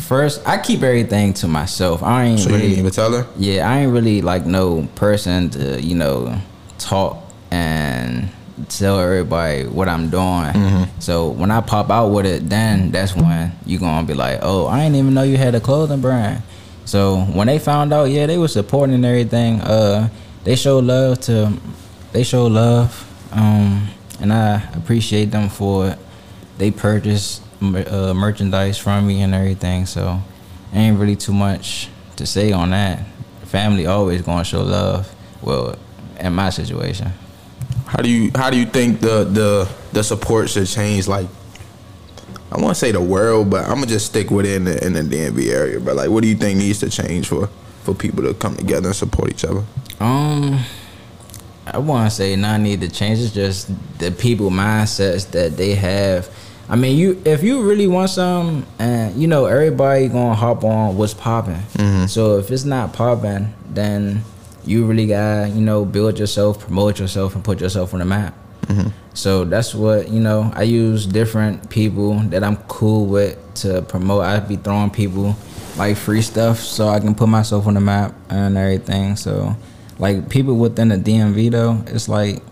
first, 0.00 0.46
I 0.46 0.58
keep 0.58 0.82
everything 0.82 1.32
to 1.34 1.48
myself. 1.48 2.02
I 2.02 2.24
ain't 2.24 2.40
So 2.40 2.48
you 2.48 2.54
really, 2.56 2.68
didn't 2.68 2.78
even 2.80 2.92
tell 2.92 3.12
her? 3.12 3.26
yeah, 3.36 3.68
I 3.70 3.80
ain't 3.80 3.92
really 3.92 4.22
like 4.22 4.46
no 4.46 4.88
person 4.94 5.50
to 5.50 5.80
you 5.82 5.94
know 5.94 6.36
talk 6.78 7.18
and 7.50 8.30
tell 8.68 9.00
everybody 9.00 9.64
what 9.66 9.88
I'm 9.88 10.10
doing. 10.10 10.86
So 11.00 11.28
when 11.30 11.50
I 11.50 11.60
pop 11.60 11.90
out 11.90 12.08
with 12.08 12.24
it, 12.26 12.48
then 12.48 12.90
that's 12.92 13.14
when 13.14 13.52
you 13.66 13.78
gonna 13.78 14.06
be 14.06 14.14
like, 14.14 14.40
oh, 14.42 14.66
I 14.66 14.80
didn't 14.82 14.96
even 14.96 15.14
know 15.14 15.22
you 15.22 15.36
had 15.36 15.54
a 15.54 15.60
clothing 15.60 16.00
brand. 16.00 16.42
So 16.84 17.20
when 17.32 17.46
they 17.46 17.58
found 17.58 17.92
out, 17.92 18.04
yeah, 18.10 18.26
they 18.26 18.38
were 18.38 18.48
supporting 18.48 18.94
and 18.94 19.04
everything. 19.06 19.60
Uh, 19.60 20.08
they 20.44 20.54
show 20.56 20.78
love 20.80 21.20
to, 21.22 21.52
they 22.12 22.22
show 22.22 22.46
love, 22.46 22.92
um, 23.32 23.88
and 24.20 24.32
I 24.32 24.62
appreciate 24.74 25.30
them 25.30 25.48
for 25.48 25.88
it. 25.88 25.98
They 26.58 26.70
purchased 26.70 27.42
uh, 27.62 28.14
merchandise 28.14 28.78
from 28.78 29.06
me 29.06 29.22
and 29.22 29.34
everything, 29.34 29.86
so 29.86 30.20
ain't 30.72 30.98
really 30.98 31.16
too 31.16 31.32
much 31.32 31.88
to 32.16 32.26
say 32.26 32.52
on 32.52 32.70
that. 32.70 33.04
Family 33.44 33.86
always 33.86 34.22
gonna 34.22 34.44
show 34.44 34.62
love. 34.62 35.12
Well, 35.42 35.76
in 36.18 36.32
my 36.32 36.50
situation. 36.50 37.12
How 37.86 38.02
do 38.02 38.08
you 38.08 38.30
how 38.34 38.50
do 38.50 38.58
you 38.58 38.66
think 38.66 39.00
the 39.00 39.24
the 39.24 39.70
the 39.92 40.02
support 40.02 40.50
should 40.50 40.66
change? 40.66 41.06
Like 41.06 41.28
I 42.50 42.60
want 42.60 42.70
to 42.70 42.74
say 42.74 42.92
the 42.92 43.00
world, 43.00 43.50
but 43.50 43.64
I'm 43.64 43.74
gonna 43.74 43.86
just 43.86 44.06
stick 44.06 44.30
with 44.30 44.46
it 44.46 44.56
in 44.56 44.64
the 44.64 44.84
in 44.84 44.92
the 44.92 45.00
DMV 45.00 45.50
area. 45.50 45.80
But 45.80 45.96
like, 45.96 46.10
what 46.10 46.22
do 46.22 46.28
you 46.28 46.36
think 46.36 46.58
needs 46.58 46.80
to 46.80 46.90
change 46.90 47.28
for 47.28 47.48
for 47.82 47.94
people 47.94 48.24
to 48.24 48.34
come 48.34 48.56
together 48.56 48.88
and 48.88 48.96
support 48.96 49.30
each 49.30 49.44
other? 49.44 49.64
Um, 50.00 50.60
I 51.66 51.78
want 51.78 52.10
to 52.10 52.14
say 52.14 52.36
not 52.36 52.60
need 52.60 52.80
to 52.80 52.88
change. 52.88 53.20
It's 53.20 53.32
just 53.32 53.70
the 53.98 54.10
people 54.10 54.50
mindsets 54.50 55.30
that 55.32 55.56
they 55.56 55.74
have. 55.74 56.28
I 56.68 56.76
mean, 56.76 56.96
you 56.96 57.20
if 57.24 57.42
you 57.42 57.62
really 57.62 57.86
want 57.86 58.10
some, 58.10 58.66
and 58.78 59.20
you 59.20 59.28
know 59.28 59.46
everybody 59.46 60.08
gonna 60.08 60.34
hop 60.34 60.64
on 60.64 60.96
what's 60.96 61.14
popping. 61.14 61.62
Mm-hmm. 61.74 62.06
So 62.06 62.38
if 62.38 62.50
it's 62.50 62.64
not 62.64 62.92
popping, 62.92 63.52
then 63.70 64.22
you 64.64 64.86
really 64.86 65.06
gotta 65.06 65.48
you 65.48 65.60
know 65.60 65.84
build 65.84 66.18
yourself, 66.18 66.60
promote 66.60 66.98
yourself, 66.98 67.34
and 67.34 67.44
put 67.44 67.60
yourself 67.60 67.92
on 67.92 68.00
the 68.00 68.06
map. 68.06 68.34
Mm-hmm. 68.62 68.88
So 69.12 69.44
that's 69.44 69.74
what 69.74 70.08
you 70.08 70.20
know. 70.20 70.50
I 70.54 70.62
use 70.62 71.06
different 71.06 71.68
people 71.68 72.18
that 72.30 72.42
I'm 72.42 72.56
cool 72.68 73.06
with 73.06 73.38
to 73.56 73.82
promote. 73.82 74.22
I 74.24 74.40
be 74.40 74.56
throwing 74.56 74.90
people 74.90 75.36
like 75.76 75.96
free 75.96 76.22
stuff 76.22 76.60
so 76.60 76.88
I 76.88 77.00
can 77.00 77.14
put 77.14 77.28
myself 77.28 77.66
on 77.66 77.74
the 77.74 77.80
map 77.80 78.14
and 78.30 78.56
everything. 78.56 79.16
So 79.16 79.54
like 79.98 80.28
people 80.30 80.56
within 80.56 80.88
the 80.88 80.96
DMV 80.96 81.50
though, 81.50 81.82
it's 81.86 82.08
like 82.08 82.42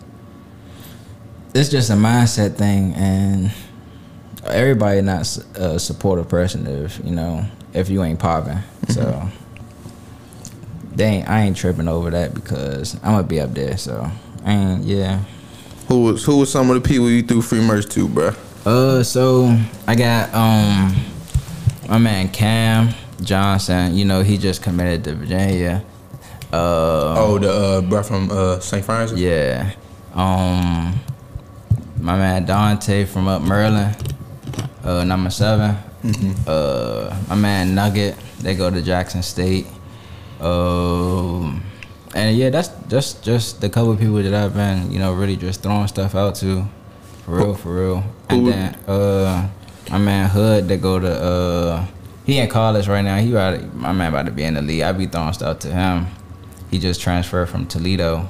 it's 1.55 1.69
just 1.69 1.91
a 1.91 1.95
mindset 1.95 2.57
thing, 2.57 2.95
and 2.95 3.53
everybody 4.47 5.01
not 5.01 5.37
a 5.55 5.79
supportive 5.79 6.29
person 6.29 6.67
if 6.67 7.01
you 7.05 7.13
know 7.13 7.45
if 7.73 7.89
you 7.89 8.03
ain't 8.03 8.19
popping. 8.19 8.59
So 8.89 9.29
they 10.95 11.05
ain't, 11.05 11.29
I 11.29 11.43
ain't 11.43 11.57
tripping 11.57 11.89
over 11.89 12.11
that 12.11 12.35
because 12.35 12.95
I'm 12.97 13.13
gonna 13.13 13.23
be 13.23 13.41
up 13.41 13.55
there. 13.55 13.77
So 13.77 14.11
I 14.45 14.53
ain't 14.53 14.85
yeah. 14.85 15.23
Who 15.89 16.05
was 16.05 16.25
who 16.25 16.39
was 16.39 16.51
some 16.51 16.71
of 16.71 16.83
the 16.83 16.87
people 16.87 17.11
you 17.11 17.23
threw 17.23 17.43
free 17.43 17.61
merch 17.61 17.89
to, 17.91 18.09
bro? 18.09 18.33
Uh, 18.65 19.03
so 19.03 19.57
I 19.87 19.95
got 19.95 20.33
um 20.35 20.95
my 21.89 21.99
man 21.99 22.29
Cam 22.29 22.95
Johnson. 23.23 23.95
You 23.95 24.05
know 24.05 24.23
he 24.23 24.39
just 24.39 24.63
committed 24.63 25.05
to 25.05 25.15
Virginia. 25.15 25.85
Uh, 26.53 27.15
oh, 27.17 27.39
the 27.39 27.51
uh, 27.51 27.81
bruh 27.81 28.07
from 28.07 28.31
uh, 28.31 28.61
St. 28.61 28.85
Francis. 28.85 29.19
yeah. 29.19 29.73
Um, 30.13 31.01
my 31.99 32.19
man 32.19 32.45
Dante 32.45 33.07
from 33.07 33.27
up 33.27 33.41
Merlin. 33.41 33.95
Uh, 34.85 35.05
number 35.05 35.31
7 35.31 35.77
Uh, 36.47 37.17
my 37.29 37.35
man 37.37 37.75
Nugget. 37.75 38.17
They 38.41 38.55
go 38.55 38.71
to 38.71 38.83
Jackson 38.83 39.23
State. 39.23 39.67
Um, 40.41 41.63
and 42.15 42.37
yeah, 42.37 42.51
that's 42.51 42.69
just 42.89 43.23
just 43.23 43.61
the 43.61 43.69
couple 43.69 43.95
people 43.97 44.23
that 44.23 44.35
I've 44.35 44.55
been, 44.55 44.91
you 44.91 44.99
know, 44.99 45.13
really 45.13 45.37
just 45.37 45.63
throwing 45.63 45.87
stuff 45.87 46.15
out 46.15 46.35
to, 46.37 46.67
for 47.25 47.37
real, 47.37 47.55
for 47.55 47.75
real. 47.75 48.05
And 48.29 48.47
then 48.47 48.75
uh, 48.87 49.49
my 49.91 49.99
man 49.99 50.29
Hood, 50.29 50.69
they 50.69 50.77
go 50.77 50.99
to 50.99 51.09
uh, 51.09 51.87
he 52.27 52.39
in 52.39 52.49
college 52.49 52.89
right 52.89 53.03
now. 53.03 53.19
He 53.19 53.31
about 53.31 53.75
my 53.75 53.93
man 53.93 54.13
about 54.13 54.27
to 54.27 54.33
be 54.33 54.43
in 54.43 54.55
the 54.55 54.63
league. 54.63 54.83
I 54.83 54.93
be 54.93 55.07
throwing 55.07 55.33
stuff 55.33 55.61
to 55.61 55.73
him. 55.73 56.07
He 56.71 56.79
just 56.79 57.01
transferred 57.01 57.49
from 57.49 57.67
Toledo, 57.67 58.29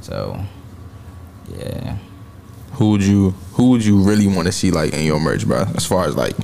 so 0.00 0.38
yeah. 1.58 1.96
Who 2.78 2.90
would 2.92 3.02
you 3.02 3.30
Who 3.54 3.70
would 3.70 3.84
you 3.84 3.98
really 3.98 4.26
want 4.26 4.46
to 4.46 4.52
see 4.52 4.70
like 4.70 4.92
in 4.92 5.04
your 5.04 5.20
merch, 5.20 5.46
bro? 5.46 5.64
As 5.76 5.84
far 5.84 6.06
as 6.06 6.16
like, 6.16 6.36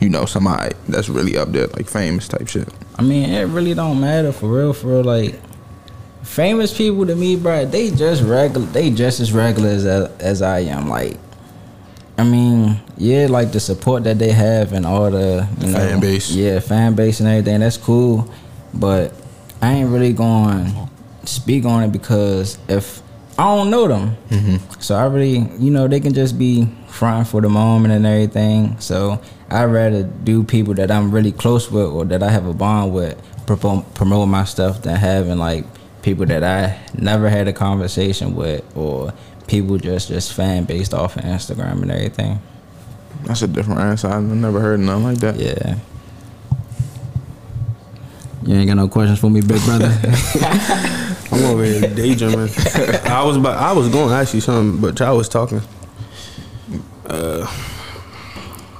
you 0.00 0.08
know, 0.08 0.26
somebody 0.26 0.74
that's 0.88 1.08
really 1.08 1.36
up 1.36 1.52
there, 1.52 1.66
like 1.68 1.88
famous 1.88 2.28
type 2.28 2.48
shit. 2.48 2.68
I 2.98 3.02
mean, 3.02 3.30
it 3.30 3.44
really 3.46 3.74
don't 3.74 4.00
matter 4.00 4.30
for 4.32 4.48
real, 4.48 4.72
for 4.72 4.88
real. 4.88 5.04
Like 5.04 5.40
famous 6.22 6.76
people 6.76 7.06
to 7.06 7.16
me, 7.16 7.36
bro, 7.36 7.64
they 7.64 7.90
just 7.90 8.22
regular. 8.22 8.66
They 8.66 8.90
just 8.90 9.20
as 9.20 9.32
regular 9.32 9.70
as 9.70 9.86
as 9.86 10.42
I 10.42 10.60
am. 10.60 10.88
Like, 10.88 11.16
I 12.18 12.24
mean, 12.24 12.78
yeah, 12.98 13.26
like 13.28 13.52
the 13.52 13.60
support 13.60 14.04
that 14.04 14.18
they 14.18 14.32
have 14.32 14.74
and 14.74 14.84
all 14.84 15.10
the 15.10 15.48
you 15.60 15.68
know, 15.68 15.78
Fan 15.78 16.00
base. 16.00 16.30
yeah, 16.30 16.60
fan 16.60 16.94
base 16.94 17.20
and 17.20 17.28
everything. 17.28 17.60
That's 17.60 17.78
cool, 17.78 18.30
but 18.74 19.14
I 19.62 19.72
ain't 19.72 19.90
really 19.90 20.12
going 20.12 20.66
to 20.66 21.26
speak 21.26 21.64
on 21.64 21.84
it 21.84 21.92
because 21.92 22.58
if 22.68 23.00
I 23.40 23.56
don't 23.56 23.70
know 23.70 23.88
them, 23.88 24.18
mm-hmm. 24.28 24.80
so 24.80 24.96
I 24.96 25.06
really, 25.06 25.38
you 25.58 25.70
know, 25.70 25.88
they 25.88 25.98
can 25.98 26.12
just 26.12 26.38
be 26.38 26.68
fronting 26.88 27.24
for 27.24 27.40
the 27.40 27.48
moment 27.48 27.94
and 27.94 28.04
everything. 28.04 28.78
So 28.80 29.18
I'd 29.48 29.64
rather 29.64 30.02
do 30.02 30.44
people 30.44 30.74
that 30.74 30.90
I'm 30.90 31.10
really 31.10 31.32
close 31.32 31.70
with 31.70 31.86
or 31.86 32.04
that 32.04 32.22
I 32.22 32.28
have 32.28 32.44
a 32.44 32.52
bond 32.52 32.92
with 32.92 33.18
promote, 33.46 33.94
promote 33.94 34.28
my 34.28 34.44
stuff 34.44 34.82
than 34.82 34.94
having 34.94 35.38
like 35.38 35.64
people 36.02 36.26
that 36.26 36.44
I 36.44 36.78
never 36.92 37.30
had 37.30 37.48
a 37.48 37.54
conversation 37.54 38.36
with 38.36 38.62
or 38.76 39.14
people 39.46 39.78
just 39.78 40.08
just 40.08 40.34
fan 40.34 40.64
based 40.64 40.92
off 40.92 41.16
of 41.16 41.22
Instagram 41.22 41.80
and 41.80 41.90
everything. 41.90 42.42
That's 43.22 43.40
a 43.40 43.48
different 43.48 43.80
answer. 43.80 44.08
I've 44.08 44.22
never 44.22 44.60
heard 44.60 44.80
nothing 44.80 45.04
like 45.04 45.18
that. 45.20 45.36
Yeah. 45.36 45.76
You 48.42 48.54
ain't 48.56 48.68
got 48.68 48.74
no 48.74 48.88
questions 48.88 49.18
for 49.18 49.30
me, 49.30 49.40
big 49.40 49.62
brother. 49.64 49.86
I'm 51.32 51.44
over 51.44 51.64
here 51.64 51.82
daydreaming. 51.94 52.48
I 53.04 53.22
was 53.24 53.36
about, 53.36 53.56
I 53.58 53.72
was 53.72 53.88
going 53.88 54.08
to 54.08 54.14
ask 54.14 54.34
you 54.34 54.40
something, 54.40 54.80
but 54.80 54.98
y'all 54.98 55.16
was 55.16 55.28
talking. 55.28 55.60
Uh, 57.06 57.46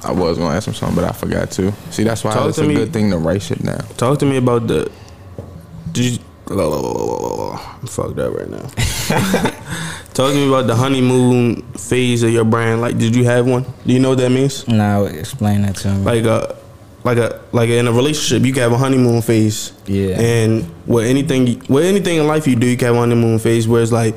I 0.03 0.12
was 0.12 0.38
gonna 0.38 0.55
ask 0.55 0.66
him 0.66 0.75
something, 0.75 0.96
but 0.96 1.05
I 1.05 1.12
forgot 1.12 1.51
to. 1.53 1.73
See, 1.90 2.05
that's 2.05 2.25
why 2.25 2.33
Talk 2.33 2.49
it's 2.49 2.59
a 2.59 2.64
me. 2.64 2.75
good 2.75 2.92
thing 2.92 3.11
to 3.11 3.18
write 3.18 3.42
shit 3.42 3.62
down. 3.62 3.81
Talk 3.96 4.18
to 4.20 4.27
me 4.27 4.38
about 4.38 4.66
the. 4.66 4.90
Did 5.92 6.12
you, 6.12 6.18
I'm 6.49 7.87
fucked 7.87 8.18
up 8.18 8.35
right 8.35 8.49
now. 8.49 8.66
Talk 10.14 10.33
to 10.33 10.35
me 10.35 10.49
about 10.49 10.66
the 10.68 10.75
honeymoon 10.77 11.62
phase 11.73 12.23
of 12.23 12.31
your 12.31 12.44
brand. 12.44 12.81
Like, 12.81 12.99
did 12.99 13.14
you 13.14 13.25
have 13.25 13.46
one? 13.46 13.64
Do 13.87 13.92
you 13.92 13.99
know 13.99 14.11
what 14.11 14.18
that 14.18 14.31
means? 14.31 14.66
now 14.68 15.05
explain 15.05 15.62
that 15.62 15.77
to 15.77 15.92
me. 15.92 16.03
Like 16.05 16.25
a, 16.25 16.57
like 17.05 17.19
a, 17.19 17.41
like 17.53 17.69
in 17.71 17.89
a 17.89 17.93
relationship, 17.93 18.47
you 18.47 18.53
can 18.53 18.63
have 18.63 18.73
a 18.73 18.79
honeymoon 18.79 19.23
phase. 19.23 19.73
Yeah. 19.87 20.21
And 20.21 20.71
with 20.87 21.07
anything, 21.07 21.63
with 21.69 21.85
anything 21.85 22.19
in 22.19 22.27
life 22.27 22.47
you 22.47 22.57
do, 22.57 22.67
you 22.67 22.77
can 22.77 22.89
have 22.89 22.97
a 22.97 23.01
honeymoon 23.01 23.39
phase 23.39 23.67
where 23.67 23.83
it's 23.83 23.93
like, 23.93 24.17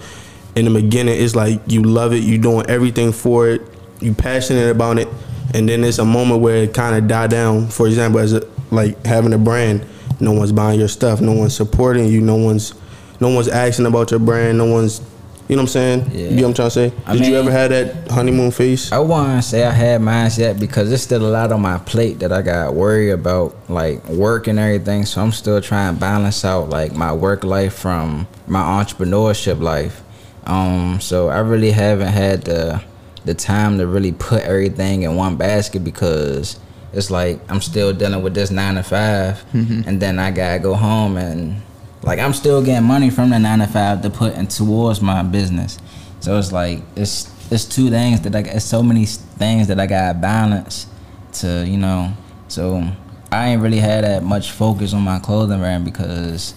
in 0.56 0.65
the 0.65 0.72
beginning, 0.72 1.19
it's 1.19 1.36
like 1.36 1.62
you 1.65 1.82
love 1.82 2.13
it, 2.13 2.24
you're 2.24 2.38
doing 2.38 2.65
everything 2.69 3.12
for 3.12 3.48
it, 3.48 3.62
you're 4.02 4.13
passionate 4.13 4.69
about 4.69 5.00
it, 5.00 5.08
and 5.54 5.67
then 5.67 5.82
there's 5.82 5.98
a 5.98 6.06
moment 6.06 6.41
where 6.41 6.58
it 6.58 6.74
kind 6.76 6.96
of 6.96 7.08
die 7.08 7.26
down. 7.26 7.69
For 7.69 7.88
example, 7.88 8.19
as 8.19 8.34
a, 8.34 8.48
like 8.69 9.04
having 9.04 9.34
a 9.34 9.38
brand, 9.39 9.84
no 10.19 10.32
one's 10.32 10.52
buying 10.52 10.80
your 10.80 10.89
stuff, 10.89 11.22
no 11.22 11.32
one's 11.32 11.56
supporting 11.56 12.06
you, 12.06 12.22
no 12.22 12.36
one's, 12.36 12.76
no 13.19 13.30
one's 13.30 13.48
asking 13.48 13.88
about 13.88 14.12
your 14.12 14.19
brand, 14.19 14.60
no 14.60 14.65
one's, 14.65 15.02
you 15.47 15.56
know 15.58 15.63
what 15.63 15.69
I'm 15.69 15.73
saying? 15.73 16.12
Yeah. 16.12 16.29
You 16.29 16.36
know 16.38 16.41
what 16.43 16.47
I'm 16.49 16.53
trying 16.53 16.67
to 16.67 16.71
say? 16.71 16.89
Did 16.89 17.21
I 17.21 17.27
you 17.27 17.36
ever 17.36 17.51
have 17.51 17.69
that 17.71 18.10
honeymoon 18.10 18.51
phase? 18.51 18.91
I 18.91 18.99
want 18.99 19.41
to 19.41 19.47
say 19.47 19.65
I 19.65 19.71
had 19.71 20.01
mine 20.01 20.32
yet 20.38 20.60
because 20.60 20.89
there's 20.89 21.01
still 21.03 21.25
a 21.25 21.27
lot 21.27 21.51
on 21.51 21.62
my 21.62 21.77
plate 21.79 22.19
that 22.19 22.32
I 22.32 22.41
got 22.41 22.75
worried 22.75 23.12
about, 23.12 23.56
like 23.69 24.03
work 24.08 24.47
and 24.47 24.58
everything. 24.58 25.06
So 25.06 25.21
I'm 25.21 25.34
still 25.34 25.60
trying 25.62 25.95
to 25.95 25.99
balance 25.99 26.45
out 26.45 26.69
like 26.69 26.93
my 26.93 27.12
work 27.12 27.43
life 27.43 27.73
from 27.73 28.25
my 28.47 28.62
entrepreneurship 28.62 29.60
life. 29.60 30.01
Um, 30.45 30.99
so 31.01 31.27
I 31.29 31.39
really 31.39 31.71
haven't 31.71 32.13
had 32.13 32.43
the 32.43 32.82
the 33.25 33.34
time 33.34 33.77
to 33.77 33.88
really 33.88 34.12
put 34.12 34.43
everything 34.43 35.03
in 35.03 35.15
one 35.15 35.38
basket 35.38 35.84
because 35.84 36.60
it's 36.91 37.10
like 37.10 37.39
I'm 37.49 37.62
still 37.62 37.93
dealing 37.93 38.21
with 38.21 38.34
this 38.34 38.51
nine 38.51 38.75
to 38.75 38.84
5 38.84 39.45
and 39.88 40.01
then 40.01 40.19
I 40.19 40.32
gotta 40.32 40.60
go 40.60 40.73
home 40.75 41.15
and 41.15 41.62
like 42.03 42.19
I'm 42.19 42.33
still 42.33 42.63
getting 42.63 42.87
money 42.87 43.09
from 43.09 43.29
the 43.29 43.39
nine 43.39 43.59
to 43.59 43.67
five 43.67 44.01
to 44.01 44.09
put 44.09 44.35
in 44.35 44.47
towards 44.47 45.01
my 45.01 45.23
business. 45.23 45.79
So 46.19 46.37
it's 46.37 46.51
like 46.51 46.81
it's 46.95 47.31
it's 47.51 47.65
two 47.65 47.89
things 47.89 48.21
that 48.21 48.35
I 48.35 48.39
it's 48.39 48.65
so 48.65 48.83
many 48.83 49.05
things 49.05 49.67
that 49.67 49.79
I 49.79 49.87
gotta 49.87 50.17
balance 50.17 50.87
to 51.33 51.65
you 51.65 51.77
know. 51.77 52.13
So 52.49 52.83
I 53.31 53.49
ain't 53.49 53.61
really 53.61 53.79
had 53.79 54.03
that 54.03 54.23
much 54.23 54.51
focus 54.51 54.93
on 54.93 55.01
my 55.01 55.19
clothing 55.19 55.59
brand 55.59 55.85
because 55.85 56.53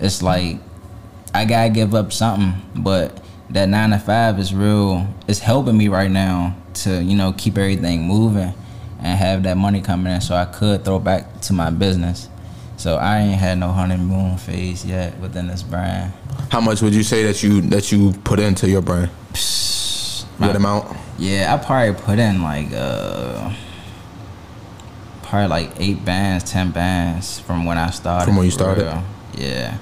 it's 0.00 0.22
like 0.22 0.58
I 1.34 1.44
gotta 1.44 1.70
give 1.70 1.94
up 1.94 2.12
something, 2.12 2.60
but 2.74 3.22
that 3.50 3.68
nine 3.68 3.90
to 3.90 3.98
five 3.98 4.38
is 4.38 4.54
real. 4.54 5.06
It's 5.28 5.40
helping 5.40 5.76
me 5.76 5.88
right 5.88 6.10
now 6.10 6.56
to 6.74 7.02
you 7.02 7.16
know 7.16 7.32
keep 7.32 7.58
everything 7.58 8.02
moving 8.02 8.54
and 8.98 9.18
have 9.18 9.42
that 9.44 9.56
money 9.56 9.80
coming 9.82 10.12
in, 10.12 10.20
so 10.20 10.34
I 10.34 10.46
could 10.46 10.84
throw 10.84 10.98
back 10.98 11.40
to 11.42 11.52
my 11.52 11.70
business. 11.70 12.28
So 12.80 12.96
I 12.96 13.18
ain't 13.18 13.38
had 13.38 13.58
no 13.58 13.72
honeymoon 13.72 14.38
phase 14.38 14.86
yet 14.86 15.18
within 15.18 15.48
this 15.48 15.62
brand. 15.62 16.14
How 16.50 16.62
much 16.62 16.80
would 16.80 16.94
you 16.94 17.02
say 17.02 17.24
that 17.24 17.42
you 17.42 17.60
that 17.68 17.92
you 17.92 18.12
put 18.24 18.40
into 18.40 18.70
your 18.70 18.80
brand? 18.80 19.10
Good 20.38 20.56
amount. 20.56 20.96
Yeah, 21.18 21.54
I 21.54 21.62
probably 21.62 21.92
put 21.92 22.18
in 22.18 22.42
like 22.42 22.68
uh 22.72 23.54
probably 25.24 25.48
like 25.48 25.78
eight 25.78 26.06
bands, 26.06 26.50
ten 26.50 26.70
bands 26.70 27.38
from 27.40 27.66
when 27.66 27.76
I 27.76 27.90
started. 27.90 28.24
From 28.24 28.36
when 28.36 28.46
you 28.46 28.50
started? 28.50 28.84
real. 28.84 29.04
Yeah. 29.34 29.76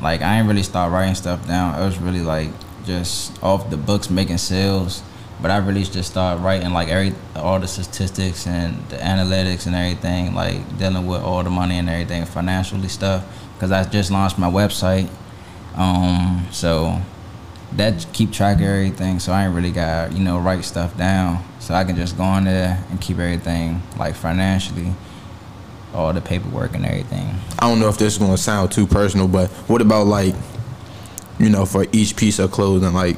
Like 0.00 0.22
I 0.22 0.38
ain't 0.38 0.48
really 0.48 0.62
start 0.62 0.90
writing 0.90 1.16
stuff 1.16 1.46
down. 1.46 1.78
It 1.78 1.84
was 1.84 1.98
really 1.98 2.22
like 2.22 2.48
just 2.86 3.42
off 3.42 3.68
the 3.68 3.76
books 3.76 4.08
making 4.08 4.38
sales. 4.38 5.02
But 5.40 5.50
I 5.50 5.58
really 5.58 5.84
just 5.84 6.10
started 6.10 6.42
writing 6.42 6.72
like 6.72 6.88
every 6.88 7.14
all 7.36 7.60
the 7.60 7.68
statistics 7.68 8.46
and 8.46 8.76
the 8.88 8.96
analytics 8.96 9.66
and 9.66 9.74
everything, 9.74 10.34
like 10.34 10.78
dealing 10.78 11.06
with 11.06 11.20
all 11.20 11.44
the 11.44 11.50
money 11.50 11.78
and 11.78 11.88
everything, 11.88 12.24
financially 12.24 12.88
stuff. 12.88 13.24
Cause 13.60 13.72
I 13.72 13.84
just 13.84 14.10
launched 14.10 14.38
my 14.38 14.50
website. 14.50 15.08
Um, 15.74 16.46
so 16.50 17.00
that 17.72 18.06
keep 18.12 18.32
track 18.32 18.56
of 18.56 18.62
everything. 18.62 19.18
So 19.20 19.32
I 19.32 19.46
ain't 19.46 19.54
really 19.54 19.70
got 19.70 20.12
you 20.12 20.22
know 20.22 20.38
write 20.38 20.64
stuff 20.64 20.96
down. 20.96 21.44
So 21.60 21.74
I 21.74 21.84
can 21.84 21.96
just 21.96 22.16
go 22.16 22.24
on 22.24 22.44
there 22.44 22.84
and 22.90 23.00
keep 23.00 23.18
everything 23.18 23.82
like 23.96 24.14
financially, 24.14 24.92
all 25.94 26.12
the 26.12 26.20
paperwork 26.20 26.74
and 26.74 26.84
everything. 26.84 27.34
I 27.58 27.68
don't 27.68 27.78
know 27.78 27.88
if 27.88 27.98
this 27.98 28.14
is 28.14 28.18
gonna 28.18 28.36
sound 28.36 28.72
too 28.72 28.86
personal, 28.86 29.28
but 29.28 29.50
what 29.68 29.80
about 29.80 30.06
like 30.06 30.34
you 31.38 31.48
know, 31.48 31.64
for 31.64 31.86
each 31.92 32.16
piece 32.16 32.38
of 32.38 32.50
clothing, 32.50 32.92
like 32.92 33.16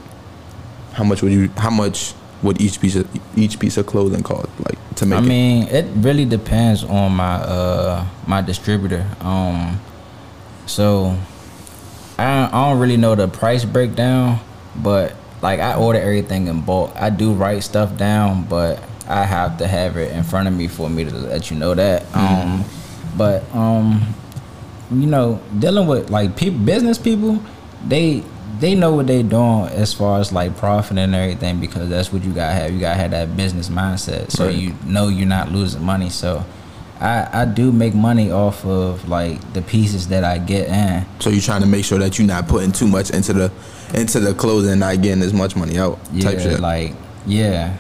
how 0.93 1.05
much 1.05 1.23
would 1.23 1.33
you? 1.33 1.49
How 1.57 1.71
much 1.71 2.15
would 2.43 2.61
each 2.61 2.81
piece 2.81 2.97
of 2.97 3.09
each 3.37 3.59
piece 3.59 3.77
of 3.77 3.87
clothing 3.87 4.23
cost? 4.23 4.49
Like 4.67 4.79
to 4.97 5.07
make 5.07 5.19
I 5.19 5.23
it? 5.23 5.27
mean, 5.27 5.69
it 5.69 5.87
really 5.97 6.25
depends 6.25 6.85
on 6.85 7.13
my 7.13 7.35
uh 7.37 8.07
my 8.27 8.43
distributor. 8.43 9.07
Um, 9.21 9.81
so 10.67 11.17
I 12.19 12.49
I 12.53 12.71
don't 12.71 12.79
really 12.81 12.97
know 12.97 13.15
the 13.15 13.29
price 13.29 13.65
breakdown, 13.65 14.41
but 14.77 15.15
like 15.43 15.61
I 15.61 15.75
order 15.75 15.99
everything 16.01 16.47
in 16.49 16.61
bulk. 16.63 16.93
I 16.97 17.11
do 17.11 17.33
write 17.33 17.63
stuff 17.63 17.97
down, 17.97 18.45
but 18.45 18.83
I 19.09 19.25
have 19.25 19.59
to 19.59 19.67
have 19.67 19.97
it 19.97 20.13
in 20.13 20.23
front 20.23 20.49
of 20.49 20.55
me 20.55 20.69
for 20.69 20.89
me 20.89 21.05
to 21.05 21.11
let 21.15 21.51
you 21.51 21.57
know 21.57 21.75
that. 21.75 22.05
Um, 22.15 22.65
but 23.17 23.43
um, 23.55 24.15
you 24.91 25.07
know, 25.07 25.41
dealing 25.59 25.87
with 25.87 26.11
like 26.11 26.37
people, 26.37 26.61
business 26.61 26.99
people, 26.99 27.43
they 27.87 28.23
they 28.59 28.75
know 28.75 28.93
what 28.95 29.07
they 29.07 29.23
doing 29.23 29.67
as 29.67 29.93
far 29.95 30.19
as 30.21 30.33
like 30.33 30.57
profit 30.57 30.99
and 30.99 31.15
everything 31.15 31.61
because 31.61 31.89
that's 31.89 32.13
what 32.13 32.23
you 32.25 32.33
gotta 32.33 32.53
have. 32.55 32.73
You 32.73 32.81
gotta 32.81 32.99
have 32.99 33.11
that 33.13 33.37
business 33.37 33.69
mindset, 33.69 34.31
so 34.31 34.47
Right. 34.47 34.55
you 34.57 34.75
know 34.85 35.09
you're 35.09 35.27
not 35.29 35.53
losing 35.53 35.83
money. 35.83 36.11
So. 36.11 36.45
I, 37.03 37.27
I 37.33 37.45
do 37.47 37.73
make 37.73 37.95
money 37.95 38.31
off 38.31 38.63
of 38.67 39.09
like 39.09 39.55
the 39.55 39.63
pieces 39.63 40.09
that 40.09 40.23
I 40.23 40.37
get 40.37 40.69
in. 40.69 41.07
so 41.19 41.31
you're 41.31 41.41
trying 41.41 41.63
to 41.63 41.67
make 41.67 41.83
sure 41.87 41.99
that 41.99 42.19
you're 42.19 42.29
not 42.29 42.47
putting 42.47 42.73
too 42.73 42.87
much 42.87 43.09
into 43.09 43.33
the 43.33 43.51
into 43.95 44.21
the 44.21 44.35
clothing, 44.35 44.73
and 44.73 44.81
not 44.81 45.01
getting 45.01 45.23
as 45.23 45.33
much 45.33 45.57
money 45.57 45.79
out. 45.79 45.99
Yeah, 46.13 46.25
type 46.31 46.41
shit. 46.41 46.61
like 46.61 46.93
yeah, 47.25 47.75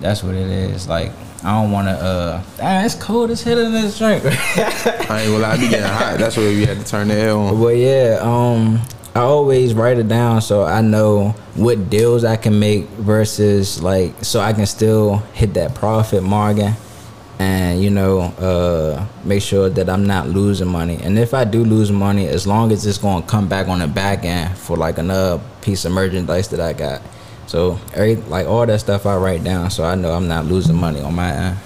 that's 0.00 0.22
what 0.22 0.34
it 0.34 0.46
is. 0.46 0.88
Like 0.88 1.12
I 1.44 1.60
don't 1.60 1.70
want 1.72 1.88
to. 1.88 1.92
uh 1.92 2.42
ah, 2.62 2.84
It's 2.86 2.94
cold 2.94 3.30
as 3.32 3.42
hell 3.42 3.58
in 3.58 3.70
this 3.72 3.98
drink. 3.98 4.24
I 4.26 4.30
ain't 4.30 5.30
gonna 5.30 5.44
I 5.46 5.56
be 5.58 5.68
getting 5.68 5.84
hot. 5.84 6.16
That's 6.18 6.38
why 6.38 6.44
we 6.44 6.64
had 6.64 6.78
to 6.78 6.84
turn 6.86 7.08
the 7.08 7.14
air 7.16 7.34
on. 7.34 7.60
But 7.60 7.76
yeah, 7.76 8.18
um, 8.22 8.80
I 9.18 9.22
always 9.22 9.74
write 9.74 9.98
it 9.98 10.06
down 10.06 10.40
so 10.40 10.62
I 10.62 10.80
know 10.80 11.30
what 11.56 11.90
deals 11.90 12.22
I 12.22 12.36
can 12.36 12.60
make 12.60 12.84
versus 12.84 13.82
like 13.82 14.24
so 14.24 14.38
I 14.38 14.52
can 14.52 14.64
still 14.64 15.16
hit 15.34 15.54
that 15.54 15.74
profit 15.74 16.22
margin 16.22 16.74
and 17.40 17.82
you 17.82 17.90
know 17.90 18.20
uh 18.20 19.04
make 19.24 19.42
sure 19.42 19.70
that 19.70 19.90
I'm 19.90 20.06
not 20.06 20.28
losing 20.28 20.68
money. 20.68 21.00
And 21.02 21.18
if 21.18 21.34
I 21.34 21.42
do 21.42 21.64
lose 21.64 21.90
money, 21.90 22.28
as 22.28 22.46
long 22.46 22.70
as 22.70 22.86
it's 22.86 22.98
to 22.98 23.24
come 23.26 23.48
back 23.48 23.66
on 23.66 23.80
the 23.80 23.88
back 23.88 24.24
end 24.24 24.56
for 24.56 24.76
like 24.76 24.98
another 24.98 25.42
piece 25.62 25.84
of 25.84 25.90
merchandise 25.90 26.46
that 26.50 26.60
I 26.60 26.72
got. 26.72 27.02
So 27.48 27.80
every 27.94 28.14
like 28.14 28.46
all 28.46 28.64
that 28.66 28.78
stuff 28.78 29.04
I 29.04 29.16
write 29.16 29.42
down 29.42 29.72
so 29.72 29.82
I 29.82 29.96
know 29.96 30.12
I'm 30.12 30.28
not 30.28 30.44
losing 30.44 30.76
money 30.76 31.00
on 31.00 31.16
my 31.16 31.32
end. 31.32 31.58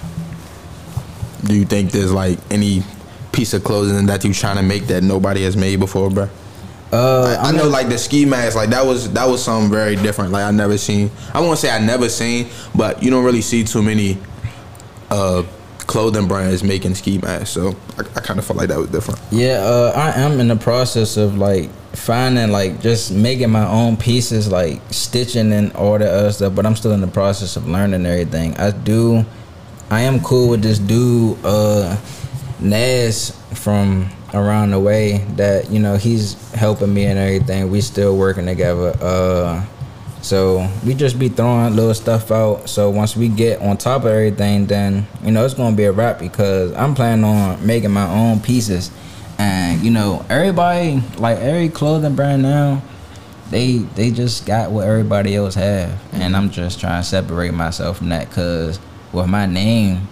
Do 1.43 1.53
you 1.53 1.65
think 1.65 1.91
there's 1.91 2.11
like 2.11 2.39
any 2.49 2.81
piece 3.31 3.53
of 3.53 3.63
clothing 3.63 4.07
that 4.07 4.23
you're 4.23 4.33
trying 4.33 4.57
to 4.57 4.63
make 4.63 4.87
that 4.87 5.03
nobody 5.03 5.43
has 5.43 5.55
made 5.55 5.79
before, 5.79 6.09
bro? 6.09 6.29
Uh, 6.93 7.37
I, 7.41 7.49
I 7.49 7.51
know 7.51 7.67
like 7.67 7.89
the 7.89 7.97
ski 7.97 8.23
mask, 8.23 8.55
like 8.55 8.69
that 8.69 8.85
was 8.85 9.11
that 9.13 9.27
was 9.27 9.43
something 9.43 9.71
very 9.71 9.95
different. 9.95 10.31
Like 10.31 10.45
I 10.45 10.51
never 10.51 10.77
seen. 10.77 11.09
I 11.33 11.39
won't 11.41 11.57
say 11.57 11.71
I 11.71 11.79
never 11.79 12.07
seen, 12.07 12.49
but 12.75 13.01
you 13.01 13.09
don't 13.09 13.25
really 13.25 13.41
see 13.41 13.63
too 13.63 13.81
many 13.81 14.19
uh 15.09 15.43
clothing 15.87 16.27
brands 16.27 16.63
making 16.63 16.95
ski 16.95 17.17
masks. 17.17 17.49
So 17.49 17.75
I, 17.97 18.01
I 18.15 18.21
kind 18.21 18.39
of 18.39 18.45
felt 18.45 18.57
like 18.57 18.69
that 18.69 18.77
was 18.77 18.89
different. 18.89 19.19
Yeah, 19.31 19.55
uh, 19.63 19.91
I 19.95 20.19
am 20.21 20.39
in 20.39 20.47
the 20.47 20.55
process 20.55 21.17
of 21.17 21.35
like 21.37 21.69
finding 21.95 22.51
like 22.51 22.81
just 22.81 23.11
making 23.11 23.49
my 23.49 23.67
own 23.67 23.97
pieces, 23.97 24.51
like 24.51 24.81
stitching 24.91 25.51
and 25.51 25.73
all 25.73 25.97
that 25.97 26.07
other 26.07 26.31
stuff. 26.31 26.53
But 26.55 26.65
I'm 26.65 26.75
still 26.75 26.91
in 26.91 27.01
the 27.01 27.07
process 27.07 27.55
of 27.55 27.67
learning 27.67 28.05
everything. 28.05 28.55
I 28.57 28.69
do, 28.69 29.25
I 29.89 30.01
am 30.01 30.19
cool 30.21 30.49
with 30.49 30.61
this 30.61 30.77
dude, 30.79 31.37
uh, 31.43 31.97
Nas 32.59 33.31
from 33.55 34.09
around 34.33 34.71
the 34.71 34.79
way. 34.79 35.19
That 35.35 35.69
you 35.71 35.79
know 35.79 35.95
he's 35.95 36.35
helping 36.53 36.93
me 36.93 37.05
and 37.05 37.19
everything. 37.19 37.69
We 37.69 37.81
still 37.81 38.17
working 38.17 38.45
together. 38.45 38.95
Uh, 39.01 39.65
so 40.21 40.69
we 40.85 40.93
just 40.93 41.19
be 41.19 41.27
throwing 41.29 41.75
little 41.75 41.93
stuff 41.93 42.31
out. 42.31 42.69
So 42.69 42.89
once 42.89 43.15
we 43.15 43.27
get 43.27 43.61
on 43.61 43.75
top 43.77 44.03
of 44.03 44.07
everything, 44.07 44.65
then 44.67 45.05
you 45.23 45.31
know 45.31 45.43
it's 45.43 45.53
gonna 45.53 45.75
be 45.75 45.83
a 45.83 45.91
wrap 45.91 46.19
because 46.19 46.71
I'm 46.73 46.95
planning 46.95 47.25
on 47.25 47.65
making 47.65 47.91
my 47.91 48.09
own 48.09 48.39
pieces. 48.39 48.89
And 49.37 49.81
you 49.83 49.91
know 49.91 50.25
everybody, 50.29 51.01
like 51.17 51.39
every 51.39 51.67
clothing 51.67 52.15
brand 52.15 52.43
now, 52.43 52.81
they 53.49 53.79
they 53.79 54.11
just 54.11 54.45
got 54.45 54.71
what 54.71 54.87
everybody 54.87 55.35
else 55.35 55.55
have, 55.55 55.99
and 56.13 56.35
I'm 56.35 56.49
just 56.51 56.79
trying 56.79 57.01
to 57.01 57.07
separate 57.07 57.53
myself 57.53 57.97
from 57.97 58.09
that. 58.09 58.31
Cause 58.31 58.79
with 59.11 59.27
my 59.27 59.45
name, 59.45 60.07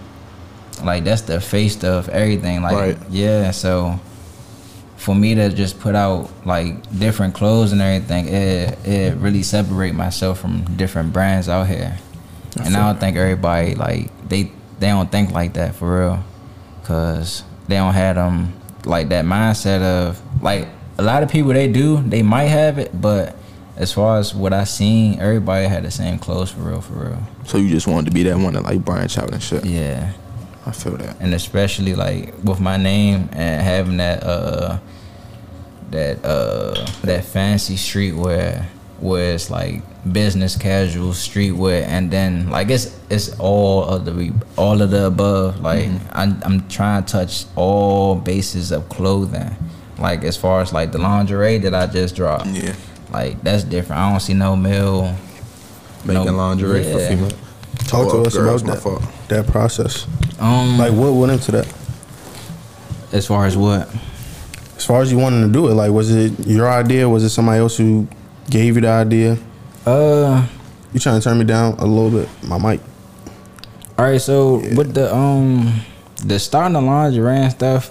like 0.84 1.04
that's 1.04 1.22
the 1.22 1.40
face 1.40 1.82
of 1.84 2.08
everything. 2.10 2.62
Like 2.62 2.74
Right. 2.74 2.98
yeah, 3.10 3.50
so 3.52 3.98
for 5.02 5.16
me 5.16 5.34
to 5.34 5.48
just 5.48 5.80
put 5.80 5.96
out 5.96 6.30
like 6.46 6.74
different 6.96 7.34
clothes 7.34 7.72
and 7.72 7.82
everything, 7.82 8.28
it 8.28 8.78
it 8.86 9.16
really 9.16 9.42
separate 9.42 9.94
myself 9.94 10.38
from 10.38 10.62
different 10.76 11.12
brands 11.12 11.48
out 11.48 11.66
here. 11.66 11.98
and 12.56 12.76
I 12.76 12.86
don't 12.86 13.00
think 13.00 13.16
everybody 13.16 13.74
like 13.74 14.10
they 14.28 14.52
they 14.78 14.88
don't 14.88 15.10
think 15.10 15.32
like 15.32 15.54
that 15.54 15.74
for 15.74 16.00
real, 16.00 16.24
cause 16.84 17.42
they 17.66 17.76
don't 17.76 17.94
have 17.94 18.14
them 18.14 18.52
like 18.84 19.08
that 19.08 19.24
mindset 19.24 19.82
of 19.82 20.22
like 20.40 20.68
a 20.98 21.02
lot 21.02 21.24
of 21.24 21.30
people 21.30 21.52
they 21.52 21.66
do 21.66 22.00
they 22.02 22.22
might 22.22 22.44
have 22.44 22.78
it, 22.78 22.98
but 22.98 23.36
as 23.76 23.92
far 23.92 24.18
as 24.18 24.32
what 24.32 24.52
I 24.52 24.64
seen, 24.64 25.18
everybody 25.18 25.66
had 25.66 25.82
the 25.82 25.90
same 25.90 26.18
clothes 26.20 26.52
for 26.52 26.60
real, 26.60 26.80
for 26.80 26.92
real. 26.92 27.22
So 27.44 27.58
you 27.58 27.70
just 27.70 27.88
wanted 27.88 28.06
to 28.10 28.12
be 28.12 28.22
that 28.24 28.36
one 28.38 28.52
to 28.52 28.60
like 28.60 28.84
branch 28.84 29.18
out 29.18 29.32
and 29.32 29.42
shit. 29.42 29.64
Yeah 29.64 30.12
I 30.66 30.70
feel 30.72 30.96
that. 30.96 31.16
and 31.20 31.34
especially 31.34 31.94
like 31.94 32.34
with 32.44 32.60
my 32.60 32.76
name 32.76 33.28
and 33.32 33.60
having 33.62 33.96
that 33.98 34.22
uh 34.22 34.78
that 35.90 36.24
uh 36.24 36.86
that 37.02 37.24
fancy 37.24 37.74
streetwear 37.76 38.64
where 39.00 39.34
it's 39.34 39.50
like 39.50 39.82
business 40.12 40.56
casual 40.56 41.10
streetwear 41.10 41.82
and 41.86 42.10
then 42.10 42.48
like 42.50 42.70
it's 42.70 42.96
it's 43.10 43.38
all 43.38 43.84
of 43.84 44.04
the 44.04 44.32
all 44.56 44.80
of 44.80 44.90
the 44.90 45.06
above 45.06 45.60
like 45.60 45.88
I'm, 46.12 46.40
I'm 46.44 46.68
trying 46.68 47.04
to 47.04 47.12
touch 47.12 47.44
all 47.56 48.14
bases 48.14 48.70
of 48.72 48.88
clothing 48.88 49.54
like 49.98 50.24
as 50.24 50.36
far 50.36 50.60
as 50.62 50.72
like 50.72 50.92
the 50.92 50.98
lingerie 50.98 51.58
that 51.58 51.74
I 51.74 51.86
just 51.86 52.14
dropped 52.16 52.46
Yeah. 52.46 52.74
like 53.12 53.40
that's 53.42 53.64
different 53.64 54.00
I 54.00 54.10
don't 54.10 54.20
see 54.20 54.34
no 54.34 54.54
male 54.56 55.16
Making 56.04 56.24
No, 56.26 56.32
lingerie 56.36 56.82
for 56.82 56.98
yeah. 56.98 57.08
female. 57.10 57.30
Talk 57.92 58.10
to 58.10 58.22
us 58.22 58.36
girls, 58.36 58.62
about 58.62 58.82
that, 58.82 59.28
that 59.28 59.46
process. 59.46 60.06
um 60.40 60.78
Like, 60.78 60.92
what 60.92 61.12
went 61.12 61.32
into 61.32 61.52
that? 61.52 61.66
as 63.12 63.26
far 63.26 63.44
as 63.44 63.56
what 63.56 63.88
As 64.76 64.84
far 64.86 65.02
as 65.02 65.12
you 65.12 65.18
wanting 65.18 65.42
to 65.46 65.52
do 65.52 65.68
it, 65.68 65.74
like, 65.74 65.90
was 65.92 66.10
it 66.10 66.32
your 66.46 66.70
idea? 66.70 67.08
Was 67.08 67.22
it 67.22 67.28
somebody 67.28 67.60
else 67.60 67.76
who 67.76 68.08
gave 68.50 68.74
you 68.76 68.80
the 68.80 68.88
idea? 68.88 69.36
uh 69.86 70.46
You 70.92 71.00
trying 71.00 71.20
to 71.20 71.24
turn 71.24 71.38
me 71.38 71.44
down 71.44 71.74
a 71.78 71.84
little 71.86 72.10
bit? 72.10 72.28
My 72.42 72.58
mic. 72.58 72.80
All 73.98 74.06
right, 74.06 74.20
so 74.20 74.56
with 74.74 74.94
the 74.94 75.14
um 75.14 75.80
the 76.24 76.38
starting 76.38 76.72
the 76.72 76.80
lingerie 76.80 77.36
and 77.36 77.52
stuff. 77.52 77.90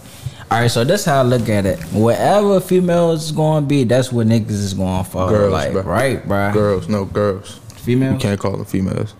All 0.49 0.59
right, 0.59 0.67
so 0.69 0.83
that's 0.83 1.05
how 1.05 1.19
I 1.19 1.23
look 1.23 1.47
at 1.47 1.65
it. 1.65 1.79
Whatever 1.93 2.59
females 2.59 3.25
is 3.25 3.31
going 3.31 3.63
to 3.63 3.67
be, 3.67 3.85
that's 3.85 4.11
what 4.11 4.27
niggas 4.27 4.49
is 4.49 4.73
going 4.73 5.05
for. 5.05 5.29
Girls, 5.29 5.53
like 5.53 5.71
bro. 5.71 5.81
right, 5.83 6.27
bro. 6.27 6.51
Girls, 6.51 6.89
no 6.89 7.05
girls. 7.05 7.59
Female. 7.75 8.13
You 8.13 8.19
can't 8.19 8.39
call 8.39 8.57
them 8.57 8.65
females. 8.65 9.13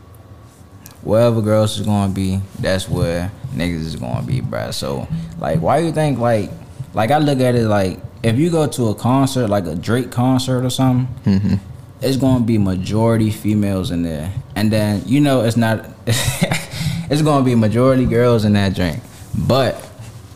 Wherever 1.03 1.41
girls 1.41 1.79
is 1.79 1.85
going 1.85 2.09
to 2.09 2.15
be, 2.15 2.39
that's 2.59 2.87
where 2.87 3.31
niggas 3.55 3.85
is 3.85 3.95
going 3.95 4.17
to 4.21 4.23
be, 4.23 4.41
bro. 4.41 4.71
So 4.71 5.07
like, 5.39 5.59
why 5.59 5.79
you 5.79 5.91
think 5.91 6.19
like 6.19 6.49
like 6.93 7.09
I 7.11 7.17
look 7.17 7.39
at 7.39 7.55
it 7.55 7.67
like 7.67 7.99
if 8.23 8.37
you 8.37 8.49
go 8.51 8.67
to 8.67 8.89
a 8.89 8.95
concert 8.95 9.47
like 9.47 9.65
a 9.65 9.75
Drake 9.75 10.11
concert 10.11 10.63
or 10.65 10.69
something, 10.69 11.07
Mm-hmm. 11.25 11.55
it's 12.01 12.17
gonna 12.17 12.43
be 12.43 12.57
majority 12.57 13.31
females 13.31 13.89
in 13.91 14.03
there, 14.03 14.31
and 14.55 14.71
then 14.71 15.01
you 15.05 15.21
know 15.21 15.41
it's 15.41 15.57
not. 15.57 15.85
it's 16.05 17.21
gonna 17.21 17.43
be 17.43 17.55
majority 17.55 18.05
girls 18.05 18.45
in 18.45 18.53
that 18.53 18.75
drink, 18.75 18.99
but 19.47 19.89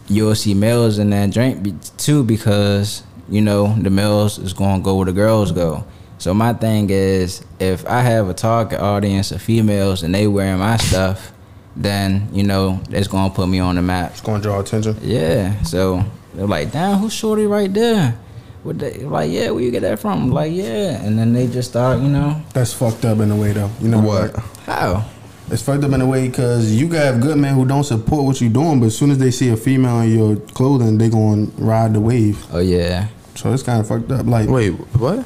you'll 0.07 0.35
see 0.35 0.53
males 0.53 0.97
in 0.99 1.09
that 1.11 1.31
drink 1.31 1.67
too 1.97 2.23
because 2.23 3.03
you 3.29 3.41
know 3.41 3.75
the 3.79 3.89
males 3.89 4.37
is 4.39 4.53
gonna 4.53 4.81
go 4.81 4.95
where 4.95 5.05
the 5.05 5.13
girls 5.13 5.51
go. 5.51 5.83
So 6.17 6.33
my 6.33 6.53
thing 6.53 6.89
is, 6.89 7.43
if 7.59 7.85
I 7.87 8.01
have 8.01 8.29
a 8.29 8.33
target 8.33 8.79
audience 8.79 9.31
of 9.31 9.41
females 9.41 10.01
and 10.03 10.13
they 10.15 10.27
wearing 10.27 10.59
my 10.59 10.77
stuff, 10.77 11.31
then 11.75 12.29
you 12.31 12.43
know 12.43 12.79
it's 12.89 13.07
gonna 13.07 13.33
put 13.33 13.47
me 13.49 13.59
on 13.59 13.75
the 13.75 13.81
map. 13.81 14.11
It's 14.11 14.21
going 14.21 14.41
to 14.41 14.47
draw 14.47 14.59
attention. 14.61 14.97
Yeah. 15.01 15.61
So 15.63 16.03
they're 16.33 16.47
like, 16.47 16.71
damn, 16.71 16.99
who's 16.99 17.13
shorty 17.13 17.45
right 17.45 17.71
there? 17.73 18.17
What 18.63 18.79
they 18.79 18.99
like, 18.99 19.29
yeah, 19.31 19.51
where 19.51 19.61
you 19.61 19.71
get 19.71 19.81
that 19.81 19.99
from? 19.99 20.31
Like, 20.31 20.51
yeah. 20.53 21.03
And 21.03 21.19
then 21.19 21.33
they 21.33 21.47
just 21.47 21.69
start, 21.69 21.99
you 22.01 22.07
know, 22.07 22.41
That's 22.53 22.73
fucked 22.73 23.05
up 23.05 23.19
in 23.19 23.29
a 23.29 23.35
way, 23.35 23.51
though. 23.51 23.69
You 23.79 23.89
know 23.89 23.99
What? 23.99 24.33
like, 24.33 24.45
how? 24.65 25.05
It's 25.51 25.61
fucked 25.61 25.83
up 25.83 25.91
in 25.91 26.01
a 26.01 26.05
way 26.07 26.27
because 26.27 26.73
you 26.73 26.87
got 26.87 27.21
good 27.21 27.37
men 27.37 27.53
who 27.53 27.67
don't 27.67 27.83
support 27.83 28.25
what 28.25 28.41
you're 28.41 28.49
doing, 28.49 28.79
but 28.79 28.87
as 28.87 28.97
soon 28.97 29.11
as 29.11 29.19
they 29.19 29.29
see 29.29 29.49
a 29.49 29.57
female 29.57 29.99
in 29.99 30.17
your 30.17 30.35
clothing, 30.37 30.97
they 30.97 31.09
going 31.09 31.51
to 31.51 31.61
ride 31.61 31.93
the 31.93 31.99
wave. 31.99 32.43
Oh 32.51 32.57
yeah. 32.59 33.09
So 33.35 33.53
it's 33.53 33.61
kind 33.61 33.81
of 33.81 33.87
fucked 33.87 34.11
up. 34.11 34.25
Like, 34.25 34.49
Wait, 34.49 34.71
what? 34.97 35.23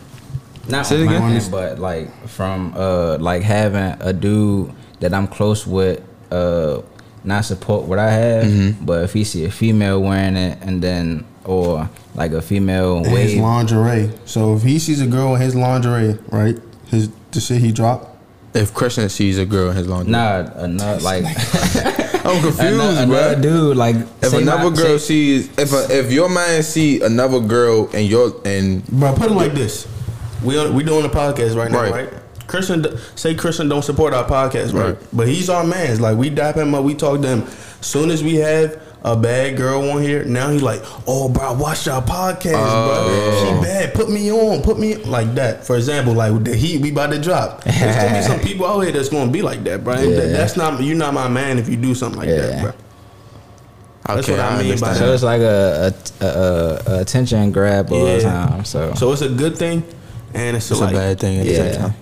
Not 0.69 0.85
Say 0.85 0.97
it 0.97 0.99
on 1.01 1.05
my 1.07 1.15
again? 1.15 1.31
end, 1.33 1.51
but 1.51 1.79
like 1.79 2.27
from 2.27 2.73
uh 2.77 3.17
like 3.19 3.41
having 3.43 3.95
a 4.01 4.13
dude 4.13 4.71
that 4.99 5.13
I'm 5.13 5.27
close 5.27 5.65
with 5.65 6.01
uh 6.31 6.81
not 7.23 7.43
support 7.45 7.85
what 7.85 7.99
I 7.99 8.11
have, 8.11 8.45
Mm-hmm. 8.45 8.85
but 8.85 9.03
if 9.03 9.13
he 9.13 9.23
see 9.23 9.45
a 9.45 9.51
female 9.51 10.01
wearing 10.01 10.35
it 10.37 10.57
and 10.61 10.81
then 10.81 11.25
or 11.45 11.89
like 12.15 12.31
a 12.31 12.41
female 12.41 12.97
And 12.97 13.07
his 13.07 13.35
lingerie. 13.35 14.11
So 14.25 14.55
if 14.55 14.63
he 14.63 14.79
sees 14.79 15.01
a 15.01 15.07
girl 15.07 15.35
in 15.35 15.41
his 15.41 15.55
lingerie, 15.55 16.17
right? 16.31 16.57
His 16.87 17.09
the 17.31 17.39
shit 17.41 17.59
he 17.61 17.71
dropped. 17.71 18.07
If 18.55 18.73
Christian 18.73 19.09
sees 19.09 19.37
a 19.37 19.45
girl 19.45 19.69
in 19.69 19.75
his 19.77 19.87
laundry, 19.87 20.11
Nah, 20.11 20.39
another 20.55 20.99
like 21.01 21.23
I'm 22.25 22.41
confused, 22.41 22.59
another, 22.59 23.05
bro. 23.07 23.17
another 23.17 23.41
dude 23.41 23.77
like 23.77 23.95
If 24.21 24.33
another 24.33 24.69
my- 24.71 24.75
girl 24.75 24.97
say- 24.99 25.39
sees, 25.45 25.57
if 25.57 25.71
a, 25.73 25.87
if 25.99 26.11
your 26.11 26.29
man 26.29 26.63
see 26.63 27.01
another 27.01 27.39
girl 27.39 27.89
and 27.93 28.07
your 28.07 28.33
and 28.45 28.85
Bro, 28.87 29.13
put 29.15 29.31
it 29.31 29.35
like 29.35 29.53
this: 29.53 29.87
we 30.43 30.57
on, 30.57 30.73
we 30.73 30.83
doing 30.83 31.05
a 31.05 31.09
podcast 31.09 31.55
right 31.55 31.71
now, 31.71 31.81
Right. 31.81 31.91
right? 32.11 32.13
Christian 32.47 32.85
say 33.15 33.35
Christian 33.35 33.69
don't 33.69 33.83
support 33.83 34.13
our 34.13 34.25
podcast, 34.27 34.73
right? 34.73 34.95
Right. 34.95 34.97
But 35.13 35.27
he's 35.27 35.49
our 35.49 35.63
man. 35.63 35.91
It's 35.91 35.99
like 36.01 36.17
we 36.17 36.29
dap 36.31 36.55
him 36.55 36.73
up, 36.73 36.83
we 36.83 36.95
talk 36.95 37.21
to 37.21 37.27
him. 37.27 37.43
Soon 37.81 38.09
as 38.09 38.23
we 38.23 38.35
have 38.35 38.81
a 39.03 39.15
bad 39.15 39.55
girl 39.55 39.87
on 39.91 40.01
here, 40.01 40.25
now 40.25 40.49
he 40.49 40.59
like, 40.59 40.81
oh, 41.07 41.29
bro, 41.29 41.53
watch 41.53 41.87
our 41.87 42.01
podcast, 42.01 42.51
bro. 42.53 43.05
Oh. 43.05 43.61
She 43.61 43.65
bad. 43.65 43.93
Put 43.93 44.09
me 44.09 44.31
on. 44.31 44.61
Put 44.63 44.79
me 44.79 44.95
like 44.95 45.35
that. 45.35 45.65
For 45.65 45.75
example, 45.77 46.13
like 46.13 46.43
the 46.43 46.55
heat 46.55 46.81
we 46.81 46.91
about 46.91 47.11
to 47.11 47.19
drop. 47.21 47.63
There's 47.63 47.95
gonna 47.95 48.17
be 48.17 48.21
some 48.23 48.39
people 48.47 48.65
out 48.65 48.79
here 48.81 48.91
that's 48.91 49.09
gonna 49.09 49.31
be 49.31 49.41
like 49.43 49.63
that, 49.65 49.83
bro. 49.83 49.93
And 49.93 50.13
that- 50.13 50.31
that's 50.33 50.57
not 50.57 50.81
you're 50.81 50.97
not 50.97 51.13
my 51.13 51.27
man 51.27 51.59
if 51.59 51.69
you 51.69 51.75
do 51.77 51.93
something 51.93 52.19
like 52.19 52.29
that, 52.29 52.49
Yeah. 52.55 52.61
bro. 52.63 52.71
That's 54.07 54.27
okay, 54.27 54.37
what 54.37 54.41
I 54.41 54.57
mean 54.63 54.79
by 54.79 54.87
understand. 54.89 54.97
So 54.97 55.13
it's 55.13 55.23
like 55.23 55.41
a, 55.41 55.93
a, 56.19 56.25
a, 56.25 56.81
a 56.97 57.01
attention 57.01 57.51
grab 57.51 57.91
all 57.91 58.05
the 58.05 58.21
time. 58.21 58.65
So, 58.65 58.93
So 58.95 59.11
it's 59.13 59.21
a 59.21 59.29
good 59.29 59.55
thing, 59.55 59.83
and 60.33 60.57
it's, 60.57 60.69
It's 60.71 60.79
like 60.79 60.91
a 60.91 60.97
bad 60.97 61.19
thing 61.19 61.39
at 61.39 61.45
the 61.45 61.55
same 61.55 61.65
yeah. 61.73 61.77
time. 61.77 61.93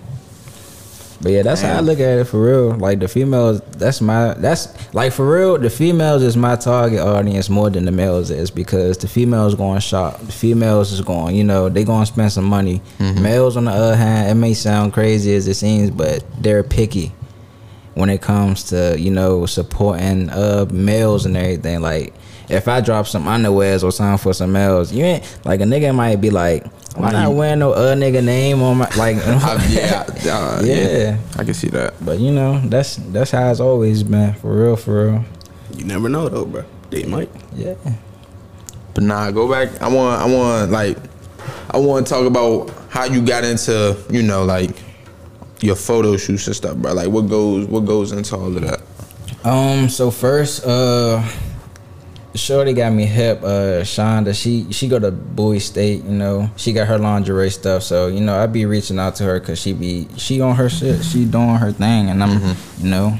But 1.20 1.32
yeah, 1.32 1.42
that's 1.42 1.62
how 1.62 1.76
I 1.76 1.80
look 1.80 1.98
at 1.98 2.18
it 2.18 2.24
for 2.26 2.40
real. 2.40 2.76
Like 2.76 3.00
the 3.00 3.08
females, 3.08 3.60
that's 3.72 4.00
my 4.00 4.34
that's 4.34 4.68
like 4.94 5.12
for 5.12 5.28
real. 5.28 5.58
The 5.58 5.68
females 5.68 6.22
is 6.22 6.36
my 6.36 6.54
target 6.54 7.00
audience 7.00 7.50
more 7.50 7.70
than 7.70 7.84
the 7.86 7.90
males 7.90 8.30
is 8.30 8.52
because 8.52 8.98
the 8.98 9.08
females 9.08 9.56
going 9.56 9.80
shop. 9.80 10.20
The 10.20 10.30
females 10.30 10.92
is 10.92 11.00
going, 11.00 11.34
you 11.34 11.42
know, 11.42 11.68
they 11.68 11.82
going 11.82 12.02
to 12.02 12.06
spend 12.06 12.30
some 12.30 12.44
money. 12.44 12.80
Males 13.00 13.56
on 13.56 13.64
the 13.64 13.72
other 13.72 13.96
hand, 13.96 14.30
it 14.30 14.34
may 14.36 14.54
sound 14.54 14.92
crazy 14.92 15.34
as 15.34 15.48
it 15.48 15.54
seems, 15.54 15.90
but 15.90 16.22
they're 16.40 16.62
picky 16.62 17.12
when 17.94 18.10
it 18.10 18.22
comes 18.22 18.62
to 18.64 18.94
you 18.96 19.10
know 19.10 19.44
supporting 19.44 20.30
uh 20.30 20.66
males 20.70 21.26
and 21.26 21.36
everything. 21.36 21.80
Like 21.80 22.14
if 22.48 22.68
I 22.68 22.80
drop 22.80 23.06
some 23.06 23.24
underwears 23.24 23.82
or 23.84 23.92
something 23.92 24.18
for 24.18 24.32
some 24.32 24.54
else, 24.56 24.92
you 24.92 25.04
ain't 25.04 25.38
like 25.44 25.60
a 25.60 25.64
nigga 25.64 25.94
might 25.94 26.16
be 26.16 26.30
like, 26.30 26.66
why 26.96 27.12
not 27.12 27.32
wearing 27.34 27.60
no 27.60 27.72
uh 27.72 27.94
nigga 27.94 28.24
name 28.24 28.62
on 28.62 28.78
my 28.78 28.88
like? 28.96 29.16
I, 29.18 29.66
yeah, 29.68 30.04
uh, 30.32 30.62
yeah, 30.64 30.98
Yeah. 30.98 31.18
I 31.36 31.44
can 31.44 31.54
see 31.54 31.68
that. 31.68 31.94
But 32.04 32.18
you 32.18 32.32
know, 32.32 32.60
that's 32.60 32.96
that's 32.96 33.30
how 33.30 33.50
it's 33.50 33.60
always 33.60 34.02
been. 34.02 34.34
For 34.34 34.52
real, 34.52 34.76
for 34.76 35.06
real. 35.06 35.24
you 35.76 35.84
never 35.84 36.08
know 36.08 36.28
though, 36.28 36.44
bro. 36.44 36.64
They 36.90 37.04
might. 37.04 37.30
Yeah. 37.54 37.74
But 38.94 39.04
nah, 39.04 39.30
go 39.30 39.48
back. 39.48 39.80
I 39.80 39.88
want, 39.88 40.20
I 40.20 40.26
want, 40.26 40.72
like, 40.72 40.96
I 41.70 41.78
want 41.78 42.06
to 42.06 42.12
talk 42.12 42.26
about 42.26 42.70
how 42.88 43.04
you 43.04 43.24
got 43.24 43.44
into, 43.44 43.96
you 44.10 44.22
know, 44.22 44.44
like 44.44 44.70
your 45.60 45.76
photo 45.76 46.16
shoots 46.16 46.46
and 46.46 46.56
stuff, 46.56 46.76
bro. 46.76 46.94
Like, 46.94 47.08
what 47.08 47.28
goes, 47.28 47.66
what 47.66 47.80
goes 47.80 48.10
into 48.10 48.34
all 48.36 48.46
of 48.56 48.60
that? 48.62 48.80
Um. 49.46 49.88
So 49.88 50.10
first, 50.10 50.64
uh, 50.66 51.22
Shorty 52.38 52.72
got 52.72 52.92
me 52.92 53.04
hip. 53.04 53.42
Uh, 53.42 53.82
Shonda, 53.82 54.34
she 54.34 54.72
she 54.72 54.88
go 54.88 54.98
to 54.98 55.10
Bowie 55.10 55.58
State. 55.58 56.04
You 56.04 56.12
know, 56.12 56.50
she 56.56 56.72
got 56.72 56.86
her 56.88 56.98
lingerie 56.98 57.50
stuff. 57.50 57.82
So 57.82 58.06
you 58.06 58.20
know, 58.20 58.36
I 58.38 58.46
be 58.46 58.64
reaching 58.64 58.98
out 58.98 59.16
to 59.16 59.24
her 59.24 59.40
because 59.40 59.58
she 59.60 59.72
be 59.72 60.08
she 60.16 60.40
on 60.40 60.56
her 60.56 60.68
shit. 60.68 61.04
She 61.04 61.24
doing 61.24 61.56
her 61.56 61.72
thing, 61.72 62.08
and 62.08 62.22
I'm 62.22 62.56
you 62.78 62.88
know 62.88 63.18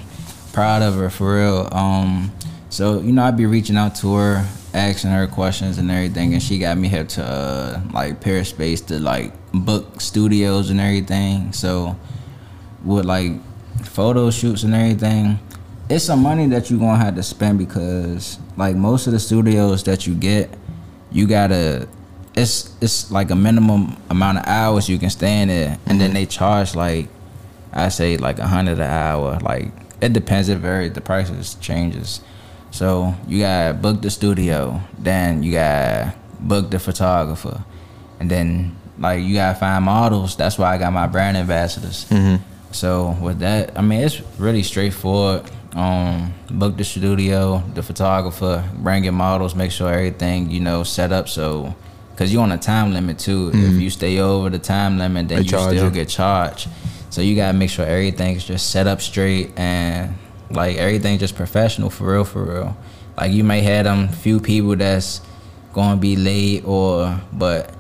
proud 0.52 0.82
of 0.82 0.94
her 0.94 1.10
for 1.10 1.36
real. 1.36 1.68
Um. 1.72 2.32
So 2.70 3.00
you 3.00 3.12
know, 3.12 3.24
I 3.24 3.30
be 3.30 3.46
reaching 3.46 3.76
out 3.76 3.94
to 3.96 4.14
her, 4.14 4.48
asking 4.74 5.10
her 5.10 5.26
questions 5.26 5.78
and 5.78 5.90
everything, 5.90 6.34
and 6.34 6.42
she 6.42 6.58
got 6.58 6.78
me 6.78 6.88
hip 6.88 7.08
to 7.10 7.24
uh, 7.24 7.80
like 7.92 8.20
Peerspace 8.20 8.86
to 8.86 8.98
like 8.98 9.32
book 9.52 10.00
studios 10.00 10.70
and 10.70 10.80
everything. 10.80 11.52
So 11.52 11.96
with 12.84 13.04
like 13.04 13.32
photo 13.84 14.30
shoots 14.30 14.62
and 14.64 14.74
everything, 14.74 15.38
it's 15.89 16.05
some 16.05 16.22
money 16.22 16.47
that 16.49 16.70
you're 16.70 16.78
gonna 16.78 17.03
have 17.03 17.14
to 17.16 17.22
spend 17.22 17.59
because 17.59 18.39
like 18.57 18.76
most 18.76 19.07
of 19.07 19.12
the 19.12 19.20
studios 19.20 19.84
that 19.84 20.07
you 20.07 20.14
get, 20.14 20.51
you 21.11 21.26
gotta 21.26 21.89
it's 22.34 22.74
it's 22.80 23.11
like 23.11 23.30
a 23.30 23.34
minimum 23.34 23.97
amount 24.11 24.39
of 24.39 24.45
hours 24.47 24.89
you 24.89 24.99
can 24.99 25.11
stay 25.11 25.43
in 25.43 25.49
there 25.49 25.78
and 25.86 26.01
then 26.01 26.11
mm-hmm. 26.11 26.14
they 26.14 26.26
charge 26.26 26.74
like 26.74 27.09
I 27.72 27.89
say 27.89 28.16
like 28.16 28.39
a 28.39 28.47
hundred 28.47 28.78
an 28.78 28.91
hour. 28.91 29.39
Like 29.41 29.70
it 30.01 30.12
depends, 30.12 30.49
it 30.49 30.59
varies, 30.59 30.93
the 30.93 31.01
prices 31.01 31.55
changes. 31.57 32.20
So 32.70 33.14
you 33.26 33.41
gotta 33.41 33.74
book 33.74 34.03
the 34.03 34.11
studio, 34.11 34.80
then 34.99 35.43
you 35.43 35.53
gotta 35.53 36.14
book 36.41 36.70
the 36.70 36.78
photographer, 36.78 37.64
and 38.20 38.30
then 38.30 38.76
like 38.99 39.22
you 39.22 39.34
gotta 39.34 39.59
find 39.59 39.84
models. 39.84 40.36
That's 40.36 40.59
why 40.59 40.74
I 40.74 40.78
got 40.78 40.93
my 40.93 41.07
brand 41.07 41.36
ambassadors. 41.36 42.05
Mm-hmm. 42.07 42.43
So 42.72 43.16
with 43.20 43.39
that, 43.41 43.78
I 43.78 43.82
mean 43.82 44.01
it's 44.01 44.20
really 44.39 44.62
straightforward. 44.62 45.51
Um, 45.74 46.32
book 46.50 46.76
the 46.76 46.84
studio, 46.84 47.62
the 47.74 47.82
photographer, 47.82 48.64
bring 48.78 49.04
your 49.04 49.12
models, 49.12 49.54
make 49.54 49.70
sure 49.70 49.92
everything 49.92 50.50
you 50.50 50.60
know 50.60 50.82
set 50.82 51.12
up. 51.12 51.28
So, 51.28 51.74
cause 52.16 52.32
you 52.32 52.40
on 52.40 52.50
a 52.52 52.58
time 52.58 52.94
limit 52.94 53.18
too. 53.18 53.50
If 53.52 53.80
you 53.80 53.90
stay 53.90 54.18
over 54.18 54.48
the 54.48 54.58
time 54.58 54.98
limit, 54.98 55.28
then 55.28 55.38
They 55.38 55.42
you 55.44 55.48
still 55.48 55.84
you. 55.84 55.90
get 55.90 56.08
charged. 56.08 56.68
So 57.10 57.20
you 57.22 57.36
gotta 57.36 57.56
make 57.56 57.70
sure 57.70 57.84
everything's 57.86 58.44
just 58.44 58.70
set 58.70 58.86
up 58.86 59.00
straight 59.00 59.50
and 59.58 60.14
like 60.50 60.76
everything 60.78 61.18
just 61.18 61.36
professional 61.36 61.90
for 61.90 62.12
real, 62.12 62.24
for 62.24 62.44
real. 62.44 62.76
Like 63.16 63.32
you 63.32 63.44
may 63.44 63.60
have 63.60 63.84
them 63.84 64.08
few 64.08 64.40
people 64.40 64.74
that's 64.76 65.20
gonna 65.74 65.96
be 66.00 66.16
late 66.16 66.64
or 66.64 67.20
but 67.32 67.74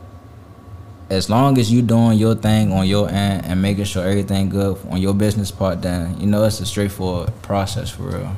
as 1.10 1.30
long 1.30 1.58
as 1.58 1.70
you 1.72 1.80
doing 1.82 2.18
your 2.18 2.34
thing 2.34 2.72
on 2.72 2.86
your 2.86 3.08
end 3.08 3.46
and 3.46 3.62
making 3.62 3.84
sure 3.84 4.06
everything 4.06 4.48
good 4.50 4.76
on 4.90 5.00
your 5.00 5.14
business 5.14 5.50
part, 5.50 5.80
then 5.82 6.20
you 6.20 6.26
know 6.26 6.44
it's 6.44 6.60
a 6.60 6.66
straightforward 6.66 7.32
process 7.42 7.90
for 7.90 8.02
real. 8.04 8.36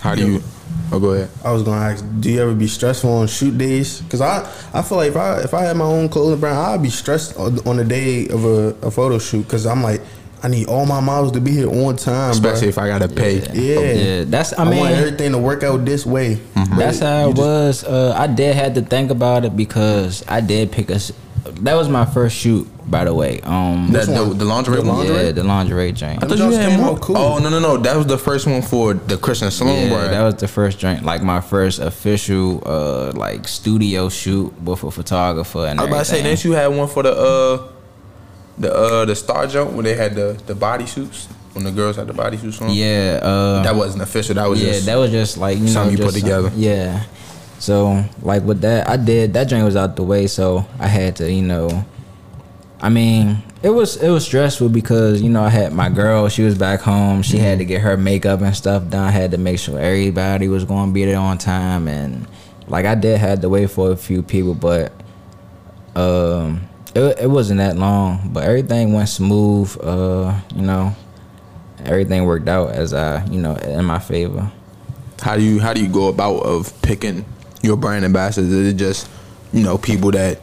How 0.00 0.14
do 0.14 0.32
you? 0.32 0.42
Oh, 0.92 1.00
go 1.00 1.10
ahead. 1.10 1.30
I 1.44 1.52
was 1.52 1.62
gonna 1.62 1.80
ask, 1.92 2.04
do 2.20 2.30
you 2.30 2.40
ever 2.40 2.54
be 2.54 2.66
stressful 2.68 3.10
on 3.10 3.26
shoot 3.26 3.56
days? 3.58 4.02
Cause 4.08 4.20
I, 4.20 4.42
I 4.72 4.82
feel 4.82 4.98
like 4.98 5.08
if 5.10 5.16
I 5.16 5.40
if 5.40 5.52
I 5.54 5.62
had 5.64 5.76
my 5.76 5.84
own 5.84 6.08
clothing 6.08 6.38
brand, 6.40 6.56
I'd 6.58 6.82
be 6.82 6.90
stressed 6.90 7.36
on 7.36 7.58
on 7.66 7.76
the 7.76 7.84
day 7.84 8.28
of 8.28 8.44
a, 8.44 8.74
a 8.86 8.90
photo 8.90 9.18
shoot. 9.18 9.48
Cause 9.48 9.66
I'm 9.66 9.82
like, 9.82 10.00
I 10.42 10.48
need 10.48 10.68
all 10.68 10.86
my 10.86 11.00
models 11.00 11.32
to 11.32 11.40
be 11.40 11.50
here 11.50 11.68
on 11.68 11.96
time, 11.96 12.30
Especially 12.30 12.62
bro. 12.62 12.68
if 12.68 12.78
I 12.78 12.88
gotta 12.88 13.08
pay. 13.08 13.40
Yeah. 13.52 13.80
Yeah, 14.20 14.24
that's 14.26 14.52
I 14.58 14.64
I, 14.64 14.70
mean 14.70 14.78
want 14.80 14.94
everything 14.94 15.32
to 15.32 15.38
work 15.38 15.62
out 15.64 15.84
this 15.84 16.06
way. 16.06 16.34
That's 16.76 17.00
how 17.00 17.24
you 17.24 17.30
it 17.30 17.36
just- 17.36 17.82
was. 17.82 17.84
Uh, 17.84 18.14
I 18.16 18.26
did 18.28 18.54
had 18.54 18.74
to 18.76 18.82
think 18.82 19.10
about 19.10 19.44
it 19.44 19.56
because 19.56 20.24
I 20.28 20.40
did 20.40 20.70
pick 20.72 20.90
a. 20.90 21.00
s- 21.48 21.54
That 21.62 21.74
was 21.74 21.88
my 21.88 22.04
first 22.04 22.36
shoot, 22.36 22.66
by 22.90 23.04
the 23.04 23.14
way. 23.14 23.40
Um, 23.42 23.90
That, 23.92 24.06
the, 24.06 24.24
the 24.34 24.44
lingerie 24.44 24.76
The 24.76 24.82
one. 24.88 24.98
lingerie? 24.98 25.24
yeah, 25.26 25.32
the 25.32 25.44
lingerie 25.44 25.92
joint. 25.92 26.22
I 26.22 26.26
thought 26.26 26.38
you 26.38 26.44
joints 26.44 26.56
had 26.58 26.78
more. 26.80 26.98
cool. 26.98 27.16
Oh 27.16 27.38
no 27.38 27.48
no 27.48 27.58
no! 27.58 27.76
That 27.76 27.96
was 27.96 28.06
the 28.06 28.18
first 28.18 28.46
one 28.46 28.62
for 28.62 28.94
the 28.94 29.16
Christian 29.16 29.50
Sloan 29.50 29.74
Yeah, 29.74 29.88
brand. 29.88 30.12
that 30.12 30.22
was 30.22 30.34
the 30.36 30.48
first 30.48 30.78
joint, 30.78 31.04
like 31.04 31.22
my 31.22 31.40
first 31.40 31.78
official, 31.80 32.62
uh, 32.66 33.12
like 33.14 33.46
studio 33.48 34.08
shoot 34.08 34.52
with 34.62 34.82
a 34.84 34.90
photographer 34.90 35.66
and 35.66 35.80
I 35.80 35.82
was 35.84 35.88
about 35.90 35.98
to 35.98 36.04
say, 36.04 36.18
everything. 36.18 36.30
didn't 36.36 36.44
you 36.44 36.52
have 36.52 36.74
one 36.74 36.88
for 36.88 37.02
the 37.02 37.12
uh 37.12 37.68
the 38.58 38.72
uh 38.74 39.04
the 39.04 39.14
star 39.14 39.46
jump 39.46 39.72
when 39.72 39.84
they 39.84 39.94
had 39.94 40.14
the 40.14 40.40
the 40.46 40.54
body 40.54 40.86
suits 40.86 41.28
when 41.52 41.64
the 41.64 41.70
girls 41.72 41.96
had 41.96 42.06
the 42.06 42.12
body 42.14 42.36
suits 42.36 42.60
on? 42.60 42.70
Yeah, 42.70 43.20
uh, 43.22 43.62
That 43.62 43.74
wasn't 43.76 44.02
official. 44.02 44.34
That 44.34 44.48
was 44.48 44.62
yeah, 44.62 44.72
just 44.72 44.86
that 44.86 44.96
was 44.96 45.10
just 45.10 45.38
like 45.38 45.58
you 45.58 45.68
something 45.68 45.94
know, 45.94 46.00
you 46.00 46.04
put 46.04 46.12
just 46.14 46.24
together. 46.24 46.50
some- 46.50 46.58
yeah. 46.58 47.04
So 47.58 48.04
like 48.22 48.42
with 48.42 48.60
that, 48.60 48.88
I 48.88 48.96
did 48.96 49.32
that 49.34 49.44
joint 49.44 49.64
was 49.64 49.76
out 49.76 49.96
the 49.96 50.02
way, 50.02 50.26
so 50.26 50.66
I 50.78 50.86
had 50.86 51.16
to, 51.16 51.30
you 51.30 51.42
know. 51.42 51.84
I 52.80 52.90
mean, 52.90 53.42
it 53.62 53.70
was 53.70 53.96
it 53.96 54.10
was 54.10 54.24
stressful 54.24 54.68
because 54.68 55.22
you 55.22 55.30
know 55.30 55.42
I 55.42 55.48
had 55.48 55.72
my 55.72 55.88
girl. 55.88 56.28
She 56.28 56.42
was 56.42 56.56
back 56.56 56.80
home. 56.80 57.22
She 57.22 57.38
had 57.38 57.58
to 57.58 57.64
get 57.64 57.80
her 57.80 57.96
makeup 57.96 58.42
and 58.42 58.54
stuff 58.54 58.88
done. 58.90 59.08
I 59.08 59.10
had 59.10 59.30
to 59.30 59.38
make 59.38 59.58
sure 59.58 59.78
everybody 59.78 60.48
was 60.48 60.64
going 60.64 60.90
to 60.90 60.92
be 60.92 61.04
there 61.04 61.18
on 61.18 61.38
time, 61.38 61.88
and 61.88 62.26
like 62.68 62.84
I 62.84 62.94
did 62.94 63.18
had 63.18 63.40
to 63.42 63.48
wait 63.48 63.70
for 63.70 63.90
a 63.92 63.96
few 63.96 64.22
people, 64.22 64.54
but 64.54 64.92
um, 65.94 66.68
it 66.94 67.20
it 67.22 67.30
wasn't 67.30 67.58
that 67.58 67.76
long. 67.76 68.30
But 68.32 68.44
everything 68.44 68.92
went 68.92 69.08
smooth. 69.08 69.74
Uh, 69.82 70.38
you 70.54 70.62
know, 70.62 70.94
everything 71.84 72.24
worked 72.26 72.48
out 72.48 72.72
as 72.72 72.92
I 72.92 73.24
you 73.26 73.40
know 73.40 73.56
in 73.56 73.84
my 73.86 73.98
favor. 73.98 74.50
how 75.22 75.36
do 75.36 75.42
you 75.42 75.60
how 75.60 75.72
do 75.72 75.80
you 75.82 75.88
go 75.88 76.08
about 76.08 76.40
of 76.40 76.70
picking 76.82 77.24
your 77.66 77.76
brand 77.76 78.04
ambassadors? 78.04 78.50
Is 78.52 78.72
it 78.72 78.76
just 78.76 79.08
you 79.52 79.62
know 79.62 79.76
people 79.76 80.10
that 80.12 80.40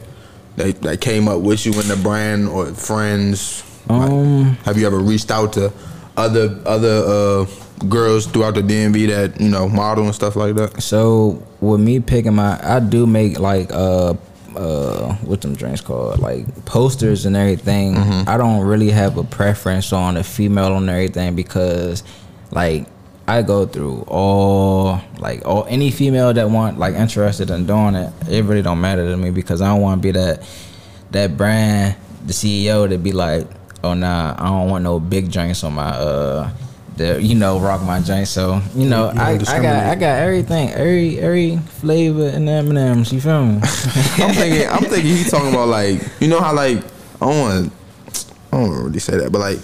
that, 0.58 0.82
that 0.82 1.02
came 1.02 1.28
up 1.28 1.42
with 1.42 1.66
you 1.66 1.74
in 1.74 1.88
the 1.88 1.96
brand 1.96 2.48
or 2.48 2.68
friends? 2.68 3.64
Um, 3.90 4.56
Have 4.66 4.78
you 4.78 4.86
ever 4.86 5.00
reached 5.00 5.32
out 5.32 5.54
to 5.54 5.74
other 6.16 6.60
other 6.66 7.04
uh, 7.06 7.46
girls 7.90 8.28
throughout 8.28 8.56
the 8.56 8.62
DMV 8.62 9.08
that 9.08 9.42
you 9.42 9.50
know 9.50 9.68
model 9.68 10.06
and 10.06 10.16
stuff 10.16 10.36
like 10.36 10.56
that? 10.56 10.82
So 10.82 11.42
with 11.60 11.82
me 11.82 12.00
picking 12.00 12.36
my, 12.36 12.60
I 12.64 12.80
do 12.80 13.06
make 13.08 13.40
like 13.40 13.72
uh 13.72 14.14
uh 14.56 15.16
what 15.16 15.42
them 15.42 15.56
drinks 15.56 15.82
called 15.82 16.20
like 16.20 16.46
posters 16.66 17.26
and 17.26 17.36
everything. 17.36 17.98
I 17.98 18.38
don't 18.38 18.62
really 18.66 18.92
have 18.92 19.18
a 19.18 19.24
preference 19.24 19.92
on 19.92 20.16
a 20.18 20.24
female 20.24 20.78
and 20.78 20.90
everything 20.90 21.36
because 21.36 22.04
like 22.52 22.86
I 23.28 23.42
go 23.42 23.66
through 23.66 24.04
all 24.08 25.00
like 25.18 25.46
all 25.46 25.66
any 25.70 25.92
female 25.92 26.34
that 26.34 26.50
want 26.50 26.78
like 26.78 26.96
interested 26.96 27.50
in 27.52 27.66
doing 27.66 27.96
it. 27.96 28.14
It 28.30 28.44
really 28.44 28.62
don't 28.62 28.82
matter 28.82 29.10
to 29.10 29.16
me 29.16 29.32
because 29.32 29.62
I 29.62 29.68
don't 29.68 29.82
want 29.82 30.02
to 30.02 30.08
be 30.08 30.12
that 30.12 30.46
that 31.12 31.38
brand 31.38 31.96
the 32.26 32.34
CEO 32.34 32.90
to 32.90 32.98
be 32.98 33.12
like, 33.14 33.48
oh 33.84 33.94
nah, 33.94 34.36
I 34.38 34.48
don't 34.48 34.70
want 34.70 34.84
no 34.84 35.00
big 35.00 35.32
drinks 35.32 35.64
on 35.64 35.74
my 35.74 35.90
uh. 35.90 36.52
The, 36.96 37.20
you 37.20 37.34
know, 37.34 37.60
rock 37.60 37.82
my 37.82 38.02
joint. 38.02 38.28
So 38.28 38.62
you 38.76 38.88
know, 38.88 39.12
You 39.12 39.20
I, 39.20 39.32
I 39.32 39.38
got. 39.60 39.84
I 39.88 39.96
got 39.96 40.20
everything, 40.20 40.70
every 40.70 41.20
every 41.20 41.58
flavor 41.58 42.28
in 42.28 42.46
the 42.46 42.52
M 42.52 42.70
and 42.70 42.78
M's. 42.78 43.12
You 43.12 43.20
feel 43.20 43.44
me? 43.44 43.54
I'm 43.64 44.32
thinking. 44.36 44.70
I'm 44.70 44.84
thinking 44.84 45.18
he 45.18 45.24
talking 45.24 45.50
about 45.50 45.70
like 45.70 46.04
you 46.22 46.28
know 46.28 46.40
how 46.40 46.54
like 46.54 46.78
I 47.20 47.26
don't 47.26 47.40
want. 47.40 47.74
I 48.52 48.58
don't 48.58 48.70
really 48.84 49.00
say 49.00 49.18
that, 49.18 49.32
but 49.32 49.40
like. 49.40 49.58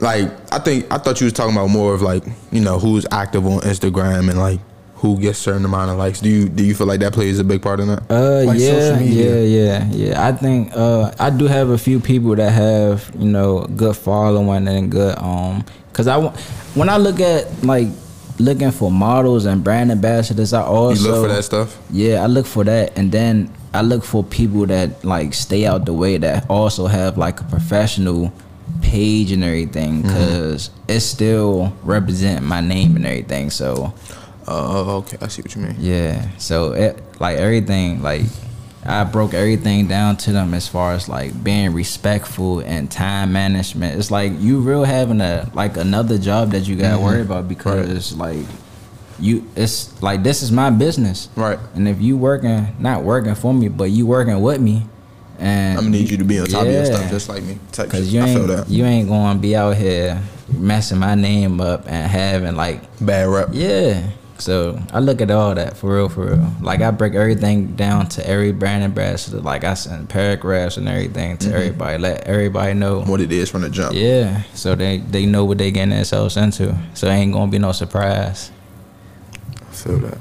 Like 0.00 0.30
I 0.52 0.58
think 0.58 0.90
I 0.92 0.98
thought 0.98 1.20
you 1.20 1.26
was 1.26 1.32
talking 1.34 1.54
about 1.54 1.68
more 1.68 1.92
of 1.94 2.02
like 2.02 2.24
you 2.50 2.60
know 2.60 2.78
who's 2.78 3.06
active 3.10 3.46
on 3.46 3.60
Instagram 3.60 4.30
and 4.30 4.38
like 4.38 4.60
who 4.96 5.18
gets 5.18 5.38
certain 5.38 5.64
amount 5.64 5.90
of 5.90 5.98
likes. 5.98 6.20
Do 6.20 6.28
you 6.28 6.48
do 6.48 6.64
you 6.64 6.74
feel 6.74 6.86
like 6.86 7.00
that 7.00 7.12
plays 7.12 7.38
a 7.38 7.44
big 7.44 7.62
part 7.62 7.80
in 7.80 7.88
that? 7.88 8.02
Uh, 8.10 8.44
Like 8.46 8.58
yeah, 8.58 8.80
social 8.80 8.96
media. 8.96 9.42
yeah, 9.42 9.84
yeah, 9.90 10.08
yeah. 10.08 10.26
I 10.28 10.32
think 10.32 10.72
uh, 10.74 11.12
I 11.18 11.30
do 11.30 11.46
have 11.46 11.70
a 11.70 11.78
few 11.78 12.00
people 12.00 12.34
that 12.36 12.50
have 12.52 13.10
you 13.18 13.28
know 13.30 13.60
good 13.76 13.96
following 13.96 14.68
and 14.68 14.90
good 14.90 15.18
um. 15.18 15.64
Cause 15.92 16.06
I 16.06 16.16
wa- 16.18 16.32
when 16.74 16.88
I 16.88 16.96
look 16.98 17.18
at 17.20 17.62
like 17.64 17.88
looking 18.38 18.70
for 18.70 18.90
models 18.90 19.44
and 19.44 19.62
brand 19.62 19.90
ambassadors, 19.90 20.52
I 20.54 20.62
also 20.62 21.02
You 21.02 21.10
look 21.12 21.28
for 21.28 21.34
that 21.34 21.42
stuff. 21.44 21.78
Yeah, 21.90 22.22
I 22.22 22.26
look 22.26 22.46
for 22.46 22.64
that, 22.64 22.96
and 22.96 23.10
then 23.12 23.50
I 23.74 23.82
look 23.82 24.04
for 24.04 24.22
people 24.24 24.64
that 24.66 25.04
like 25.04 25.34
stay 25.34 25.66
out 25.66 25.84
the 25.84 25.92
way 25.92 26.16
that 26.18 26.48
also 26.48 26.86
have 26.86 27.18
like 27.18 27.40
a 27.40 27.44
professional 27.44 28.32
page 28.82 29.32
and 29.32 29.44
everything, 29.44 30.02
mm-hmm. 30.02 30.08
cause 30.08 30.70
it 30.88 31.00
still 31.00 31.76
represent 31.82 32.44
my 32.44 32.60
name 32.60 32.96
and 32.96 33.06
everything. 33.06 33.50
So 33.50 33.94
oh, 34.46 34.48
oh, 34.48 34.84
oh, 34.88 34.96
okay. 34.98 35.18
I 35.20 35.28
see 35.28 35.42
what 35.42 35.54
you 35.54 35.62
mean. 35.62 35.76
yeah, 35.78 36.36
so 36.38 36.72
it 36.72 37.02
like 37.20 37.38
everything 37.38 38.02
like 38.02 38.22
I 38.84 39.04
broke 39.04 39.34
everything 39.34 39.88
down 39.88 40.16
to 40.18 40.32
them 40.32 40.54
as 40.54 40.66
far 40.66 40.92
as 40.92 41.08
like 41.08 41.44
being 41.44 41.72
respectful 41.74 42.60
and 42.60 42.90
time 42.90 43.32
management. 43.32 43.98
It's 43.98 44.10
like 44.10 44.32
you 44.38 44.60
real 44.60 44.84
having 44.84 45.20
a 45.20 45.50
like 45.54 45.76
another 45.76 46.18
job 46.18 46.52
that 46.52 46.66
you 46.66 46.76
gotta 46.76 46.96
mm-hmm. 46.96 47.04
worry 47.04 47.20
about 47.20 47.48
because 47.48 48.14
like 48.14 48.46
you 49.18 49.46
it's 49.54 50.02
like 50.02 50.22
this 50.22 50.42
is 50.42 50.50
my 50.50 50.70
business. 50.70 51.28
Right. 51.36 51.58
And 51.74 51.86
if 51.86 52.00
you 52.00 52.16
working 52.16 52.74
not 52.78 53.02
working 53.02 53.34
for 53.34 53.52
me, 53.52 53.68
but 53.68 53.90
you 53.90 54.06
working 54.06 54.40
with 54.40 54.60
me 54.60 54.86
and 55.40 55.78
I'm 55.78 55.84
gonna 55.84 55.96
need 55.96 56.10
you 56.10 56.18
to 56.18 56.24
be 56.24 56.38
on 56.38 56.46
top 56.46 56.66
of 56.66 56.72
your 56.72 56.84
stuff 56.84 57.10
just 57.10 57.28
like 57.28 57.42
me. 57.42 57.58
Cause 57.72 58.12
you 58.12 58.20
ain't 58.20 58.68
you 58.68 58.84
ain't 58.84 59.08
gonna 59.08 59.38
be 59.38 59.56
out 59.56 59.76
here 59.76 60.22
messing 60.52 60.98
my 60.98 61.14
name 61.14 61.60
up 61.60 61.86
and 61.86 62.10
having 62.10 62.56
like 62.56 62.82
Bad 63.00 63.28
rep. 63.28 63.48
yeah. 63.52 64.10
So 64.38 64.80
I 64.90 65.00
look 65.00 65.20
at 65.20 65.30
all 65.30 65.54
that 65.54 65.76
for 65.76 65.94
real, 65.96 66.08
for 66.08 66.26
real. 66.26 66.52
Like 66.60 66.80
I 66.80 66.90
break 66.90 67.14
everything 67.14 67.76
down 67.76 68.08
to 68.10 68.26
every 68.26 68.52
brand 68.52 68.82
and 68.82 68.90
ambassador. 68.90 69.40
Like 69.40 69.64
I 69.64 69.74
send 69.74 70.08
paragraphs 70.08 70.76
and 70.76 70.88
everything 70.88 71.36
to 71.38 71.46
mm-hmm. 71.46 71.56
everybody. 71.56 71.98
Let 71.98 72.26
everybody 72.26 72.74
know. 72.74 73.02
What 73.02 73.20
it 73.20 73.32
is 73.32 73.50
from 73.50 73.62
the 73.62 73.70
jump. 73.70 73.94
Yeah. 73.94 74.42
So 74.54 74.74
they 74.74 74.98
they 74.98 75.26
know 75.26 75.44
what 75.44 75.58
they 75.58 75.70
getting 75.70 75.90
themselves 75.90 76.36
into. 76.36 76.76
So 76.94 77.06
it 77.06 77.12
ain't 77.12 77.32
gonna 77.32 77.50
be 77.50 77.58
no 77.58 77.72
surprise. 77.72 78.50
I 79.56 79.72
feel 79.72 79.98
that. 79.98 80.18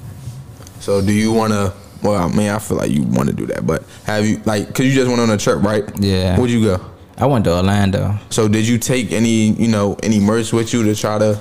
So 0.79 1.01
do 1.01 1.13
you 1.13 1.31
wanna? 1.31 1.73
Well, 2.01 2.15
I 2.15 2.27
mean, 2.33 2.49
I 2.49 2.59
feel 2.59 2.77
like 2.77 2.91
you 2.91 3.03
want 3.03 3.29
to 3.29 3.35
do 3.35 3.45
that, 3.47 3.65
but 3.67 3.83
have 4.05 4.25
you 4.25 4.41
like? 4.45 4.73
Cause 4.73 4.85
you 4.85 4.93
just 4.93 5.07
went 5.09 5.19
on 5.19 5.29
a 5.29 5.37
trip, 5.37 5.61
right? 5.63 5.83
Yeah. 5.99 6.37
Where'd 6.37 6.49
you 6.49 6.63
go? 6.63 6.85
I 7.17 7.25
went 7.25 7.43
to 7.45 7.55
Orlando. 7.55 8.17
So 8.29 8.47
did 8.47 8.65
you 8.67 8.77
take 8.77 9.11
any, 9.11 9.47
you 9.51 9.67
know, 9.67 9.97
any 10.01 10.19
merch 10.19 10.53
with 10.53 10.73
you 10.73 10.83
to 10.83 10.95
try 10.95 11.17
to, 11.17 11.37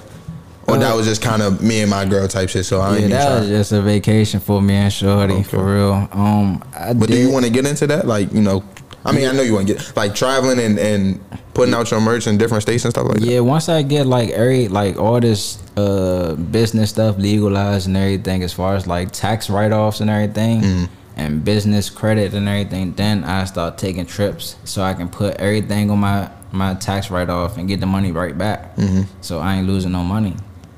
or 0.66 0.76
that 0.78 0.92
Uh, 0.92 0.96
was 0.96 1.06
just 1.06 1.22
kind 1.22 1.40
of 1.40 1.62
me 1.62 1.80
and 1.82 1.88
my 1.90 2.04
girl 2.04 2.26
type 2.26 2.48
shit? 2.48 2.66
So 2.66 2.80
I 2.80 2.96
Yeah, 2.98 3.06
that 3.09 3.38
was 3.40 3.48
just 3.48 3.70
a 3.70 3.80
vacation 3.80 4.40
for 4.40 4.61
me 4.61 4.74
and 4.74 4.92
Shorty 4.92 5.34
Okay. 5.34 5.42
for 5.44 5.64
real. 5.76 6.09
Um, 6.11 6.64
I 6.74 6.92
But 6.94 7.09
did, 7.09 7.14
do 7.14 7.20
you 7.20 7.30
want 7.30 7.44
to 7.44 7.50
get 7.52 7.64
into 7.64 7.86
that? 7.86 8.09
Like, 8.09 8.32
you 8.32 8.42
know, 8.42 8.64
I 9.09 9.12
mean, 9.12 9.28
I 9.28 9.32
know 9.32 9.42
you 9.42 9.54
want 9.54 9.66
to 9.68 9.74
get 9.74 9.96
like 9.96 10.14
traveling 10.14 10.59
and 10.61 10.78
and 10.78 11.20
putting 11.54 11.74
out 11.74 11.90
your 11.90 12.00
merch 12.00 12.26
in 12.26 12.38
different 12.38 12.62
states 12.62 12.84
and 12.84 12.92
stuff 12.92 13.06
like 13.09 13.18
that. 13.18 13.26
Yeah, 13.26 13.40
once 13.40 13.68
I 13.68 13.82
get 13.82 14.06
like 14.06 14.30
every 14.30 14.68
like 14.68 14.96
all 14.96 15.18
this 15.20 15.59
uh 15.76 16.34
business 16.34 16.90
stuff 16.90 17.16
legalized 17.18 17.86
and 17.88 17.96
everything 17.96 18.42
as 18.42 18.52
far 18.52 18.74
as 18.76 18.86
like 18.86 19.11
tax 19.12 19.48
write 19.50 19.72
offs 19.72 20.00
and 20.00 20.11
everything 20.11 20.61
Mm. 20.62 20.88
and 21.16 21.44
business 21.44 21.90
credit 21.90 22.34
and 22.34 22.48
everything, 22.48 22.92
then 22.94 23.24
I 23.24 23.44
start 23.44 23.76
taking 23.78 24.06
trips 24.06 24.56
so 24.64 24.82
I 24.82 24.94
can 24.94 25.09
put 25.09 25.34
everything 25.36 25.90
on 25.90 25.98
my 25.98 26.30
my 26.52 26.74
tax 26.74 27.11
write 27.11 27.28
off 27.30 27.56
and 27.59 27.66
get 27.68 27.80
the 27.80 27.86
money 27.86 28.12
right 28.12 28.36
back. 28.36 28.76
Mm-hmm. 28.76 29.02
So 29.20 29.40
I 29.40 29.56
ain't 29.56 29.66
losing 29.66 29.92
no 29.92 30.02
money. 30.04 30.34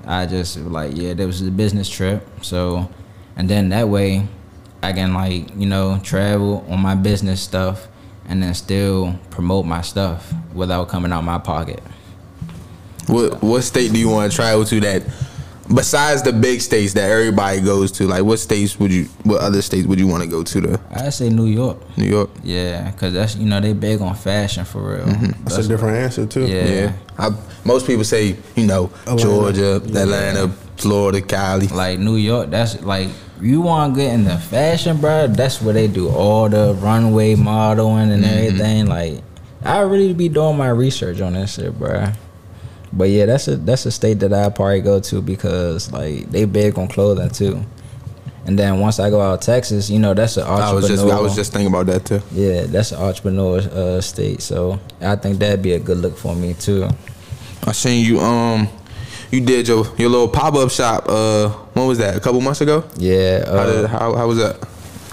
I 0.07 0.27
just 0.27 0.57
like 0.57 0.97
yeah, 0.97 1.13
there 1.15 1.27
was 1.27 1.43
a 1.43 1.51
business 1.51 1.89
trip. 1.89 2.27
So 2.43 2.89
and 3.37 3.49
then 3.49 3.69
that 3.71 3.89
way 3.89 4.27
I 4.83 4.93
can 4.95 5.13
like, 5.13 5.55
you 5.57 5.67
know, 5.67 6.01
travel 6.03 6.65
on 6.71 6.81
my 6.81 6.95
business 6.95 7.41
stuff 7.43 7.87
and 8.31 8.43
then 8.43 8.55
still 8.55 9.19
promote 9.31 9.67
my 9.67 9.83
stuff 9.83 10.33
without 10.55 10.89
coming 10.89 11.13
out 11.13 11.23
my 11.23 11.39
pocket. 11.39 11.83
What 13.09 13.43
what 13.43 13.63
state 13.63 13.93
do 13.93 13.99
you 13.99 14.09
want 14.09 14.31
to 14.31 14.37
travel 14.37 14.65
to 14.65 14.81
that? 14.81 15.03
Besides 15.73 16.23
the 16.23 16.33
big 16.33 16.61
states 16.61 16.95
that 16.95 17.11
everybody 17.11 17.61
goes 17.61 17.93
to, 17.93 18.07
like 18.07 18.25
what 18.25 18.39
states 18.39 18.79
would 18.79 18.93
you? 18.93 19.05
What 19.25 19.41
other 19.41 19.63
states 19.63 19.87
would 19.87 19.99
you 19.99 20.07
want 20.07 20.23
to 20.23 20.29
go 20.29 20.43
to? 20.43 20.61
To 20.61 20.81
I 20.91 21.11
say 21.11 21.29
New 21.29 21.47
York. 21.47 21.79
New 21.97 22.07
York. 22.07 22.31
Yeah, 22.43 22.91
cause 22.93 23.13
that's 23.13 23.37
you 23.37 23.47
know 23.47 23.61
they 23.61 23.73
big 23.73 24.01
on 24.01 24.15
fashion 24.15 24.65
for 24.65 24.97
real. 24.97 25.07
Mm-hmm. 25.07 25.45
That's 25.45 25.59
a 25.59 25.69
different 25.69 25.97
answer 25.97 26.27
too. 26.27 26.47
Yeah. 26.47 26.65
Yeah. 26.65 26.93
I, 27.19 27.31
most 27.65 27.87
people 27.87 28.05
say, 28.05 28.37
you 28.57 28.67
know, 28.67 28.91
Atlanta. 29.07 29.23
Georgia, 29.23 29.77
Atlanta, 29.77 30.49
Florida, 30.77 31.21
Cali. 31.21 31.69
Like 31.69 31.99
New 31.99 32.17
York, 32.17 32.51
that's 32.51 32.83
like 32.83 33.09
you 33.41 33.61
want 33.61 33.95
to 33.95 34.01
get 34.01 34.15
in 34.15 34.25
the 34.25 34.39
fashion, 34.39 35.01
bro. 35.01 35.27
That's 35.29 35.61
where 35.63 35.75
they 35.75 35.89
do 35.89 36.09
all 36.09 36.49
the 36.49 36.75
runway 36.75 37.35
modeling 37.35 38.11
and 38.13 38.25
everything. 38.25 38.87
Like 38.87 39.23
I 39.65 39.81
really 39.81 40.15
be 40.15 40.29
doing 40.29 40.57
my 40.57 40.69
research 40.69 41.21
on 41.21 41.35
that 41.35 41.49
shit, 41.49 41.79
bro. 41.79 42.07
But 42.93 43.11
yeah, 43.11 43.27
that's 43.27 43.47
a 43.49 43.57
that's 43.57 43.87
a 43.87 43.91
state 43.91 44.19
that 44.21 44.33
I 44.33 44.49
probably 44.51 44.81
go 44.81 45.01
to 45.01 45.23
because 45.23 45.93
like 45.93 46.31
they 46.31 46.45
big 46.45 46.79
on 46.79 46.89
clothing 46.89 47.31
too. 47.31 47.65
And 48.47 48.59
then 48.59 48.81
once 48.81 48.99
I 48.99 49.11
go 49.11 49.21
out 49.21 49.43
Texas, 49.43 49.91
you 49.91 49.99
know 49.99 50.15
that's 50.15 50.37
an 50.37 50.45
entrepreneur. 50.45 50.71
I 50.71 50.75
was 50.75 50.89
just 50.89 51.05
I 51.05 51.21
was 51.21 51.35
just 51.37 51.53
thinking 51.53 51.69
about 51.69 51.87
that 51.87 52.05
too. 52.05 52.21
yeah, 52.33 52.63
that's 52.63 52.91
an 52.93 53.01
entrepreneur 53.01 53.59
uh, 53.59 54.01
state. 54.01 54.41
So 54.43 54.81
I 55.01 55.15
think 55.17 55.39
that'd 55.39 55.63
be 55.63 55.73
a 55.73 55.79
good 55.79 55.99
look 55.99 56.17
for 56.17 56.35
me 56.35 56.55
too. 56.55 56.89
I 57.65 57.73
seen 57.73 58.05
you 58.05 58.19
um 58.19 58.69
you 59.31 59.41
did 59.41 59.69
your 59.69 59.85
your 59.97 60.09
little 60.11 60.29
pop 60.29 60.55
up 60.55 60.71
shop 60.71 61.07
uh 61.09 61.49
when 61.75 61.87
was 61.87 61.99
that? 61.99 62.17
A 62.17 62.21
couple 62.21 62.41
months 62.41 62.61
ago? 62.61 62.85
Yeah. 62.97 63.45
How 63.47 63.53
Uh, 63.59 63.67
did 63.83 63.87
how, 63.91 64.15
how 64.15 64.27
was 64.29 64.39
that? 64.39 64.57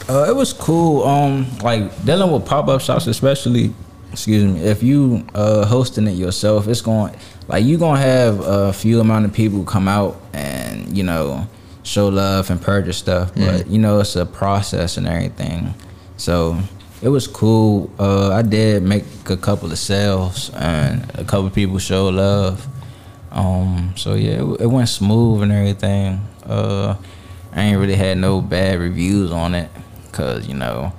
Uh, 0.10 0.26
it 0.30 0.36
was 0.36 0.54
cool. 0.54 1.04
Um, 1.04 1.46
like 1.62 1.82
dealing 2.06 2.32
with 2.32 2.46
pop 2.46 2.68
up 2.70 2.82
shops, 2.82 3.08
especially. 3.08 3.74
Excuse 4.12 4.44
me. 4.46 4.62
If 4.62 4.82
you 4.82 5.26
uh 5.36 5.66
hosting 5.66 6.08
it 6.08 6.16
yourself, 6.16 6.68
it's 6.68 6.82
going 6.82 7.14
like 7.48 7.64
you 7.66 7.78
gonna 7.78 8.00
have 8.00 8.40
a 8.40 8.74
few 8.74 9.00
amount 9.00 9.26
of 9.26 9.34
people 9.34 9.64
come 9.64 9.88
out 9.88 10.20
and 10.34 10.98
you 10.98 11.04
know 11.04 11.46
show 11.84 12.08
love 12.10 12.50
and 12.50 12.62
purchase 12.62 12.98
stuff, 12.98 13.32
but 13.36 13.68
you 13.68 13.78
know 13.78 14.00
it's 14.00 14.16
a 14.16 14.26
process 14.26 14.98
and 14.98 15.08
everything. 15.08 15.74
So 16.18 16.58
it 17.02 17.10
was 17.10 17.28
cool. 17.28 17.92
Uh, 18.00 18.32
I 18.34 18.42
did 18.42 18.82
make 18.84 19.04
a 19.30 19.38
couple 19.38 19.72
of 19.72 19.78
sales 19.78 20.50
and 20.56 21.04
a 21.16 21.24
couple 21.24 21.46
of 21.48 21.54
people 21.54 21.78
show 21.80 22.08
love. 22.10 22.66
Um, 23.32 23.94
so 23.98 24.14
yeah, 24.16 24.42
it, 24.44 24.62
it 24.62 24.68
went 24.68 24.90
smooth 24.90 25.44
and 25.44 25.52
everything. 25.52 26.22
Uh, 26.46 26.96
I 27.54 27.62
ain't 27.64 27.80
really 27.80 27.96
had 27.96 28.18
no 28.18 28.42
bad 28.42 28.80
reviews 28.80 29.32
on 29.32 29.54
it, 29.56 29.70
cause 30.12 30.48
you 30.48 30.54
know, 30.54 30.94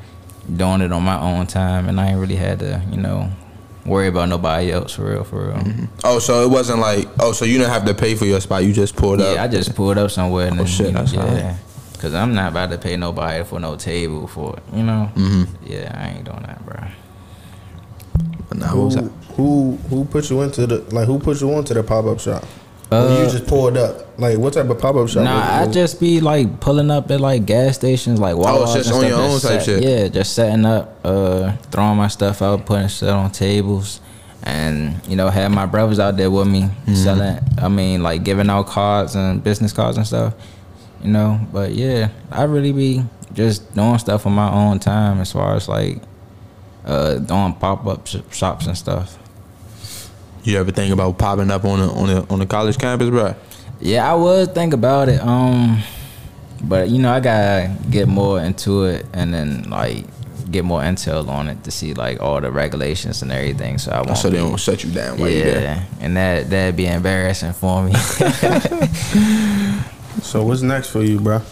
doing 0.55 0.81
it 0.83 0.93
on 0.93 1.03
my 1.03 1.19
own 1.21 1.47
time, 1.47 1.89
and 1.89 2.01
I 2.01 2.09
ain't 2.11 2.19
really 2.21 2.37
had 2.37 2.59
to, 2.61 2.83
you 2.91 2.97
know, 2.99 3.31
worry 3.87 4.09
about 4.09 4.29
nobody 4.29 4.71
else 4.71 4.95
for 4.95 5.11
real, 5.11 5.25
for 5.25 5.49
real. 5.49 5.89
Oh, 6.05 6.19
so 6.19 6.43
it 6.45 6.51
wasn't 6.51 6.81
like 6.81 7.09
oh, 7.21 7.33
so 7.33 7.45
you 7.45 7.59
didn't 7.59 7.71
have 7.71 7.87
to 7.87 7.95
pay 7.95 8.15
for 8.15 8.25
your 8.27 8.41
spot. 8.41 8.65
You 8.65 8.73
just 8.73 8.95
pulled 8.97 9.21
up. 9.21 9.35
Yeah, 9.35 9.43
I 9.43 9.49
just 9.49 9.75
pulled 9.75 9.97
up 9.99 10.11
somewhere 10.11 10.49
and 10.49 10.55
Oh, 10.61 10.65
then, 10.65 10.67
shit, 10.67 10.87
you 10.89 10.93
know, 10.93 10.99
that's 11.01 11.13
yeah. 11.15 11.23
alright. 11.25 11.57
Cause 11.99 12.15
I'm 12.15 12.33
not 12.35 12.53
about 12.53 12.71
to 12.71 12.79
pay 12.79 12.97
nobody 12.97 13.43
for 13.45 13.59
no 13.59 13.75
table 13.75 14.29
for 14.29 14.57
it, 14.57 14.63
you 14.73 14.85
know. 14.85 15.11
Mm-hmm. 15.17 15.67
Yeah, 15.67 15.93
I 15.99 16.11
ain't 16.17 16.25
doing 16.25 16.43
that, 16.43 16.65
bro. 16.65 16.77
Nah, 18.55 18.67
what 18.67 18.71
Who, 18.71 18.85
was 18.85 18.95
that? 18.95 19.11
Who 19.39 19.79
who 19.89 20.05
put 20.05 20.29
you 20.29 20.43
into 20.43 20.67
the 20.67 20.79
like 20.95 21.07
who 21.07 21.19
put 21.19 21.41
you 21.41 21.51
onto 21.55 21.73
the 21.73 21.83
pop 21.83 22.05
up 22.05 22.21
shop? 22.21 22.45
Or 22.91 22.99
Uh, 22.99 23.19
you 23.25 23.31
just 23.31 23.47
pulled 23.47 23.77
up. 23.79 24.19
Like 24.19 24.37
what 24.39 24.53
type 24.55 24.69
of 24.69 24.79
pop 24.79 24.97
up 24.97 25.09
shop? 25.09 25.25
Nah, 25.25 25.61
I 25.63 25.67
just 25.69 25.99
be 26.01 26.21
like 26.21 26.61
pulling 26.61 26.91
up 26.91 27.11
at 27.11 27.21
like 27.21 27.47
gas 27.47 27.77
stations, 27.77 28.19
like 28.21 28.37
Wawa. 28.37 28.59
Oh, 28.61 28.65
it's 28.65 28.73
just 28.75 28.93
on 28.93 29.07
your 29.07 29.19
own 29.21 29.41
type 29.41 29.63
shit. 29.63 29.83
Yeah, 29.83 30.09
just 30.09 30.35
setting 30.35 30.65
up, 30.67 30.99
uh, 31.05 31.53
throwing 31.71 31.97
my 31.97 32.09
stuff 32.09 32.43
out, 32.43 32.67
putting 32.67 32.89
stuff 32.89 33.11
on 33.15 33.31
tables, 33.31 34.01
and 34.43 35.01
you 35.07 35.17
know, 35.17 35.29
have 35.31 35.51
my 35.53 35.67
brothers 35.67 35.99
out 36.01 36.17
there 36.17 36.31
with 36.31 36.49
me 36.49 36.63
Mm-hmm. 36.63 36.95
selling. 36.95 37.39
I 37.59 37.69
mean, 37.69 38.03
like 38.03 38.25
giving 38.25 38.51
out 38.51 38.67
cards 38.67 39.15
and 39.15 39.43
business 39.45 39.73
cards 39.73 39.97
and 39.97 40.07
stuff. 40.07 40.35
You 41.05 41.11
know, 41.11 41.39
but 41.53 41.73
yeah, 41.75 42.09
I 42.33 42.43
really 42.45 42.73
be 42.73 43.05
just 43.35 43.73
doing 43.75 43.99
stuff 43.99 44.27
on 44.27 44.33
my 44.33 44.51
own 44.51 44.81
time 44.81 45.21
as 45.21 45.31
far 45.31 45.55
as 45.55 45.69
like 45.69 46.01
uh 46.87 47.17
doing 47.19 47.53
pop 47.53 47.87
up 47.87 48.07
sh- 48.07 48.17
shops 48.33 48.67
and 48.67 48.77
stuff. 48.77 49.17
You 50.49 50.57
ever 50.59 50.71
think 50.73 50.95
about 50.95 51.19
popping 51.19 51.51
up 51.51 51.67
on 51.67 51.79
the 51.79 51.89
on 51.91 52.07
the 52.07 52.27
on 52.33 52.39
the 52.39 52.47
college 52.47 52.79
campus, 52.79 53.11
bro? 53.11 53.35
Yeah, 53.81 54.11
I 54.11 54.15
would 54.15 54.55
think 54.55 54.73
about 54.73 55.11
it. 55.11 55.21
Um, 55.21 55.83
but 56.63 56.89
you 56.89 57.03
know, 57.03 57.13
I 57.13 57.21
gotta 57.21 57.71
get 57.91 58.09
more 58.09 58.41
into 58.41 58.85
it 58.85 59.05
and 59.13 59.35
then 59.35 59.69
like 59.69 60.07
get 60.51 60.65
more 60.65 60.81
intel 60.81 61.29
on 61.29 61.49
it 61.49 61.65
to 61.65 61.71
see 61.71 61.93
like 61.93 62.23
all 62.23 62.41
the 62.41 62.51
regulations 62.51 63.21
and 63.21 63.31
everything. 63.31 63.77
So 63.77 63.93
I 63.93 64.01
won't. 64.01 64.17
so 64.17 64.31
they 64.31 64.39
be- 64.39 64.43
don't 64.49 64.57
shut 64.59 64.83
you 64.85 64.91
down 64.91 65.19
while 65.19 65.29
you 65.29 65.45
there. 65.45 65.61
yeah, 65.61 65.85
and 66.01 66.17
that 66.17 66.49
that'd 66.49 66.77
be 66.77 66.87
embarrassing 66.87 67.53
for 67.53 67.83
me. 67.83 67.93
So 70.23 70.43
what's 70.45 70.63
next 70.63 70.91
for 70.91 71.03
you, 71.03 71.21
bro? 71.21 71.43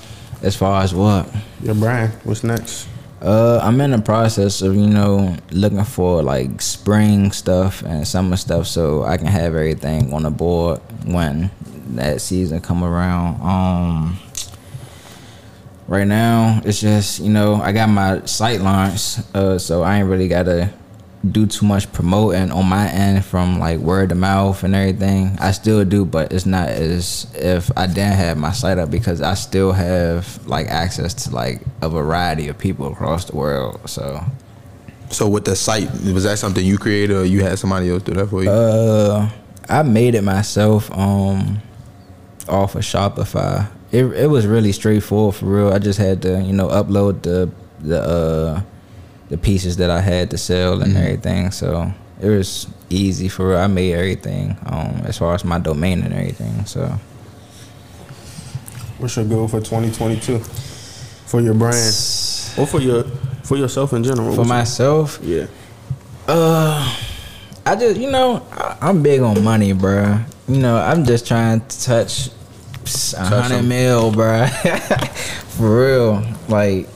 as 0.42 0.56
far 0.56 0.82
as 0.82 0.94
what? 0.94 1.28
Your 1.62 1.74
brand. 1.74 2.12
What's 2.24 2.42
next? 2.44 2.88
Uh, 3.20 3.58
I'm 3.62 3.80
in 3.80 3.92
the 3.92 3.98
process 3.98 4.60
of 4.60 4.76
you 4.76 4.86
know 4.86 5.36
looking 5.50 5.84
for 5.84 6.22
like 6.22 6.60
spring 6.60 7.32
stuff 7.32 7.82
and 7.82 8.06
summer 8.06 8.36
stuff, 8.36 8.66
so 8.66 9.04
I 9.04 9.16
can 9.16 9.26
have 9.26 9.54
everything 9.54 10.12
on 10.12 10.24
the 10.24 10.30
board 10.30 10.80
when 11.04 11.50
that 11.94 12.20
season 12.20 12.60
come 12.60 12.84
around. 12.84 13.40
Um, 13.40 14.18
right 15.88 16.06
now 16.06 16.60
it's 16.64 16.80
just 16.80 17.20
you 17.20 17.30
know 17.30 17.54
I 17.54 17.72
got 17.72 17.88
my 17.88 18.24
sight 18.26 18.60
lines, 18.60 19.24
uh, 19.34 19.58
so 19.58 19.82
I 19.82 19.98
ain't 19.98 20.08
really 20.08 20.28
gotta 20.28 20.70
do 21.32 21.46
too 21.46 21.66
much 21.66 21.92
promoting 21.92 22.50
on 22.50 22.66
my 22.66 22.88
end 22.88 23.24
from 23.24 23.58
like 23.58 23.78
word 23.78 24.12
of 24.12 24.18
mouth 24.18 24.62
and 24.64 24.74
everything. 24.74 25.36
I 25.40 25.52
still 25.52 25.84
do, 25.84 26.04
but 26.04 26.32
it's 26.32 26.46
not 26.46 26.68
as 26.68 27.26
if 27.34 27.70
I 27.76 27.86
didn't 27.86 28.14
have 28.14 28.36
my 28.38 28.52
site 28.52 28.78
up 28.78 28.90
because 28.90 29.20
I 29.20 29.34
still 29.34 29.72
have 29.72 30.46
like 30.46 30.68
access 30.68 31.14
to 31.24 31.34
like 31.34 31.60
a 31.82 31.88
variety 31.88 32.48
of 32.48 32.56
people 32.58 32.90
across 32.92 33.24
the 33.26 33.36
world. 33.36 33.80
So 33.88 34.22
So 35.10 35.28
with 35.28 35.44
the 35.44 35.54
site, 35.56 35.90
was 36.12 36.24
that 36.24 36.38
something 36.38 36.64
you 36.64 36.78
created 36.78 37.16
or 37.16 37.24
you 37.24 37.42
had 37.42 37.58
somebody 37.58 37.90
else 37.90 38.02
do 38.02 38.14
that 38.14 38.26
for 38.28 38.42
you? 38.42 38.50
uh 38.50 39.30
I 39.68 39.82
made 39.82 40.14
it 40.14 40.22
myself 40.22 40.90
um 40.96 41.60
off 42.48 42.74
of 42.76 42.82
Shopify. 42.82 43.68
It 43.92 44.04
it 44.04 44.26
was 44.28 44.46
really 44.46 44.72
straightforward 44.72 45.34
for 45.36 45.46
real. 45.46 45.72
I 45.72 45.78
just 45.78 45.98
had 45.98 46.22
to, 46.22 46.40
you 46.40 46.52
know, 46.52 46.68
upload 46.68 47.22
the 47.22 47.50
the 47.80 48.00
uh 48.02 48.60
the 49.28 49.36
pieces 49.38 49.76
that 49.78 49.90
I 49.90 50.00
had 50.00 50.30
to 50.30 50.38
sell 50.38 50.82
and 50.82 50.96
everything. 50.96 51.50
So 51.50 51.92
it 52.20 52.28
was 52.28 52.66
easy 52.90 53.28
for 53.28 53.48
real. 53.50 53.58
I 53.58 53.66
made 53.66 53.92
everything 53.94 54.56
um 54.66 55.02
as 55.04 55.18
far 55.18 55.34
as 55.34 55.44
my 55.44 55.58
domain 55.58 56.02
and 56.02 56.12
everything. 56.14 56.64
So 56.66 56.98
What's 58.98 59.16
your 59.16 59.26
goal 59.26 59.46
for 59.48 59.58
2022? 59.60 60.38
For 60.38 61.40
your 61.40 61.54
brand 61.54 61.76
or 62.56 62.66
for 62.66 62.80
your 62.80 63.04
for 63.42 63.56
yourself 63.56 63.92
in 63.92 64.02
general? 64.04 64.34
for 64.34 64.44
myself, 64.44 65.18
your- 65.22 65.40
yeah. 65.42 65.46
Uh, 66.28 66.96
I 67.66 67.76
just 67.76 68.00
you 68.00 68.10
know 68.10 68.44
I, 68.52 68.76
I'm 68.80 69.02
big 69.02 69.20
on 69.20 69.42
money, 69.44 69.72
bruh. 69.74 70.24
You 70.48 70.58
know 70.58 70.76
I'm 70.78 71.04
just 71.04 71.26
trying 71.26 71.60
to 71.66 71.82
touch 71.82 72.30
a 73.16 73.24
hundred 73.24 73.62
mil, 73.64 74.12
bruh. 74.12 74.48
For 75.56 75.80
real, 75.86 76.22
like 76.48 76.88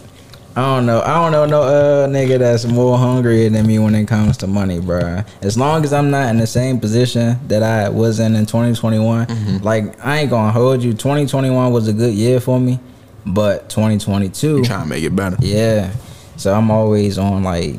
I 0.56 0.62
don't 0.62 0.84
know. 0.84 1.00
I 1.00 1.14
don't 1.14 1.30
know 1.32 1.46
no 1.46 1.62
uh 1.62 2.08
nigga 2.08 2.38
that's 2.38 2.64
more 2.64 2.98
hungry 2.98 3.48
than 3.48 3.66
me 3.66 3.78
when 3.78 3.94
it 3.94 4.06
comes 4.06 4.36
to 4.38 4.46
money, 4.48 4.80
bro. 4.80 5.22
As 5.42 5.56
long 5.56 5.84
as 5.84 5.92
I'm 5.92 6.10
not 6.10 6.28
in 6.30 6.38
the 6.38 6.46
same 6.46 6.80
position 6.80 7.38
that 7.48 7.62
I 7.62 7.88
was 7.88 8.18
in 8.18 8.34
in 8.34 8.46
2021, 8.46 9.60
like 9.62 10.04
I 10.04 10.18
ain't 10.18 10.30
gonna 10.30 10.50
hold 10.52 10.82
you. 10.82 10.92
2021 10.92 11.72
was 11.72 11.86
a 11.86 11.92
good 11.92 12.12
year 12.14 12.40
for 12.40 12.58
me, 12.58 12.80
but 13.24 13.68
2022, 13.70 14.58
you 14.58 14.64
trying 14.64 14.82
to 14.82 14.88
make 14.88 15.04
it 15.04 15.14
better. 15.14 15.36
yeah. 15.40 15.92
So 16.36 16.52
I'm 16.52 16.70
always 16.70 17.16
on 17.16 17.44
like 17.44 17.76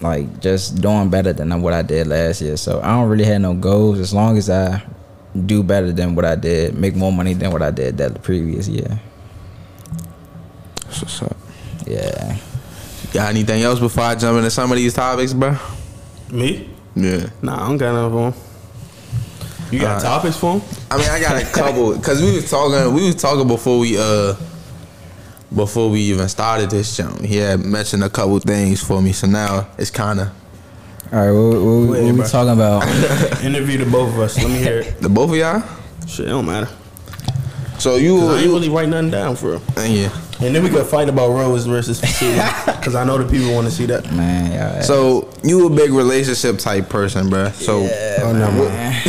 like 0.00 0.40
just 0.40 0.80
doing 0.80 1.08
better 1.08 1.32
than 1.32 1.62
what 1.62 1.72
I 1.72 1.82
did 1.82 2.08
last 2.08 2.42
year. 2.42 2.56
So 2.56 2.80
I 2.82 2.88
don't 2.96 3.08
really 3.08 3.24
have 3.24 3.40
no 3.40 3.54
goals 3.54 3.98
as 4.00 4.12
long 4.12 4.36
as 4.38 4.50
I 4.50 4.82
do 5.46 5.62
better 5.62 5.92
than 5.92 6.14
what 6.16 6.24
I 6.24 6.34
did, 6.34 6.74
make 6.76 6.96
more 6.96 7.12
money 7.12 7.32
than 7.34 7.52
what 7.52 7.62
I 7.62 7.70
did 7.70 7.96
that 7.98 8.22
previous 8.22 8.66
year. 8.66 8.98
That's 10.86 11.02
what's 11.02 11.22
up. 11.22 11.36
Yeah. 11.86 12.36
Got 13.12 13.30
anything 13.30 13.62
else 13.62 13.78
before 13.80 14.04
I 14.04 14.14
jump 14.14 14.38
into 14.38 14.50
some 14.50 14.70
of 14.70 14.76
these 14.76 14.94
topics, 14.94 15.32
bro? 15.32 15.56
Me? 16.30 16.68
Yeah. 16.94 17.28
Nah, 17.42 17.64
I 17.64 17.68
don't 17.68 17.76
got 17.76 17.92
nothing 17.92 18.10
for 18.12 18.30
him. 18.32 19.70
You 19.72 19.80
got 19.80 19.88
Alright. 19.88 20.02
topics 20.02 20.36
for 20.36 20.58
him? 20.58 20.62
I 20.90 20.96
mean, 20.98 21.08
I 21.08 21.20
got 21.20 21.42
a 21.42 21.46
couple 21.46 21.94
because 21.96 22.22
we 22.22 22.32
was 22.34 22.48
talking. 22.50 22.94
We 22.94 23.06
was 23.06 23.14
talking 23.16 23.46
before 23.48 23.78
we 23.78 23.96
uh 23.98 24.34
before 25.54 25.90
we 25.90 26.00
even 26.00 26.28
started 26.28 26.70
this 26.70 26.96
jump. 26.96 27.20
He 27.20 27.36
had 27.36 27.60
mentioned 27.60 28.02
a 28.04 28.10
couple 28.10 28.38
things 28.40 28.82
for 28.82 29.00
me, 29.00 29.12
so 29.12 29.26
now 29.26 29.68
it's 29.78 29.90
kind 29.90 30.20
of 30.20 30.28
All 31.12 31.18
right, 31.18 31.30
what, 31.30 31.62
what, 31.62 31.90
Wait, 31.90 32.02
what 32.04 32.12
we 32.12 32.16
bro. 32.18 32.26
talking 32.26 32.52
about? 32.52 33.42
Interview 33.44 33.78
the 33.78 33.90
both 33.90 34.12
of 34.12 34.20
us. 34.20 34.36
Let 34.36 34.48
me 34.48 34.58
hear 34.58 34.80
it. 34.80 34.96
the 35.00 35.08
both 35.08 35.30
of 35.30 35.36
y'all. 35.36 35.62
Shit, 36.06 36.26
it 36.26 36.30
don't 36.30 36.46
matter. 36.46 36.68
So 37.78 37.96
you, 37.96 38.18
'Cause 38.18 38.28
I 38.28 38.34
ain't 38.36 38.46
you 38.46 38.52
really 38.54 38.68
write 38.68 38.88
nothing 38.88 39.10
down 39.10 39.36
for 39.36 39.52
real. 39.52 39.62
yeah. 39.78 40.08
And 40.40 40.54
then 40.54 40.62
we 40.62 40.68
could 40.68 40.86
fight 40.86 41.08
about 41.08 41.30
Rose 41.30 41.64
versus 41.66 41.98
Because 42.66 42.94
I 42.94 43.04
know 43.04 43.16
the 43.18 43.24
people 43.30 43.54
want 43.54 43.66
to 43.68 43.72
see 43.72 43.86
that. 43.86 44.12
Man, 44.12 44.52
yeah. 44.52 44.80
So 44.82 45.28
you 45.42 45.66
a 45.66 45.70
big 45.70 45.92
relationship 45.92 46.58
type 46.58 46.88
person, 46.90 47.28
bro. 47.30 47.50
So 47.52 47.88
Oh, 48.22 48.32
no, 48.32 48.50
man. 48.52 48.92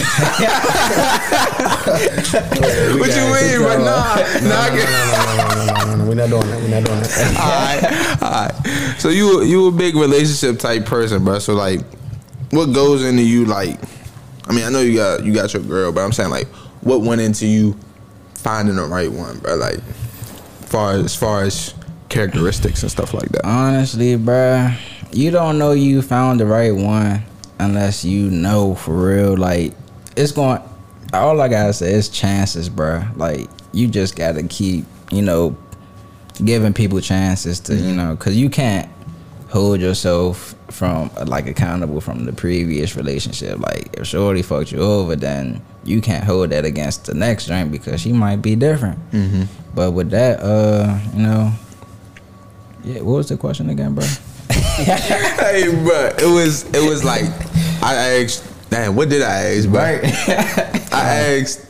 what 1.87 3.09
you 3.15 3.25
mean? 3.33 3.61
But 3.61 3.79
nah, 3.79 4.15
nah. 4.47 4.61
I 4.61 4.69
get- 4.75 4.89
No, 4.89 5.25
no, 5.35 5.65
no, 5.65 5.65
no, 5.65 5.85
no, 5.85 5.95
no. 5.95 6.05
We're 6.05 6.15
not 6.15 6.29
doing 6.29 6.47
that. 6.49 6.61
We're 6.61 6.69
not 6.69 6.83
doing 6.85 6.99
that. 7.01 8.21
Alright, 8.21 8.23
alright. 8.23 8.99
So 8.99 9.09
you 9.09 9.43
you 9.43 9.67
a 9.67 9.71
big 9.71 9.95
relationship 9.95 10.59
type 10.59 10.85
person, 10.85 11.23
bro. 11.23 11.39
So 11.39 11.53
like, 11.53 11.81
what 12.51 12.67
goes 12.67 13.03
into 13.03 13.23
you? 13.23 13.45
Like, 13.45 13.79
I 14.47 14.53
mean, 14.53 14.63
I 14.65 14.69
know 14.69 14.79
you 14.81 14.95
got 14.95 15.23
you 15.25 15.33
got 15.33 15.53
your 15.53 15.63
girl, 15.63 15.91
but 15.91 16.01
I'm 16.01 16.11
saying 16.13 16.29
like, 16.29 16.47
what 16.81 17.01
went 17.01 17.21
into 17.21 17.45
you 17.45 17.75
finding 18.37 18.75
the 18.75 18.85
right 18.85 19.11
one, 19.11 19.39
bro? 19.39 19.55
Like, 19.55 19.81
far 20.67 20.93
as 20.93 21.15
far 21.15 21.43
as 21.43 21.73
characteristics 22.09 22.83
and 22.83 22.91
stuff 22.91 23.13
like 23.13 23.29
that. 23.29 23.45
Honestly, 23.45 24.17
bruh, 24.17 24.77
you 25.11 25.31
don't 25.31 25.57
know 25.57 25.71
you 25.71 26.01
found 26.01 26.39
the 26.39 26.45
right 26.45 26.73
one 26.73 27.23
unless 27.59 28.05
you 28.05 28.29
know 28.29 28.75
for 28.75 28.93
real. 28.93 29.37
Like, 29.37 29.73
it's 30.15 30.31
going. 30.31 30.61
All 31.13 31.39
I 31.39 31.47
gotta 31.47 31.73
say 31.73 31.93
is 31.93 32.09
chances, 32.09 32.69
bruh. 32.69 33.15
Like, 33.17 33.49
you 33.71 33.87
just 33.87 34.15
gotta 34.15 34.43
keep, 34.43 34.85
you 35.11 35.21
know, 35.21 35.57
giving 36.43 36.73
people 36.73 36.99
chances 37.01 37.59
to, 37.61 37.75
you 37.75 37.81
mm-hmm. 37.81 37.97
know, 37.97 38.15
cause 38.15 38.35
you 38.35 38.49
can't 38.49 38.89
hold 39.49 39.79
yourself 39.79 40.53
from 40.69 41.09
like 41.25 41.47
accountable 41.47 42.01
from 42.01 42.25
the 42.25 42.33
previous 42.33 42.95
relationship. 42.95 43.59
Like, 43.59 43.97
if 43.97 44.07
Shorty 44.07 44.41
fucked 44.41 44.71
you 44.71 44.79
over, 44.79 45.15
then 45.15 45.61
you 45.87 46.01
can't 46.01 46.23
hold 46.23 46.49
that 46.49 46.65
against 46.65 47.05
the 47.05 47.13
next 47.13 47.47
joint 47.47 47.71
because 47.71 48.01
she 48.01 48.11
might 48.13 48.37
be 48.41 48.55
different. 48.55 48.99
Mm-hmm. 49.11 49.43
But 49.73 49.91
with 49.91 50.09
that, 50.11 50.39
uh, 50.41 50.99
you 51.13 51.23
know, 51.23 51.51
yeah. 52.83 53.01
What 53.01 53.17
was 53.17 53.29
the 53.29 53.37
question 53.37 53.69
again, 53.69 53.95
bro? 53.95 54.05
hey, 54.49 55.67
bro, 55.83 56.11
it 56.17 56.33
was 56.33 56.63
it 56.73 56.87
was 56.87 57.03
like 57.03 57.23
I 57.83 58.21
asked. 58.21 58.43
Damn, 58.69 58.95
what 58.97 59.07
did 59.07 59.21
I 59.21 59.55
ask, 59.55 59.69
bro? 59.69 59.79
I 60.91 61.39
asked 61.39 61.65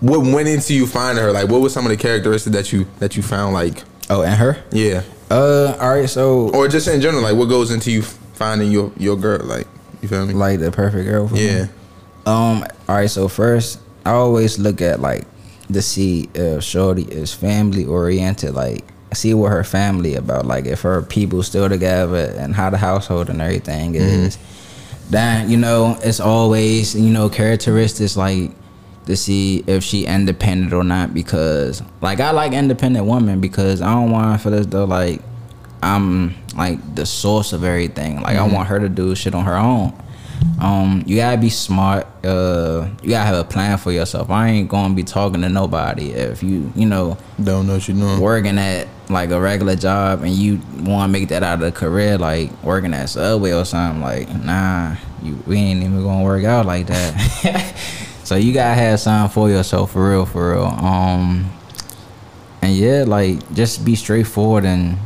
what 0.00 0.20
went 0.20 0.48
into 0.48 0.72
you 0.74 0.86
finding 0.86 1.22
her. 1.22 1.30
Like, 1.30 1.48
what 1.48 1.60
was 1.60 1.74
some 1.74 1.84
of 1.84 1.90
the 1.90 1.96
characteristics 1.96 2.54
that 2.56 2.72
you 2.72 2.86
that 3.00 3.16
you 3.16 3.22
found? 3.22 3.52
Like, 3.54 3.84
oh, 4.08 4.22
and 4.22 4.34
her. 4.38 4.62
yeah, 4.70 5.02
Uh, 5.30 5.76
all 5.80 5.90
right. 5.90 6.08
So, 6.08 6.48
or 6.50 6.68
just 6.68 6.88
in 6.88 7.00
general, 7.00 7.22
like 7.22 7.36
what 7.36 7.46
goes 7.50 7.70
into 7.70 7.90
you 7.90 8.02
finding 8.02 8.70
your 8.70 8.92
your 8.96 9.16
girl? 9.16 9.44
Like, 9.44 9.66
you 10.00 10.08
feel 10.08 10.26
me? 10.26 10.32
like 10.34 10.60
the 10.60 10.70
perfect 10.70 11.06
girl 11.08 11.28
for 11.28 11.34
me. 11.34 11.68
Um. 12.26 12.64
All 12.88 12.96
right. 12.96 13.10
So 13.10 13.28
first, 13.28 13.80
I 14.04 14.12
always 14.12 14.58
look 14.58 14.80
at 14.80 15.00
like 15.00 15.24
to 15.72 15.82
see 15.82 16.28
if 16.34 16.62
Shorty 16.62 17.02
is 17.02 17.32
family 17.34 17.84
oriented. 17.84 18.54
Like, 18.54 18.84
see 19.14 19.34
what 19.34 19.50
her 19.50 19.64
family 19.64 20.14
about. 20.14 20.46
Like, 20.46 20.66
if 20.66 20.82
her 20.82 21.02
people 21.02 21.42
still 21.42 21.68
together 21.68 22.34
and 22.38 22.54
how 22.54 22.70
the 22.70 22.78
household 22.78 23.30
and 23.30 23.40
everything 23.40 23.94
is. 23.94 24.38
Then 25.10 25.48
you 25.48 25.56
know 25.56 25.98
it's 26.02 26.20
always 26.20 26.94
you 26.94 27.10
know 27.10 27.30
characteristics 27.30 28.14
like 28.14 28.50
to 29.06 29.16
see 29.16 29.64
if 29.66 29.82
she 29.82 30.04
independent 30.04 30.74
or 30.74 30.84
not 30.84 31.14
because 31.14 31.82
like 32.02 32.20
I 32.20 32.30
like 32.32 32.52
independent 32.52 33.06
women 33.06 33.40
because 33.40 33.80
I 33.80 33.90
don't 33.94 34.10
want 34.10 34.38
to 34.38 34.42
feel 34.50 34.58
as 34.58 34.66
though 34.66 34.84
like 34.84 35.22
I'm 35.82 36.34
like 36.54 36.94
the 36.94 37.06
source 37.06 37.54
of 37.54 37.64
everything. 37.64 38.20
Like 38.20 38.36
I 38.36 38.46
want 38.46 38.68
her 38.68 38.78
to 38.80 38.88
do 38.88 39.14
shit 39.14 39.34
on 39.34 39.44
her 39.44 39.56
own. 39.56 39.94
Um, 40.60 41.04
you 41.06 41.16
gotta 41.16 41.36
be 41.38 41.50
smart. 41.50 42.06
Uh, 42.24 42.88
you 43.02 43.10
gotta 43.10 43.26
have 43.26 43.36
a 43.38 43.44
plan 43.44 43.78
for 43.78 43.92
yourself. 43.92 44.28
I 44.30 44.48
ain't 44.48 44.68
gonna 44.68 44.94
be 44.94 45.04
talking 45.04 45.42
to 45.42 45.48
nobody 45.48 46.10
if 46.10 46.42
you, 46.42 46.72
you 46.74 46.86
know, 46.86 47.16
Don't 47.42 47.66
know 47.66 47.74
what 47.74 47.86
you're 47.88 47.96
doing. 47.96 48.20
working 48.20 48.58
at 48.58 48.88
like 49.08 49.30
a 49.30 49.40
regular 49.40 49.76
job 49.76 50.22
and 50.22 50.32
you 50.34 50.60
want 50.82 51.08
to 51.08 51.18
make 51.18 51.28
that 51.30 51.42
out 51.42 51.62
of 51.62 51.68
a 51.68 51.72
career, 51.72 52.18
like 52.18 52.50
working 52.62 52.92
at 52.92 53.08
Subway 53.08 53.52
or 53.52 53.64
something. 53.64 54.02
Like, 54.02 54.28
nah, 54.44 54.96
you 55.22 55.38
we 55.46 55.56
ain't 55.58 55.80
even 55.82 56.02
gonna 56.02 56.24
work 56.24 56.44
out 56.44 56.66
like 56.66 56.86
that. 56.88 57.76
so 58.24 58.34
you 58.34 58.52
gotta 58.52 58.74
have 58.74 58.98
something 59.00 59.32
for 59.32 59.48
yourself, 59.48 59.92
for 59.92 60.10
real, 60.10 60.26
for 60.26 60.52
real. 60.54 60.64
Um, 60.64 61.50
and 62.62 62.74
yeah, 62.74 63.04
like 63.06 63.52
just 63.54 63.84
be 63.84 63.94
straightforward 63.94 64.64
and 64.64 64.98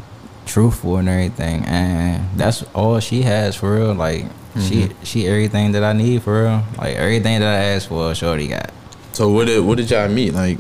truthful 0.47 0.97
and 0.97 1.09
everything, 1.09 1.64
and 1.66 2.26
that's 2.39 2.62
all 2.74 2.99
she 3.01 3.22
has 3.22 3.55
for 3.55 3.74
real. 3.76 3.95
Like 3.95 4.24
she 4.61 4.90
she 5.03 5.26
everything 5.26 5.72
that 5.72 5.82
I 5.84 5.92
need 5.92 6.22
for 6.22 6.42
real. 6.44 6.62
Like 6.78 6.96
everything 6.96 7.40
that 7.40 7.48
I 7.61 7.64
asked 7.74 7.88
for, 7.88 8.14
Shorty 8.14 8.48
got. 8.48 8.70
So 9.12 9.28
what 9.30 9.46
did 9.46 9.64
what 9.64 9.76
did 9.78 9.90
y'all 9.90 10.09
meet? 10.09 10.34
Like 10.34 10.59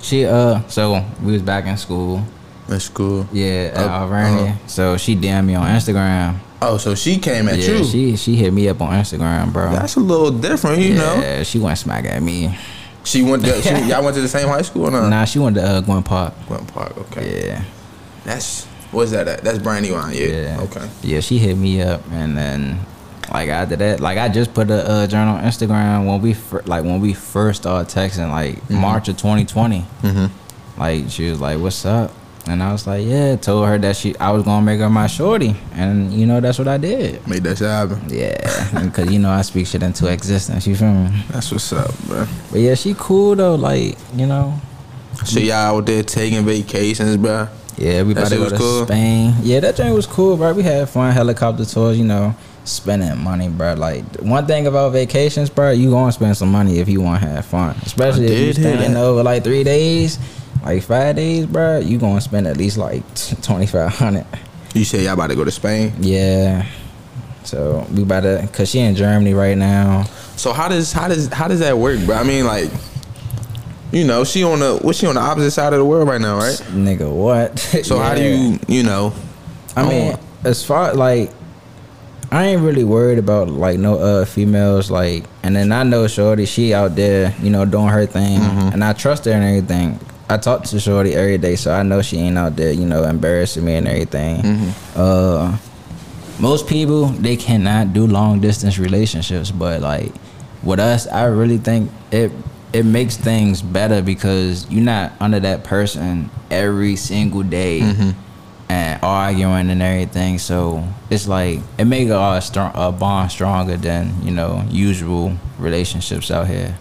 She 0.00 0.24
uh, 0.24 0.60
so 0.68 1.04
we 1.22 1.32
was 1.32 1.42
back 1.42 1.64
in 1.66 1.76
school. 1.76 2.22
at 2.70 2.82
school? 2.82 3.26
Yeah, 3.32 3.70
at 3.74 3.78
Oh, 3.86 3.88
Alvernia. 3.88 4.42
uh-huh. 4.50 4.66
So 4.66 4.96
she 4.96 5.16
DM 5.16 5.46
me 5.46 5.54
on 5.54 5.66
Instagram. 5.68 6.38
Oh, 6.62 6.78
so 6.78 6.94
she 6.94 7.18
came 7.18 7.48
at 7.48 7.58
you. 7.58 7.64
yeah, 7.74 7.78
you. 7.78 7.84
she 7.84 8.16
she 8.16 8.36
hit 8.36 8.52
me 8.52 8.68
up 8.68 8.80
on 8.80 8.92
Instagram, 8.94 9.52
bro. 9.52 9.72
That's 9.72 9.96
a 9.96 10.00
little 10.00 10.30
different, 10.30 10.80
you 10.82 10.94
know. 10.94 11.14
yeah, 11.20 11.42
she 11.42 11.58
went 11.58 11.78
smack 11.78 12.04
at 12.06 12.22
me. 12.22 12.56
She 13.04 13.22
went. 13.22 13.44
To, 13.44 13.62
she, 13.62 13.68
y'all 13.88 14.02
went 14.02 14.16
to 14.16 14.20
the 14.22 14.28
same 14.28 14.48
high 14.48 14.62
school 14.62 14.86
or 14.86 14.90
not? 14.90 15.08
Nah, 15.08 15.24
she 15.26 15.38
went 15.38 15.54
to 15.56 15.62
uh, 15.62 15.80
Gwynn 15.80 16.02
Park. 16.02 16.34
Glen 16.48 16.66
Park. 16.66 16.96
Okay. 16.98 17.46
Yeah, 17.48 17.64
That's 18.24 18.64
what's 18.90 19.10
that 19.12 19.28
at? 19.28 19.42
That's 19.44 19.58
Brandywine. 19.58 20.14
Yeah. 20.14 20.26
yeah. 20.26 20.60
Okay. 20.62 20.88
Yeah, 21.02 21.20
she 21.20 21.38
hit 21.38 21.56
me 21.56 21.82
up, 21.82 22.00
and 22.10 22.36
then 22.36 22.80
like 23.32 23.48
after 23.48 23.76
that, 23.76 24.00
like 24.00 24.18
I 24.18 24.28
just 24.28 24.54
put 24.54 24.70
a 24.70 24.88
uh, 24.88 25.06
journal 25.06 25.36
on 25.36 25.42
Instagram 25.44 26.06
when 26.06 26.20
we 26.22 26.34
fir- 26.34 26.62
like 26.66 26.84
when 26.84 27.00
we 27.00 27.12
first 27.14 27.62
started 27.62 27.92
texting, 27.92 28.30
like 28.30 28.56
Mm-hmm. 28.62 28.76
March 28.80 29.08
of 29.08 29.16
2020. 29.16 29.84
Like 30.78 31.08
she 31.10 31.30
was 31.30 31.40
like, 31.40 31.58
"What's 31.58 31.84
up?" 31.86 32.12
And 32.46 32.62
I 32.62 32.70
was 32.72 32.86
like, 32.86 33.06
"Yeah." 33.06 33.36
Told 33.36 33.66
her 33.66 33.78
that 33.78 33.96
she 33.96 34.16
I 34.18 34.30
was 34.30 34.42
gonna 34.44 34.64
make 34.64 34.78
her 34.80 34.90
my 34.90 35.06
shorty, 35.06 35.56
and 35.72 36.12
you 36.12 36.26
know 36.26 36.38
that's 36.40 36.58
what 36.58 36.68
I 36.68 36.76
did. 36.76 37.26
Made 37.26 37.42
that 37.44 37.58
shit 37.58 37.66
happen. 37.68 38.02
Yeah, 38.08 38.84
because 38.84 39.10
you 39.12 39.18
know 39.18 39.30
I 39.30 39.42
speak 39.42 39.66
shit 39.66 39.82
into 39.82 40.06
existence. 40.12 40.66
You 40.66 40.76
feel 40.76 40.92
me? 40.92 41.22
That's 41.30 41.50
what's 41.50 41.72
up, 41.72 41.90
bro. 42.06 42.26
But 42.50 42.60
yeah, 42.60 42.74
she 42.74 42.94
cool 42.98 43.34
though. 43.36 43.54
Like 43.54 43.96
you 44.14 44.26
know, 44.26 44.60
So 45.24 45.40
y'all 45.40 45.78
out 45.78 45.86
there 45.86 46.02
taking 46.02 46.44
vacations, 46.44 47.16
bro. 47.16 47.48
yeah, 47.78 48.02
we 48.02 48.12
That 48.12 48.28
about 48.28 48.28
to 48.30 48.36
go 48.36 48.42
was 48.44 48.52
to 48.52 48.58
cool? 48.58 48.84
Spain. 48.86 49.34
Yeah, 49.42 49.60
that 49.60 49.76
joint 49.76 49.94
was 49.94 50.06
cool, 50.06 50.36
bro. 50.36 50.52
We 50.52 50.62
had 50.62 50.88
fun 50.90 51.12
helicopter 51.12 51.64
tours. 51.64 51.96
You 51.98 52.04
know, 52.04 52.34
spending 52.66 53.16
money, 53.18 53.48
bro. 53.48 53.74
Like 53.74 54.04
one 54.20 54.46
thing 54.46 54.66
about 54.66 54.92
vacations, 54.92 55.50
bro, 55.50 55.70
you 55.70 55.90
gonna 55.90 56.12
spend 56.12 56.36
some 56.36 56.50
money 56.50 56.78
if 56.78 56.88
you 56.88 57.00
want 57.00 57.22
to 57.22 57.28
have 57.28 57.46
fun, 57.46 57.76
especially 57.82 58.26
I 58.26 58.30
if 58.30 58.46
you 58.46 58.52
staying 58.54 58.96
over 58.96 59.22
like 59.22 59.44
three 59.44 59.64
days. 59.64 60.18
Like 60.62 60.82
five 60.82 61.14
days, 61.14 61.46
bro, 61.46 61.78
you 61.78 61.96
gonna 61.96 62.20
spend 62.20 62.48
at 62.48 62.56
least 62.56 62.76
like 62.76 63.02
twenty 63.42 63.66
five 63.66 63.92
hundred. 63.92 64.26
You 64.74 64.84
say 64.84 65.04
y'all 65.04 65.14
about 65.14 65.28
to 65.28 65.36
go 65.36 65.44
to 65.44 65.50
Spain. 65.50 65.92
Yeah. 66.00 66.66
So 67.44 67.86
we 67.92 68.02
about 68.02 68.22
to, 68.22 68.48
cause 68.52 68.70
she 68.70 68.80
in 68.80 68.96
Germany 68.96 69.32
right 69.32 69.56
now. 69.56 70.04
So 70.36 70.52
how 70.52 70.68
does 70.68 70.92
how 70.92 71.06
does 71.06 71.28
how 71.28 71.46
does 71.46 71.60
that 71.60 71.78
work, 71.78 72.04
bro? 72.04 72.16
I 72.16 72.24
mean, 72.24 72.44
like, 72.46 72.70
you 73.92 74.04
know, 74.04 74.24
she 74.24 74.42
on 74.42 74.58
the 74.58 74.78
what's 74.78 74.98
she 74.98 75.06
on 75.06 75.14
the 75.14 75.20
opposite 75.20 75.52
side 75.52 75.72
of 75.72 75.78
the 75.78 75.84
world 75.84 76.08
right 76.08 76.20
now, 76.20 76.36
right? 76.36 76.56
Nigga, 76.72 77.10
what? 77.10 77.58
So 77.58 77.98
how 78.00 78.16
do 78.16 78.22
you 78.24 78.58
you 78.66 78.82
know? 78.82 79.14
I 79.76 79.88
mean, 79.88 80.18
as 80.42 80.64
far 80.64 80.94
like, 80.94 81.30
I 82.30 82.46
ain't 82.48 82.62
really 82.62 82.84
worried 82.84 83.18
about 83.18 83.48
like 83.48 83.78
no 83.78 83.98
uh 83.98 84.24
females 84.24 84.90
like, 84.90 85.24
and 85.42 85.54
then 85.56 85.70
I 85.72 85.82
know 85.84 86.06
Shorty, 86.08 86.44
she 86.46 86.74
out 86.74 86.94
there, 86.96 87.34
you 87.40 87.50
know, 87.50 87.64
doing 87.64 87.88
her 87.88 88.06
thing, 88.06 88.40
and 88.40 88.82
I 88.84 88.92
trust 88.92 89.24
her 89.26 89.32
and 89.32 89.44
everything. 89.44 89.98
I 90.28 90.36
talk 90.38 90.64
to 90.64 90.80
Shorty 90.80 91.14
every 91.14 91.38
day, 91.38 91.54
so 91.56 91.72
I 91.72 91.82
know 91.84 92.02
she 92.02 92.18
ain't 92.18 92.36
out 92.36 92.56
there, 92.56 92.72
you 92.72 92.84
know, 92.84 93.04
embarrassing 93.04 93.64
me 93.64 93.76
and 93.76 93.86
everything. 93.86 94.72
Uh, 94.96 95.56
most 96.40 96.66
people 96.66 97.06
they 97.06 97.36
cannot 97.36 97.92
do 97.92 98.06
long 98.06 98.40
distance 98.40 98.78
relationships, 98.78 99.50
but 99.50 99.80
like 99.80 100.12
with 100.62 100.80
us, 100.80 101.06
I 101.06 101.24
really 101.26 101.58
think 101.58 101.90
it 102.10 102.32
it 102.72 102.84
makes 102.84 103.16
things 103.16 103.62
better 103.62 104.02
because 104.02 104.68
you're 104.68 104.82
not 104.84 105.12
under 105.20 105.38
that 105.40 105.62
person 105.64 106.28
every 106.50 106.96
single 106.96 107.42
day 107.44 107.80
and 108.68 109.00
arguing 109.02 109.70
and 109.70 109.82
everything. 109.82 110.38
So 110.38 110.86
it's 111.10 111.28
like 111.28 111.60
it 111.78 111.84
make 111.84 112.08
a, 112.08 112.40
strong, 112.40 112.72
a 112.74 112.90
bond 112.92 113.30
stronger 113.30 113.76
than 113.76 114.22
you 114.22 114.30
know 114.32 114.64
usual 114.70 115.34
relationships 115.58 116.30
out 116.30 116.46
here. 116.48 116.76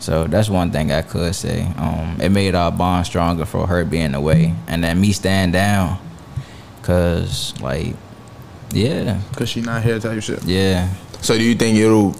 So 0.00 0.24
that's 0.28 0.48
one 0.48 0.70
thing 0.70 0.92
I 0.92 1.02
could 1.02 1.34
say. 1.34 1.66
Um, 1.76 2.20
it 2.20 2.28
made 2.30 2.54
our 2.54 2.70
bond 2.70 3.06
stronger 3.06 3.44
for 3.44 3.66
her 3.66 3.84
being 3.84 4.14
away 4.14 4.54
and 4.68 4.82
then 4.84 5.00
me 5.00 5.12
stand 5.12 5.52
down, 5.52 5.98
cause 6.82 7.52
like, 7.60 7.94
yeah, 8.70 9.20
Cause 9.36 9.48
she 9.48 9.60
not 9.60 9.82
here 9.82 9.98
type 9.98 10.16
of 10.18 10.24
shit. 10.24 10.44
yeah. 10.44 10.88
So 11.20 11.36
do 11.36 11.42
you 11.42 11.54
think 11.56 11.76
it'll? 11.78 12.14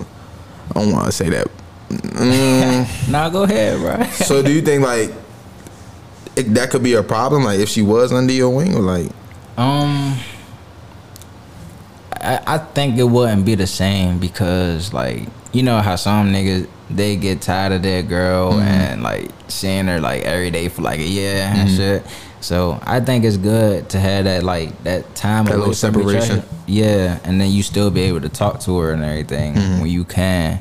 I 0.75 0.81
don't 0.81 0.93
want 0.93 1.07
to 1.07 1.13
say 1.13 1.29
that. 1.31 1.47
Mm, 1.89 3.09
Nah, 3.11 3.29
go 3.31 3.45
ahead, 3.45 3.79
bro. 3.81 4.05
so 4.11 4.43
do 4.43 4.53
you 4.53 4.61
think 4.61 4.83
like 4.85 5.13
it, 6.39 6.55
that 6.55 6.71
could 6.71 6.83
be 6.83 6.95
a 6.95 7.03
problem? 7.03 7.45
Like 7.45 7.59
if 7.61 7.69
she 7.69 7.83
was 7.83 8.13
under 8.13 8.33
your 8.33 8.51
wing, 8.51 8.75
or 8.75 8.81
like 8.81 9.11
Um, 9.57 10.17
I, 12.13 12.41
I 12.47 12.59
think 12.59 12.99
it 12.99 13.05
wouldn't 13.05 13.45
be 13.45 13.55
the 13.55 13.67
same 13.67 14.19
because 14.19 14.93
like 14.93 15.23
you 15.53 15.63
know 15.63 15.79
how 15.81 15.97
some 15.97 16.33
niggas 16.33 16.69
they 16.91 17.17
get 17.17 17.41
tired 17.43 17.73
of 17.73 17.83
their 17.83 18.03
girl 18.03 18.53
Mm-hmm. 18.53 18.61
and 18.63 19.03
like 19.03 19.31
seeing 19.49 19.87
her 19.87 20.01
like 20.01 20.23
every 20.23 20.51
day 20.51 20.69
for 20.69 20.83
like 20.83 21.01
a 21.01 21.05
year 21.07 21.41
Mm-hmm. 21.41 21.59
and 21.61 21.71
shit. 21.71 22.03
So 22.41 22.79
I 22.87 23.01
think 23.01 23.25
it's 23.25 23.37
good 23.37 23.89
to 23.91 23.99
have 23.99 24.25
that 24.25 24.43
like 24.45 24.83
that 24.85 25.15
time 25.15 25.45
That 25.47 25.59
little 25.59 25.75
separation. 25.75 26.43
Yeah, 26.67 27.19
and 27.25 27.41
then 27.41 27.51
you 27.51 27.63
still 27.63 27.91
be 27.91 28.03
able 28.03 28.21
to 28.21 28.29
talk 28.29 28.61
to 28.61 28.79
her 28.79 28.93
and 28.93 29.03
everything 29.03 29.55
Mm-hmm. 29.55 29.81
when 29.81 29.91
you 29.91 30.05
can. 30.05 30.61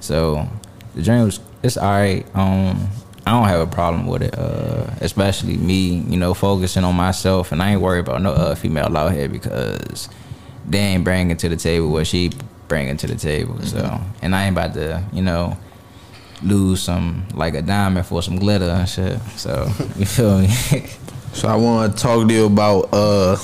So 0.00 0.46
the 0.94 1.02
journey 1.02 1.24
was 1.24 1.40
it's 1.62 1.78
alright. 1.78 2.26
Um, 2.34 2.88
I 3.26 3.30
don't 3.30 3.48
have 3.48 3.60
a 3.60 3.66
problem 3.66 4.06
with 4.06 4.22
it. 4.22 4.38
Uh, 4.38 4.86
especially 5.00 5.56
me, 5.56 5.96
you 6.08 6.16
know, 6.18 6.34
focusing 6.34 6.84
on 6.84 6.94
myself, 6.94 7.52
and 7.52 7.62
I 7.62 7.72
ain't 7.72 7.80
worried 7.80 8.00
about 8.00 8.20
no 8.22 8.32
other 8.32 8.54
female 8.54 8.94
out 8.96 9.12
here 9.12 9.28
because 9.28 10.08
they 10.68 10.78
ain't 10.78 11.04
bringing 11.04 11.36
to 11.38 11.48
the 11.48 11.56
table 11.56 11.88
what 11.90 12.06
she 12.06 12.32
bringing 12.68 12.96
to 12.98 13.06
the 13.06 13.14
table. 13.16 13.60
So, 13.62 13.78
Mm-hmm. 13.78 14.04
and 14.24 14.34
I 14.36 14.46
ain't 14.46 14.54
about 14.56 14.74
to, 14.74 15.02
you 15.12 15.22
know, 15.22 15.56
lose 16.42 16.82
some 16.82 17.26
like 17.34 17.54
a 17.54 17.62
diamond 17.62 18.06
for 18.06 18.22
some 18.22 18.36
glitter 18.36 18.66
and 18.68 18.88
shit. 18.88 19.18
So 19.36 19.68
you 19.96 20.06
feel 20.06 20.38
me? 20.40 20.48
So 21.34 21.48
I 21.48 21.56
want 21.56 21.96
to 21.96 22.00
talk 22.00 22.28
to 22.28 22.32
you 22.32 22.46
about 22.46 22.90
uh 22.94 23.34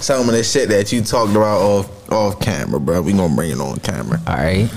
some 0.00 0.26
of 0.26 0.34
the 0.34 0.42
shit 0.42 0.70
that 0.70 0.90
you 0.90 1.02
talked 1.02 1.32
about 1.32 1.60
off 1.60 2.10
off 2.10 2.40
camera, 2.40 2.80
bro. 2.80 3.02
We 3.02 3.12
gonna 3.12 3.34
bring 3.36 3.50
it 3.50 3.60
on 3.60 3.76
camera. 3.80 4.18
All 4.26 4.36
right. 4.36 4.70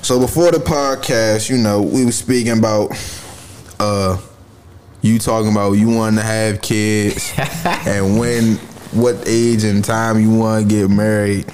So 0.00 0.20
before 0.20 0.52
the 0.52 0.58
podcast, 0.58 1.50
you 1.50 1.58
know, 1.58 1.82
we 1.82 2.04
was 2.04 2.16
speaking 2.16 2.56
about 2.56 2.90
uh 3.82 4.20
you 5.02 5.18
talking 5.18 5.50
about 5.50 5.72
you 5.72 5.88
wanting 5.90 6.16
to 6.18 6.22
have 6.24 6.62
kids 6.62 7.32
and 7.66 8.18
when 8.18 8.56
what 8.92 9.16
age 9.26 9.64
and 9.64 9.84
time 9.84 10.20
you 10.20 10.30
want 10.32 10.62
to 10.62 10.68
get 10.68 10.88
married. 10.90 11.46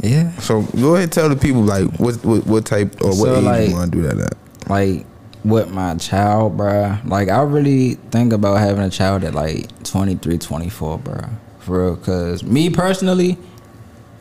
Yeah. 0.00 0.32
So 0.38 0.62
go 0.62 0.94
ahead 0.94 1.04
and 1.04 1.12
tell 1.12 1.28
the 1.28 1.36
people 1.36 1.62
like 1.62 1.86
what 1.98 2.16
what, 2.24 2.46
what 2.46 2.64
type 2.66 3.00
or 3.02 3.08
what 3.08 3.16
So, 3.16 3.36
age 3.36 3.44
like- 3.44 3.68
you 3.68 3.74
want 3.74 3.92
to 3.92 3.98
do 3.98 4.02
that 4.08 4.18
at. 4.18 4.70
like 4.70 5.06
with 5.44 5.70
my 5.70 5.96
child, 5.96 6.56
bruh. 6.56 7.04
Like 7.08 7.28
I 7.28 7.42
really 7.42 7.94
think 8.10 8.32
about 8.32 8.58
having 8.60 8.84
a 8.84 8.90
child 8.90 9.24
at 9.24 9.34
like 9.34 9.66
23, 9.84 10.38
24, 10.38 10.98
bruh. 11.00 11.30
For 11.58 11.84
real, 11.86 11.96
cause 11.96 12.42
me 12.42 12.70
personally, 12.70 13.36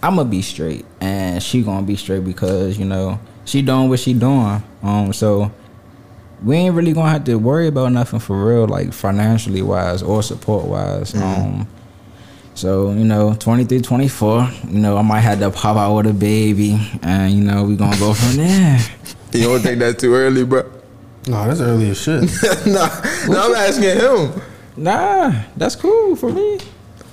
I'ma 0.04 0.24
be 0.24 0.42
straight, 0.42 0.86
and 1.00 1.42
she 1.42 1.62
gonna 1.64 1.86
be 1.86 1.96
straight 1.96 2.24
because 2.26 2.78
you 2.78 2.86
know 2.86 3.20
she 3.46 3.62
doing 3.62 3.88
what 3.90 4.00
she 4.00 4.14
doing. 4.14 4.62
Um, 4.84 5.14
so 5.14 5.52
we 6.44 6.56
ain't 6.58 6.76
really 6.76 6.94
gonna 6.94 7.10
have 7.10 7.24
to 7.26 7.36
worry 7.36 7.68
about 7.68 7.92
nothing 7.92 8.20
for 8.20 8.46
real, 8.46 8.68
like 8.68 8.94
financially 8.94 9.62
wise 9.62 10.02
or 10.02 10.24
support 10.24 10.66
wise. 10.66 11.14
Um, 11.16 11.68
so 12.54 12.92
you 12.92 13.06
know, 13.06 13.34
23, 13.36 13.82
24, 13.82 14.50
you 14.70 14.80
know, 14.80 14.98
I 14.98 15.02
might 15.02 15.22
have 15.22 15.40
to 15.40 15.52
pop 15.52 15.78
out 15.78 15.96
with 15.96 16.08
a 16.08 16.14
baby, 16.14 16.80
and 17.02 17.34
you 17.34 17.42
know, 17.44 17.64
we 17.64 17.76
gonna 17.76 17.98
go 17.98 18.14
from 18.14 18.38
there. 18.38 18.80
You 19.34 19.44
don't 19.44 19.62
think 19.62 19.80
that's 19.80 20.02
too 20.02 20.14
early, 20.14 20.44
bro? 20.44 20.70
No, 21.26 21.48
that's 21.48 21.62
early 21.62 21.92
as 21.92 22.02
shit. 22.02 22.22
nah, 22.66 22.90
no, 23.30 23.42
I'm 23.42 23.56
asking 23.56 23.98
him. 23.98 24.42
Nah, 24.76 25.44
that's 25.56 25.78
cool 25.78 26.18
for 26.18 26.34
me. 26.34 26.60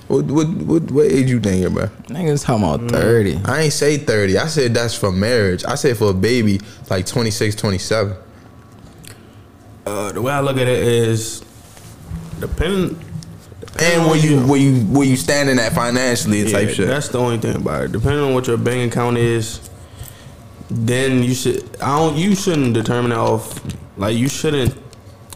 What 0.09 0.25
what 0.25 0.47
what, 0.49 0.91
what 0.91 1.05
age 1.05 1.29
you 1.29 1.39
thinking, 1.39 1.73
bro? 1.73 1.85
Niggas 2.07 2.43
talking 2.43 2.65
about 2.65 2.91
30. 2.91 3.39
I 3.45 3.61
ain't 3.61 3.73
say 3.73 3.95
30. 3.97 4.37
I 4.37 4.47
said 4.47 4.73
that's 4.73 4.95
for 4.95 5.13
marriage. 5.13 5.63
I 5.63 5.75
said 5.75 5.95
for 5.95 6.09
a 6.09 6.13
baby, 6.13 6.59
like 6.89 7.05
26, 7.05 7.55
27. 7.55 8.17
Uh, 9.89 10.11
the 10.11 10.21
way 10.21 10.31
I 10.31 10.39
look 10.39 10.57
at 10.57 10.67
it 10.67 10.83
is, 10.83 11.43
depending. 12.39 13.03
And 13.79 14.05
where 14.05 14.17
you 14.17 14.39
where 14.45 14.59
you 14.59 14.81
where 14.85 15.07
you 15.07 15.15
standing 15.15 15.57
at 15.57 15.73
financially 15.73 16.41
Yeah, 16.41 16.51
type 16.51 16.69
shit. 16.69 16.87
That's 16.87 17.07
the 17.09 17.17
only 17.17 17.37
thing 17.37 17.55
about 17.55 17.85
it. 17.85 17.91
Depending 17.91 18.21
on 18.23 18.33
what 18.33 18.45
your 18.47 18.57
bank 18.57 18.91
account 18.91 19.17
is, 19.17 19.69
then 20.69 21.23
you 21.23 21.33
should. 21.33 21.63
I 21.81 21.97
don't. 21.97 22.15
You 22.15 22.35
shouldn't 22.35 22.73
determine 22.73 23.11
it 23.11 23.17
off. 23.17 23.61
Like 23.97 24.15
you 24.15 24.29
shouldn't 24.29 24.75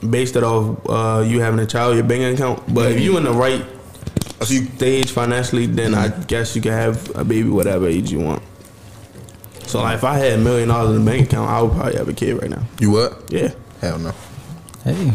base 0.10 0.36
it 0.36 0.44
off 0.44 0.80
uh, 0.88 1.24
you 1.26 1.40
having 1.40 1.60
a 1.60 1.66
child, 1.66 1.96
your 1.96 2.04
bank 2.04 2.38
account. 2.38 2.62
But 2.74 2.92
if 2.92 3.00
you 3.00 3.18
in 3.18 3.24
the 3.24 3.34
right 3.34 3.66
stage 4.42 5.12
financially, 5.12 5.66
then 5.66 5.96
I 5.96 6.10
guess 6.10 6.56
you 6.56 6.62
can 6.62 6.74
have 6.74 7.16
a 7.16 7.24
baby 7.24 7.50
whatever 7.50 7.88
age 7.88 8.12
you 8.12 8.20
want. 8.20 8.44
So 9.66 9.82
like, 9.82 9.96
if 9.96 10.04
I 10.04 10.18
had 10.18 10.34
a 10.34 10.38
million 10.38 10.70
dollars 10.70 10.96
in 10.96 11.04
the 11.04 11.12
bank 11.12 11.28
account, 11.28 11.50
I 11.50 11.62
would 11.62 11.72
probably 11.72 11.96
have 11.96 12.08
a 12.08 12.14
kid 12.14 12.42
right 12.42 12.50
now. 12.50 12.64
You 12.80 12.92
what? 12.92 13.32
Yeah. 13.32 13.54
Hell 13.82 14.00
no. 14.00 14.14
Hey. 14.84 15.14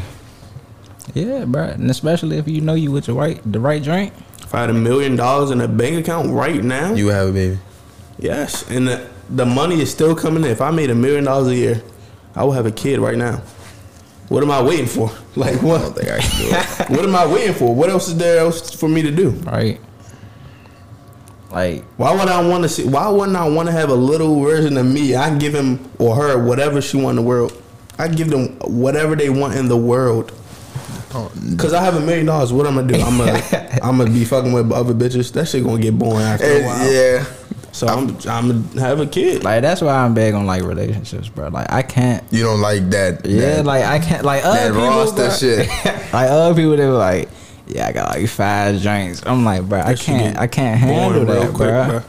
Yeah, 1.15 1.45
bro. 1.47 1.65
And 1.65 1.91
especially 1.91 2.39
if 2.39 2.47
you 2.49 2.61
know 2.61 2.75
you 2.75 2.91
with 2.91 3.07
the 3.07 3.13
right 3.15 3.41
the 3.51 3.61
right 3.61 3.83
drink. 3.83 4.13
If 4.43 4.55
I 4.55 4.61
had 4.63 4.71
a 4.71 4.75
million 4.75 5.17
dollars 5.17 5.51
in 5.51 5.61
a 5.61 5.69
bank 5.69 5.97
account 5.99 6.31
right 6.33 6.63
now, 6.63 6.95
You 6.95 7.09
have 7.09 7.29
a 7.29 7.33
baby. 7.33 7.59
yes, 8.19 8.69
and 8.71 8.89
the, 8.89 9.07
the 9.29 9.45
money 9.45 9.81
is 9.81 9.91
still 9.91 10.15
coming 10.15 10.43
in. 10.45 10.51
If 10.51 10.63
I 10.63 10.71
made 10.71 10.89
a 10.91 10.95
million 10.95 11.25
dollars 11.25 11.49
a 11.49 11.55
year, 11.55 11.83
I 12.35 12.45
would 12.45 12.55
have 12.57 12.65
a 12.67 12.71
kid 12.73 12.99
right 12.99 13.17
now. 13.19 13.43
What 14.29 14.43
am 14.43 14.51
I 14.51 14.63
waiting 14.63 14.87
for? 14.87 15.11
Like 15.39 15.63
what? 15.63 15.81
I 15.81 15.85
don't 15.85 15.95
think 15.97 16.11
I 16.11 16.19
can 16.19 16.39
do 16.41 16.49
it. 16.85 16.91
what 16.99 17.05
am 17.05 17.15
I 17.15 17.25
waiting 17.27 17.55
for? 17.55 17.73
What 17.75 17.91
else 17.91 18.09
is 18.09 18.17
there 18.17 18.39
else 18.41 18.75
for 18.75 18.89
me 18.89 19.03
to 19.03 19.11
do? 19.13 19.31
Right. 19.31 19.81
Like 21.51 21.85
Why 21.97 22.13
would 22.13 22.29
I 22.29 22.47
want 22.47 22.65
to 22.65 22.69
see? 22.69 22.85
Why 22.85 23.09
wouldn't 23.09 23.37
I 23.37 23.49
want 23.49 23.69
to 23.69 23.73
have 23.73 23.89
a 23.91 23.95
little 23.95 24.41
version 24.41 24.77
of 24.77 24.85
me? 24.87 25.15
I 25.17 25.29
can 25.29 25.39
give 25.39 25.55
him 25.55 25.89
or 25.99 26.17
her 26.17 26.43
whatever 26.45 26.81
she 26.83 26.97
want 26.97 27.19
in 27.19 27.25
the 27.25 27.29
world. 27.29 27.53
I 27.99 28.09
give 28.09 28.31
them 28.31 28.57
whatever 28.61 29.17
they 29.17 29.29
want 29.31 29.55
in 29.55 29.69
the 29.69 29.77
world. 29.77 30.33
Cause 31.57 31.73
I 31.73 31.83
have 31.83 31.95
a 31.97 32.01
million 32.01 32.27
dollars. 32.27 32.53
What 32.53 32.67
I'm 32.67 32.75
gonna 32.75 32.93
do? 32.93 33.01
I'm 33.01 33.17
gonna 33.19 33.79
I'm 33.83 33.97
gonna 33.99 34.11
be 34.11 34.25
fucking 34.25 34.53
with 34.53 34.71
other 34.73 34.93
bitches. 34.95 35.33
That 35.33 35.49
shit 35.49 35.65
gonna 35.65 35.81
get 35.81 35.99
boring 35.99 36.21
after 36.27 36.45
a 36.47 36.63
while. 36.65 36.93
yeah. 36.93 37.25
So 37.73 37.87
I'm 37.87 38.09
I'm 38.29 38.63
gonna 38.73 38.81
have 38.81 39.01
a 39.01 39.07
kid. 39.07 39.43
like 39.43 39.63
that's 39.63 39.81
why 39.81 39.95
I'm 39.95 40.13
big 40.15 40.35
on 40.35 40.47
like 40.47 40.63
relationships, 40.63 41.29
bro. 41.29 41.49
Like 41.49 41.73
I 41.73 41.83
can't 41.83 42.23
You 42.31 42.45
don't 42.45 42.61
like 42.61 42.91
that. 42.91 43.25
Yeah, 43.25 43.57
that- 43.57 43.65
like 43.65 43.85
I 43.85 43.99
can't 43.99 44.25
like 44.25 44.43
that 44.43 44.71
other 44.71 44.75
people, 44.75 44.87
roster 44.87 45.17
bro, 45.29 45.31
shit. 45.31 45.69
like 46.13 46.31
other 46.31 46.55
people, 46.55 46.77
they 46.77 46.87
were 46.87 46.93
like, 46.93 47.29
"Yeah, 47.67 47.87
I 47.87 47.93
got 47.93 48.11
like 48.15 48.29
five 48.29 48.83
drinks." 48.83 49.23
I'm 49.25 49.45
like, 49.45 49.63
bro, 49.67 49.81
I 49.81 49.85
That 49.85 49.99
shit 49.99 50.07
can't, 50.07 50.39
I 50.39 50.47
can't 50.47 50.79
handle 50.79 51.25
that, 51.25 51.55
quick, 51.55 51.71
bro. 51.71 52.03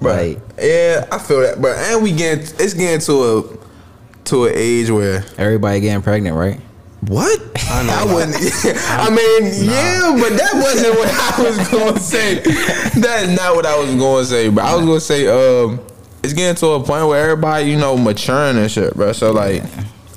bro. 0.00 0.12
Like 0.14 0.40
yeah, 0.60 1.06
I 1.12 1.18
feel 1.18 1.40
that, 1.42 1.62
but 1.62 1.76
and 1.78 2.02
we 2.02 2.10
get 2.10 2.38
it's 2.60 2.74
getting 2.74 3.00
to 3.00 3.12
a 3.22 3.56
to 4.24 4.46
an 4.46 4.52
age 4.54 4.90
where 4.90 5.24
everybody 5.38 5.80
getting 5.80 6.02
pregnant, 6.02 6.36
right? 6.36 6.60
what 7.08 7.40
I 7.68 7.82
know. 7.82 7.92
I 8.10 8.14
wouldn't. 8.14 8.36
I 8.88 9.10
mean, 9.10 9.64
yeah, 9.64 10.16
but 10.18 10.36
that 10.36 10.52
wasn't 10.54 10.94
what 10.96 11.08
I 11.10 11.42
was 11.42 11.68
going 11.68 11.94
to 11.94 12.00
say. 12.00 12.34
That 13.00 13.24
is 13.24 13.36
not 13.36 13.56
what 13.56 13.66
I 13.66 13.78
was 13.78 13.94
going 13.94 14.24
to 14.24 14.30
say. 14.30 14.48
But 14.48 14.64
I 14.64 14.76
was 14.76 14.84
going 14.84 14.98
to 14.98 15.04
say, 15.04 15.26
um, 15.26 15.80
it's 16.22 16.32
getting 16.32 16.54
to 16.56 16.66
a 16.68 16.78
point 16.82 17.06
where 17.08 17.22
everybody, 17.30 17.70
you 17.70 17.76
know, 17.76 17.96
maturing 17.96 18.56
and 18.56 18.70
shit, 18.70 18.94
bro. 18.94 19.12
So 19.12 19.32
like, 19.32 19.62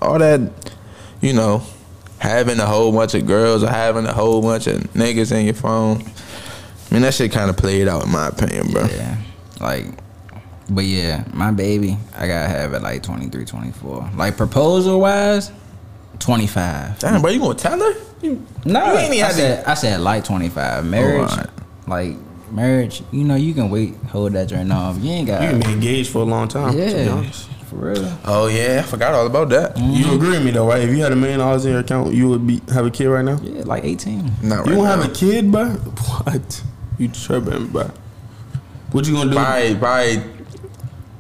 all 0.01 0.19
that, 0.19 0.51
you 1.21 1.33
know, 1.33 1.63
having 2.19 2.59
a 2.59 2.65
whole 2.65 2.91
bunch 2.91 3.15
of 3.15 3.25
girls 3.25 3.63
or 3.63 3.69
having 3.69 4.05
a 4.05 4.13
whole 4.13 4.41
bunch 4.41 4.67
of 4.67 4.81
niggas 4.93 5.31
in 5.31 5.45
your 5.45 5.55
phone. 5.55 6.01
I 6.01 6.93
mean, 6.93 7.01
that 7.01 7.15
shit 7.15 7.31
kind 7.31 7.49
of 7.49 7.57
played 7.57 7.87
out 7.87 8.05
in 8.05 8.11
my 8.11 8.27
opinion, 8.27 8.71
bro. 8.71 8.85
Yeah, 8.85 9.17
like, 9.59 9.85
but 10.69 10.85
yeah, 10.85 11.23
my 11.33 11.51
baby, 11.51 11.97
I 12.15 12.27
gotta 12.27 12.47
have 12.47 12.73
it 12.73 12.81
like 12.81 13.03
23, 13.03 13.45
24. 13.45 14.11
Like 14.15 14.37
proposal 14.37 14.99
wise, 14.99 15.51
25. 16.19 16.99
Damn, 16.99 17.21
bro, 17.21 17.31
you 17.31 17.39
gonna 17.39 17.55
tell 17.55 17.79
her? 17.79 17.93
You, 18.21 18.45
No, 18.65 18.93
you 18.93 18.97
ain't 18.99 19.13
even 19.13 19.23
I 19.23 19.27
had 19.27 19.29
to- 19.29 19.35
said, 19.35 19.65
I 19.65 19.73
said 19.75 19.99
like 20.01 20.23
25. 20.23 20.85
Marriage, 20.85 21.29
alright. 21.29 21.49
like 21.87 22.15
marriage, 22.51 23.03
you 23.11 23.23
know, 23.23 23.35
you 23.35 23.53
can 23.53 23.69
wait, 23.69 23.95
hold 24.09 24.33
that 24.33 24.47
joint 24.47 24.71
off. 24.71 24.97
You 24.99 25.11
ain't 25.11 25.27
got, 25.27 25.43
You 25.43 25.49
can 25.49 25.59
be 25.59 25.71
engaged 25.71 26.11
for 26.11 26.19
a 26.19 26.25
long 26.25 26.47
time. 26.47 26.77
Yeah, 26.77 27.21
for 27.65 27.75
real. 27.75 28.17
Oh 28.25 28.47
yeah, 28.47 28.81
I 28.83 28.87
forgot 28.87 29.13
all 29.13 29.27
about 29.27 29.49
that. 29.49 29.77
You 29.77 29.83
mm-hmm. 29.83 30.15
agree 30.15 30.29
with 30.29 30.45
me 30.45 30.51
though, 30.51 30.67
right? 30.67 30.81
If 30.81 30.89
you 30.89 31.03
had 31.03 31.11
a 31.11 31.15
million 31.15 31.39
dollars 31.39 31.65
in 31.65 31.71
your 31.71 31.81
account, 31.81 32.13
you 32.13 32.29
would 32.29 32.45
be 32.47 32.61
have 32.71 32.85
a 32.85 32.91
kid 32.91 33.07
right 33.07 33.25
now. 33.25 33.39
Yeah, 33.41 33.63
like 33.65 33.83
18. 33.83 34.31
Not 34.43 34.59
right 34.59 34.67
you 34.69 34.77
won't 34.77 34.87
now. 34.89 35.01
have 35.01 35.11
a 35.11 35.13
kid, 35.13 35.51
bro? 35.51 35.65
What? 36.23 36.63
You 36.97 37.09
tripping, 37.09 37.67
bro? 37.67 37.91
What 38.91 39.05
you 39.07 39.13
gonna 39.13 39.31
do? 39.31 39.35
by 39.35 39.73
by 39.73 40.23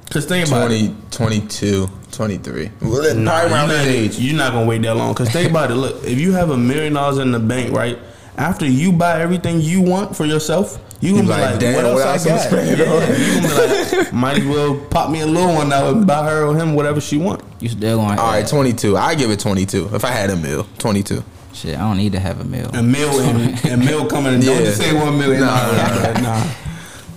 Cause 0.09 0.25
think 0.25 0.47
about 0.47 0.71
it. 0.71 0.91
22, 1.11 1.89
23. 2.11 2.71
Well, 2.81 3.15
Nah, 3.15 3.31
probably 3.31 3.53
around 3.53 3.69
you're, 3.69 3.77
that 3.77 3.85
not, 3.85 3.87
age. 3.95 4.19
you're 4.19 4.37
not 4.37 4.53
gonna 4.53 4.65
wait 4.65 4.81
that 4.83 4.95
long. 4.95 5.13
Cause 5.15 5.29
think 5.29 5.49
about 5.49 5.71
it. 5.71 5.75
Look, 5.75 6.03
if 6.05 6.19
you 6.19 6.31
have 6.33 6.51
a 6.51 6.57
million 6.57 6.93
dollars 6.93 7.17
in 7.17 7.31
the 7.31 7.39
bank, 7.39 7.73
right? 7.73 7.97
After 8.37 8.65
you 8.65 8.91
buy 8.91 9.21
everything 9.21 9.61
you 9.61 9.81
want 9.81 10.15
for 10.15 10.25
yourself, 10.25 10.79
you 11.01 11.11
gonna 11.11 11.23
be 11.23 11.29
like, 11.29 11.51
like, 11.51 11.59
damn, 11.59 11.75
what 11.75 11.85
else 11.85 11.95
what 11.95 12.07
I 12.07 12.11
else 12.13 12.25
I'm 12.25 12.35
got? 12.35 12.41
spending 12.47 12.77
Yeah, 12.79 12.93
on? 12.93 13.01
you 13.19 13.41
gonna 13.41 13.89
be 13.89 13.97
like, 13.97 14.13
might 14.13 14.37
as 14.37 14.45
well 14.45 14.75
pop 14.89 15.09
me 15.09 15.21
a 15.21 15.25
little 15.25 15.53
one 15.53 15.69
now 15.69 15.89
and 15.89 16.05
buy 16.07 16.23
her 16.29 16.45
or 16.45 16.55
him 16.55 16.75
whatever 16.75 17.01
she 17.01 17.17
want. 17.17 17.41
You 17.59 17.69
still 17.69 17.97
going? 17.97 18.17
All 18.19 18.27
right, 18.31 18.47
22. 18.47 18.95
I 18.97 19.15
give 19.15 19.31
it 19.31 19.39
22. 19.39 19.89
If 19.93 20.05
I 20.05 20.09
had 20.11 20.29
a 20.29 20.35
meal, 20.37 20.65
22. 20.77 21.23
Shit, 21.53 21.75
I 21.75 21.79
don't 21.79 21.97
need 21.97 22.11
to 22.13 22.19
have 22.19 22.39
a 22.39 22.43
meal. 22.45 22.69
A 22.73 22.83
meal 22.83 23.09
and 23.21 23.65
a 23.71 23.77
meal 23.77 24.05
coming. 24.05 24.35
in. 24.35 24.39
Don't 24.41 24.59
Yeah. 24.59 24.65
just 24.65 24.77
say 24.79 24.93
one 24.93 25.17
million. 25.17 25.41
Nah, 25.41 25.71
Nah, 25.71 25.87
nah, 25.87 26.11
nah, 26.13 26.19
nah. 26.21 26.43
The 26.43 26.53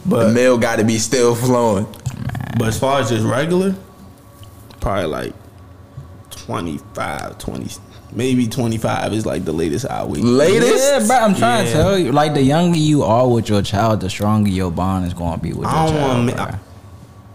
But 0.07 0.33
meal 0.33 0.57
got 0.59 0.77
to 0.77 0.85
be 0.85 0.99
still 0.99 1.35
flowing. 1.35 1.87
But 2.57 2.69
as 2.69 2.79
far 2.79 3.01
as 3.01 3.11
just 3.11 3.25
regular, 3.27 3.75
probably 4.81 5.07
like 5.07 5.33
25, 6.31 7.39
20, 7.39 7.71
maybe 8.13 8.47
25 8.47 9.13
is 9.13 9.27
like 9.27 9.45
the 9.45 9.53
latest 9.53 9.87
I 9.87 10.05
wait. 10.05 10.23
Latest? 10.23 10.77
Yeah, 10.93 11.07
bro, 11.07 11.17
I'm 11.17 11.35
trying 11.35 11.67
Yeah. 11.67 11.73
to 11.73 11.79
tell 11.79 11.99
you. 11.99 12.13
Like, 12.13 12.35
the 12.35 12.43
younger 12.43 12.79
you 12.79 13.03
are 13.03 13.29
with 13.29 13.49
your 13.49 13.61
child, 13.63 14.01
the 14.01 14.09
stronger 14.11 14.49
your 14.51 14.71
bond 14.71 15.07
is 15.07 15.15
going 15.15 15.35
to 15.35 15.43
be 15.43 15.51
with 15.53 15.63
your 15.63 15.69
I 15.69 15.87
don't 15.87 15.95
child. 15.97 16.27
want. 16.27 16.35
bro. 16.37 16.45
I, 16.45 16.59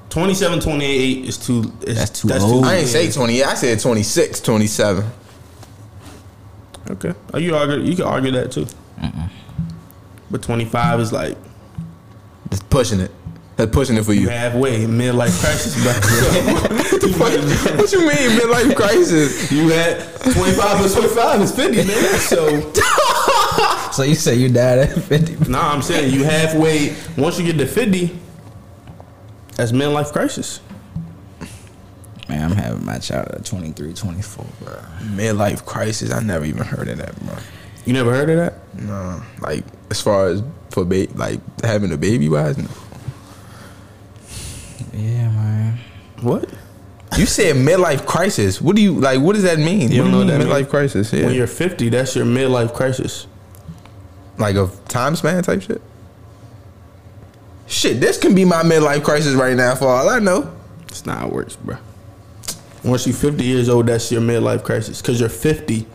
27, 0.10 0.60
28 0.60 1.26
is 1.26 1.38
too. 1.38 1.72
Is, 1.82 1.96
That's 1.98 2.22
too 2.22 2.32
old. 2.34 2.66
I 2.66 2.76
ain't 2.78 2.88
say 2.88 3.12
20. 3.12 3.44
I 3.44 3.54
said 3.56 3.80
26, 3.80 4.42
27. 4.42 5.04
Okay. 6.92 7.14
Oh, 7.34 7.38
you 7.40 7.56
argue. 7.56 7.80
You 7.80 7.96
can 7.96 8.06
argue 8.06 8.32
that 8.32 8.52
too. 8.52 8.68
But 10.30 10.42
25 10.44 11.00
is 11.00 11.12
like 11.14 11.36
That's 12.50 12.62
pushing 12.64 13.00
it. 13.00 13.12
That's 13.64 13.74
pushing 13.74 13.96
it 13.96 14.04
for 14.04 14.12
you 14.12 14.28
halfway 14.28 14.84
midlife 14.84 15.40
crisis, 15.40 15.82
bro. 15.82 15.94
what 17.78 17.92
you 17.94 18.00
mean, 18.00 18.38
midlife 18.38 18.76
crisis? 18.76 19.50
you 19.54 19.70
had 19.70 20.02
25 20.20 20.56
plus 20.56 20.94
25 20.94 21.42
is 21.42 21.56
50, 21.56 21.78
man. 21.88 22.20
So 22.20 22.72
So 23.94 24.04
you 24.04 24.16
say 24.16 24.36
you 24.36 24.50
died 24.50 24.80
at 24.80 25.02
50. 25.02 25.50
nah, 25.50 25.72
I'm 25.72 25.82
saying 25.82 26.14
you 26.14 26.26
halfway. 26.26 26.94
Once 27.18 27.40
you 27.40 27.46
get 27.46 27.58
to 27.60 27.66
50, 27.66 28.20
that's 29.56 29.72
midlife 29.72 30.12
crisis. 30.12 30.60
Man, 32.28 32.52
I'm 32.52 32.58
having 32.58 32.86
my 32.86 33.00
child 33.00 33.30
at 33.30 33.46
23, 33.46 33.94
24, 33.94 34.46
bro. 34.60 34.74
Midlife 35.04 35.64
crisis. 35.64 36.12
I 36.12 36.22
never 36.22 36.44
even 36.44 36.64
heard 36.66 36.90
of 36.90 36.98
that, 36.98 37.18
bro. 37.22 37.36
You 37.86 37.94
never 37.94 38.12
heard 38.12 38.30
of 38.30 38.36
that? 38.36 38.76
No, 38.82 39.24
like 39.40 39.64
as 39.90 40.02
far 40.02 40.28
as 40.28 40.44
for 40.72 40.84
ba- 40.84 41.08
like 41.16 41.40
having 41.64 41.94
a 41.94 41.98
baby 41.98 42.28
wise, 42.28 42.58
no. 42.58 42.68
Yeah, 44.94 45.30
man. 45.30 45.80
What? 46.22 46.50
You 47.18 47.26
said 47.26 47.56
midlife 47.56 48.06
crisis. 48.06 48.62
What 48.62 48.76
do 48.76 48.82
you 48.82 48.94
like? 48.94 49.20
What 49.20 49.34
does 49.34 49.44
that 49.44 49.60
mean? 49.60 49.92
You 49.92 50.04
don't 50.04 50.12
know 50.12 50.20
what 50.20 50.28
that 50.28 50.42
midlife 50.42 50.56
means? 50.58 50.70
crisis? 50.70 51.14
Yeah, 51.14 51.26
When 51.26 51.36
you're 51.36 51.48
50, 51.48 51.90
that's 51.90 52.16
your 52.16 52.26
midlife 52.26 52.74
crisis. 52.74 53.28
like 54.38 54.56
a 54.56 54.70
time 54.88 55.16
span 55.16 55.44
type 55.44 55.62
shit. 55.62 55.82
Shit, 57.68 58.00
this 58.00 58.18
can 58.18 58.34
be 58.36 58.46
my 58.46 58.64
midlife 58.64 59.04
crisis 59.04 59.34
right 59.36 59.56
now 59.56 59.76
for 59.76 59.88
all 59.88 60.10
I 60.10 60.20
know. 60.20 60.54
it's 60.88 61.06
not 61.06 61.20
how 61.20 61.28
it 61.28 61.34
works, 61.34 61.56
bro. 61.56 61.78
Once 62.84 63.08
you're 63.08 63.16
50 63.16 63.44
years 63.44 63.70
old, 63.70 63.88
that's 63.88 64.12
your 64.12 64.22
midlife 64.22 64.64
crisis. 64.64 65.02
Because 65.02 65.20
you're 65.20 65.30
50. 65.30 65.88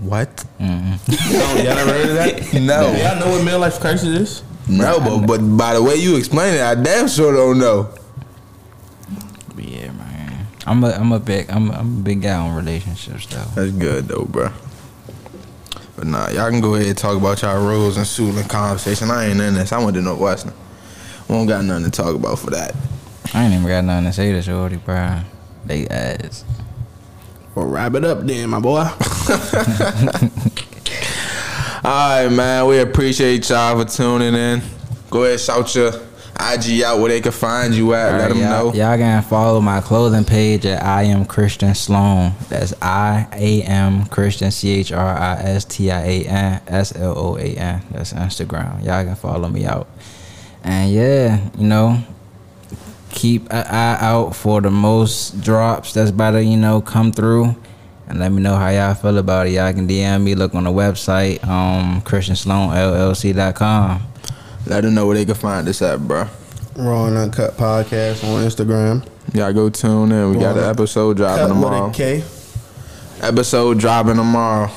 What? 0.00 0.44
Y'all, 0.60 0.68
y'all 0.68 1.64
never 1.64 1.92
heard 1.92 2.08
of 2.10 2.14
that? 2.16 2.60
No. 2.60 2.92
Y'all 2.92 3.18
know 3.18 3.30
what 3.30 3.40
midlife 3.46 3.80
crisis 3.80 4.08
is? 4.08 4.42
No, 4.68 4.98
but 4.98 5.26
but 5.26 5.38
by 5.56 5.74
the 5.74 5.82
way 5.82 5.94
you 5.96 6.16
explain 6.16 6.54
it, 6.54 6.60
I 6.60 6.74
damn 6.74 7.06
sure 7.08 7.32
don't 7.32 7.58
know. 7.58 7.88
Yeah, 9.56 9.92
man. 9.92 10.46
I'm 10.66 10.82
a, 10.82 10.90
I'm 10.90 11.12
a 11.12 11.20
big, 11.20 11.48
I'm, 11.50 11.70
a- 11.70 11.74
I'm 11.74 11.98
a 11.98 12.02
big 12.02 12.22
guy 12.22 12.34
on 12.34 12.56
relationships, 12.56 13.26
though. 13.26 13.44
That's 13.54 13.70
good 13.72 14.08
though, 14.08 14.24
bro. 14.24 14.50
But 15.96 16.06
nah, 16.08 16.28
y'all 16.30 16.50
can 16.50 16.60
go 16.60 16.74
ahead 16.74 16.88
and 16.88 16.98
talk 16.98 17.16
about 17.16 17.40
y'all 17.42 17.64
rules 17.64 17.96
and 17.96 18.06
suit 18.06 18.34
and 18.34 18.48
conversation. 18.50 19.10
I 19.10 19.26
ain't 19.26 19.40
in 19.40 19.54
this. 19.54 19.72
I 19.72 19.78
went 19.82 19.94
to 19.94 20.02
Northwestern. 20.02 20.52
We 21.28 21.34
don't 21.36 21.46
got 21.46 21.64
nothing 21.64 21.84
to 21.84 21.90
talk 21.90 22.14
about 22.14 22.38
for 22.38 22.50
that. 22.50 22.74
I 23.32 23.44
ain't 23.44 23.54
even 23.54 23.66
got 23.66 23.84
nothing 23.84 24.04
to 24.06 24.12
say 24.12 24.32
to 24.32 24.42
Shorty, 24.42 24.76
bro. 24.76 25.20
They 25.64 25.86
ass. 25.88 26.44
Well, 27.54 27.66
wrap 27.66 27.94
it 27.94 28.04
up 28.04 28.20
then, 28.26 28.50
my 28.50 28.60
boy. 28.60 28.84
All 31.86 32.24
right, 32.24 32.28
man. 32.28 32.66
We 32.66 32.80
appreciate 32.80 33.48
y'all 33.48 33.80
for 33.80 33.88
tuning 33.88 34.34
in. 34.34 34.60
Go 35.08 35.22
ahead, 35.22 35.38
shout 35.38 35.72
your 35.76 35.92
IG 36.34 36.82
out 36.82 36.98
where 36.98 37.10
they 37.10 37.20
can 37.20 37.30
find 37.30 37.72
you 37.72 37.94
at. 37.94 38.18
Let 38.18 38.28
them 38.30 38.38
y'all, 38.38 38.72
know. 38.72 38.74
Y'all 38.74 38.96
can 38.96 39.22
follow 39.22 39.60
my 39.60 39.80
clothing 39.80 40.24
page 40.24 40.66
at 40.66 40.82
I 40.82 41.04
am 41.04 41.24
Christian 41.24 41.76
Sloan. 41.76 42.32
That's 42.48 42.74
I 42.82 43.28
A 43.34 43.62
M 43.62 44.04
Christian 44.06 44.50
C 44.50 44.80
H 44.80 44.90
R 44.90 45.16
I 45.16 45.34
S 45.34 45.64
T 45.64 45.92
I 45.92 46.00
A 46.02 46.24
N 46.24 46.62
S 46.66 46.96
L 46.96 47.16
O 47.16 47.36
A 47.38 47.54
N. 47.54 47.80
That's 47.92 48.12
Instagram. 48.12 48.84
Y'all 48.84 49.04
can 49.04 49.14
follow 49.14 49.48
me 49.48 49.64
out. 49.64 49.86
And 50.64 50.92
yeah, 50.92 51.48
you 51.56 51.68
know, 51.68 52.02
keep 53.10 53.44
an 53.52 53.64
eye 53.64 53.98
out 54.00 54.34
for 54.34 54.60
the 54.60 54.72
most 54.72 55.40
drops 55.40 55.92
that's 55.92 56.10
about 56.10 56.32
to, 56.32 56.42
you 56.42 56.56
know, 56.56 56.80
come 56.80 57.12
through. 57.12 57.54
And 58.08 58.20
let 58.20 58.30
me 58.32 58.40
know 58.40 58.54
how 58.54 58.68
y'all 58.68 58.94
feel 58.94 59.18
about 59.18 59.46
it. 59.48 59.52
Y'all 59.54 59.72
can 59.72 59.88
DM 59.88 60.22
me, 60.22 60.34
look 60.34 60.54
on 60.54 60.64
the 60.64 60.70
website, 60.70 61.44
um, 61.46 62.00
ChristianSloanLLC.com. 62.02 64.02
Let 64.66 64.82
them 64.82 64.94
know 64.94 65.06
where 65.06 65.16
they 65.16 65.24
can 65.24 65.34
find 65.34 65.68
us 65.68 65.82
at, 65.82 66.06
bro. 66.06 66.26
Raw 66.76 67.06
and 67.06 67.32
UnKut 67.32 67.52
Podcast 67.52 68.22
on 68.24 68.44
Instagram. 68.44 69.06
Y'all 69.32 69.52
go 69.52 69.70
tune 69.70 70.12
in. 70.12 70.30
We 70.30 70.38
got 70.38 70.56
an 70.56 70.64
episode 70.64 71.16
dropping 71.16 71.48
Cut 71.48 71.54
with 71.54 71.62
tomorrow. 71.62 71.90
a 71.90 71.92
K. 71.92 72.24
Episode 73.22 73.78
dropping 73.80 74.16
tomorrow. 74.16 74.70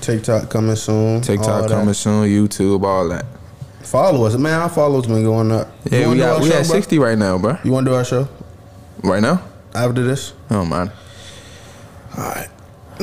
TikTok 0.00 0.50
coming 0.50 0.76
soon. 0.76 1.16
all 1.16 1.20
TikTok 1.20 1.68
that. 1.68 1.70
coming 1.70 1.94
soon. 1.94 2.28
YouTube, 2.28 2.82
all 2.82 3.08
that. 3.08 3.26
Follow 3.82 4.24
us, 4.24 4.36
man. 4.36 4.60
Our 4.60 4.68
followers 4.68 5.06
been 5.06 5.22
going 5.22 5.52
up. 5.52 5.68
Yeah, 5.90 6.08
we 6.08 6.16
got 6.16 6.40
we 6.40 6.48
show, 6.48 6.58
at 6.58 6.66
bro? 6.66 6.74
sixty 6.74 6.98
right 6.98 7.18
now, 7.18 7.38
bro. 7.38 7.58
You 7.62 7.72
want 7.72 7.86
to 7.86 7.90
do 7.90 7.94
our 7.94 8.04
show? 8.04 8.28
Right 9.02 9.20
now. 9.20 9.42
after 9.74 10.02
this? 10.02 10.32
Oh 10.50 10.54
don't 10.56 10.68
mind. 10.68 10.90
All 12.16 12.24
right. 12.24 12.48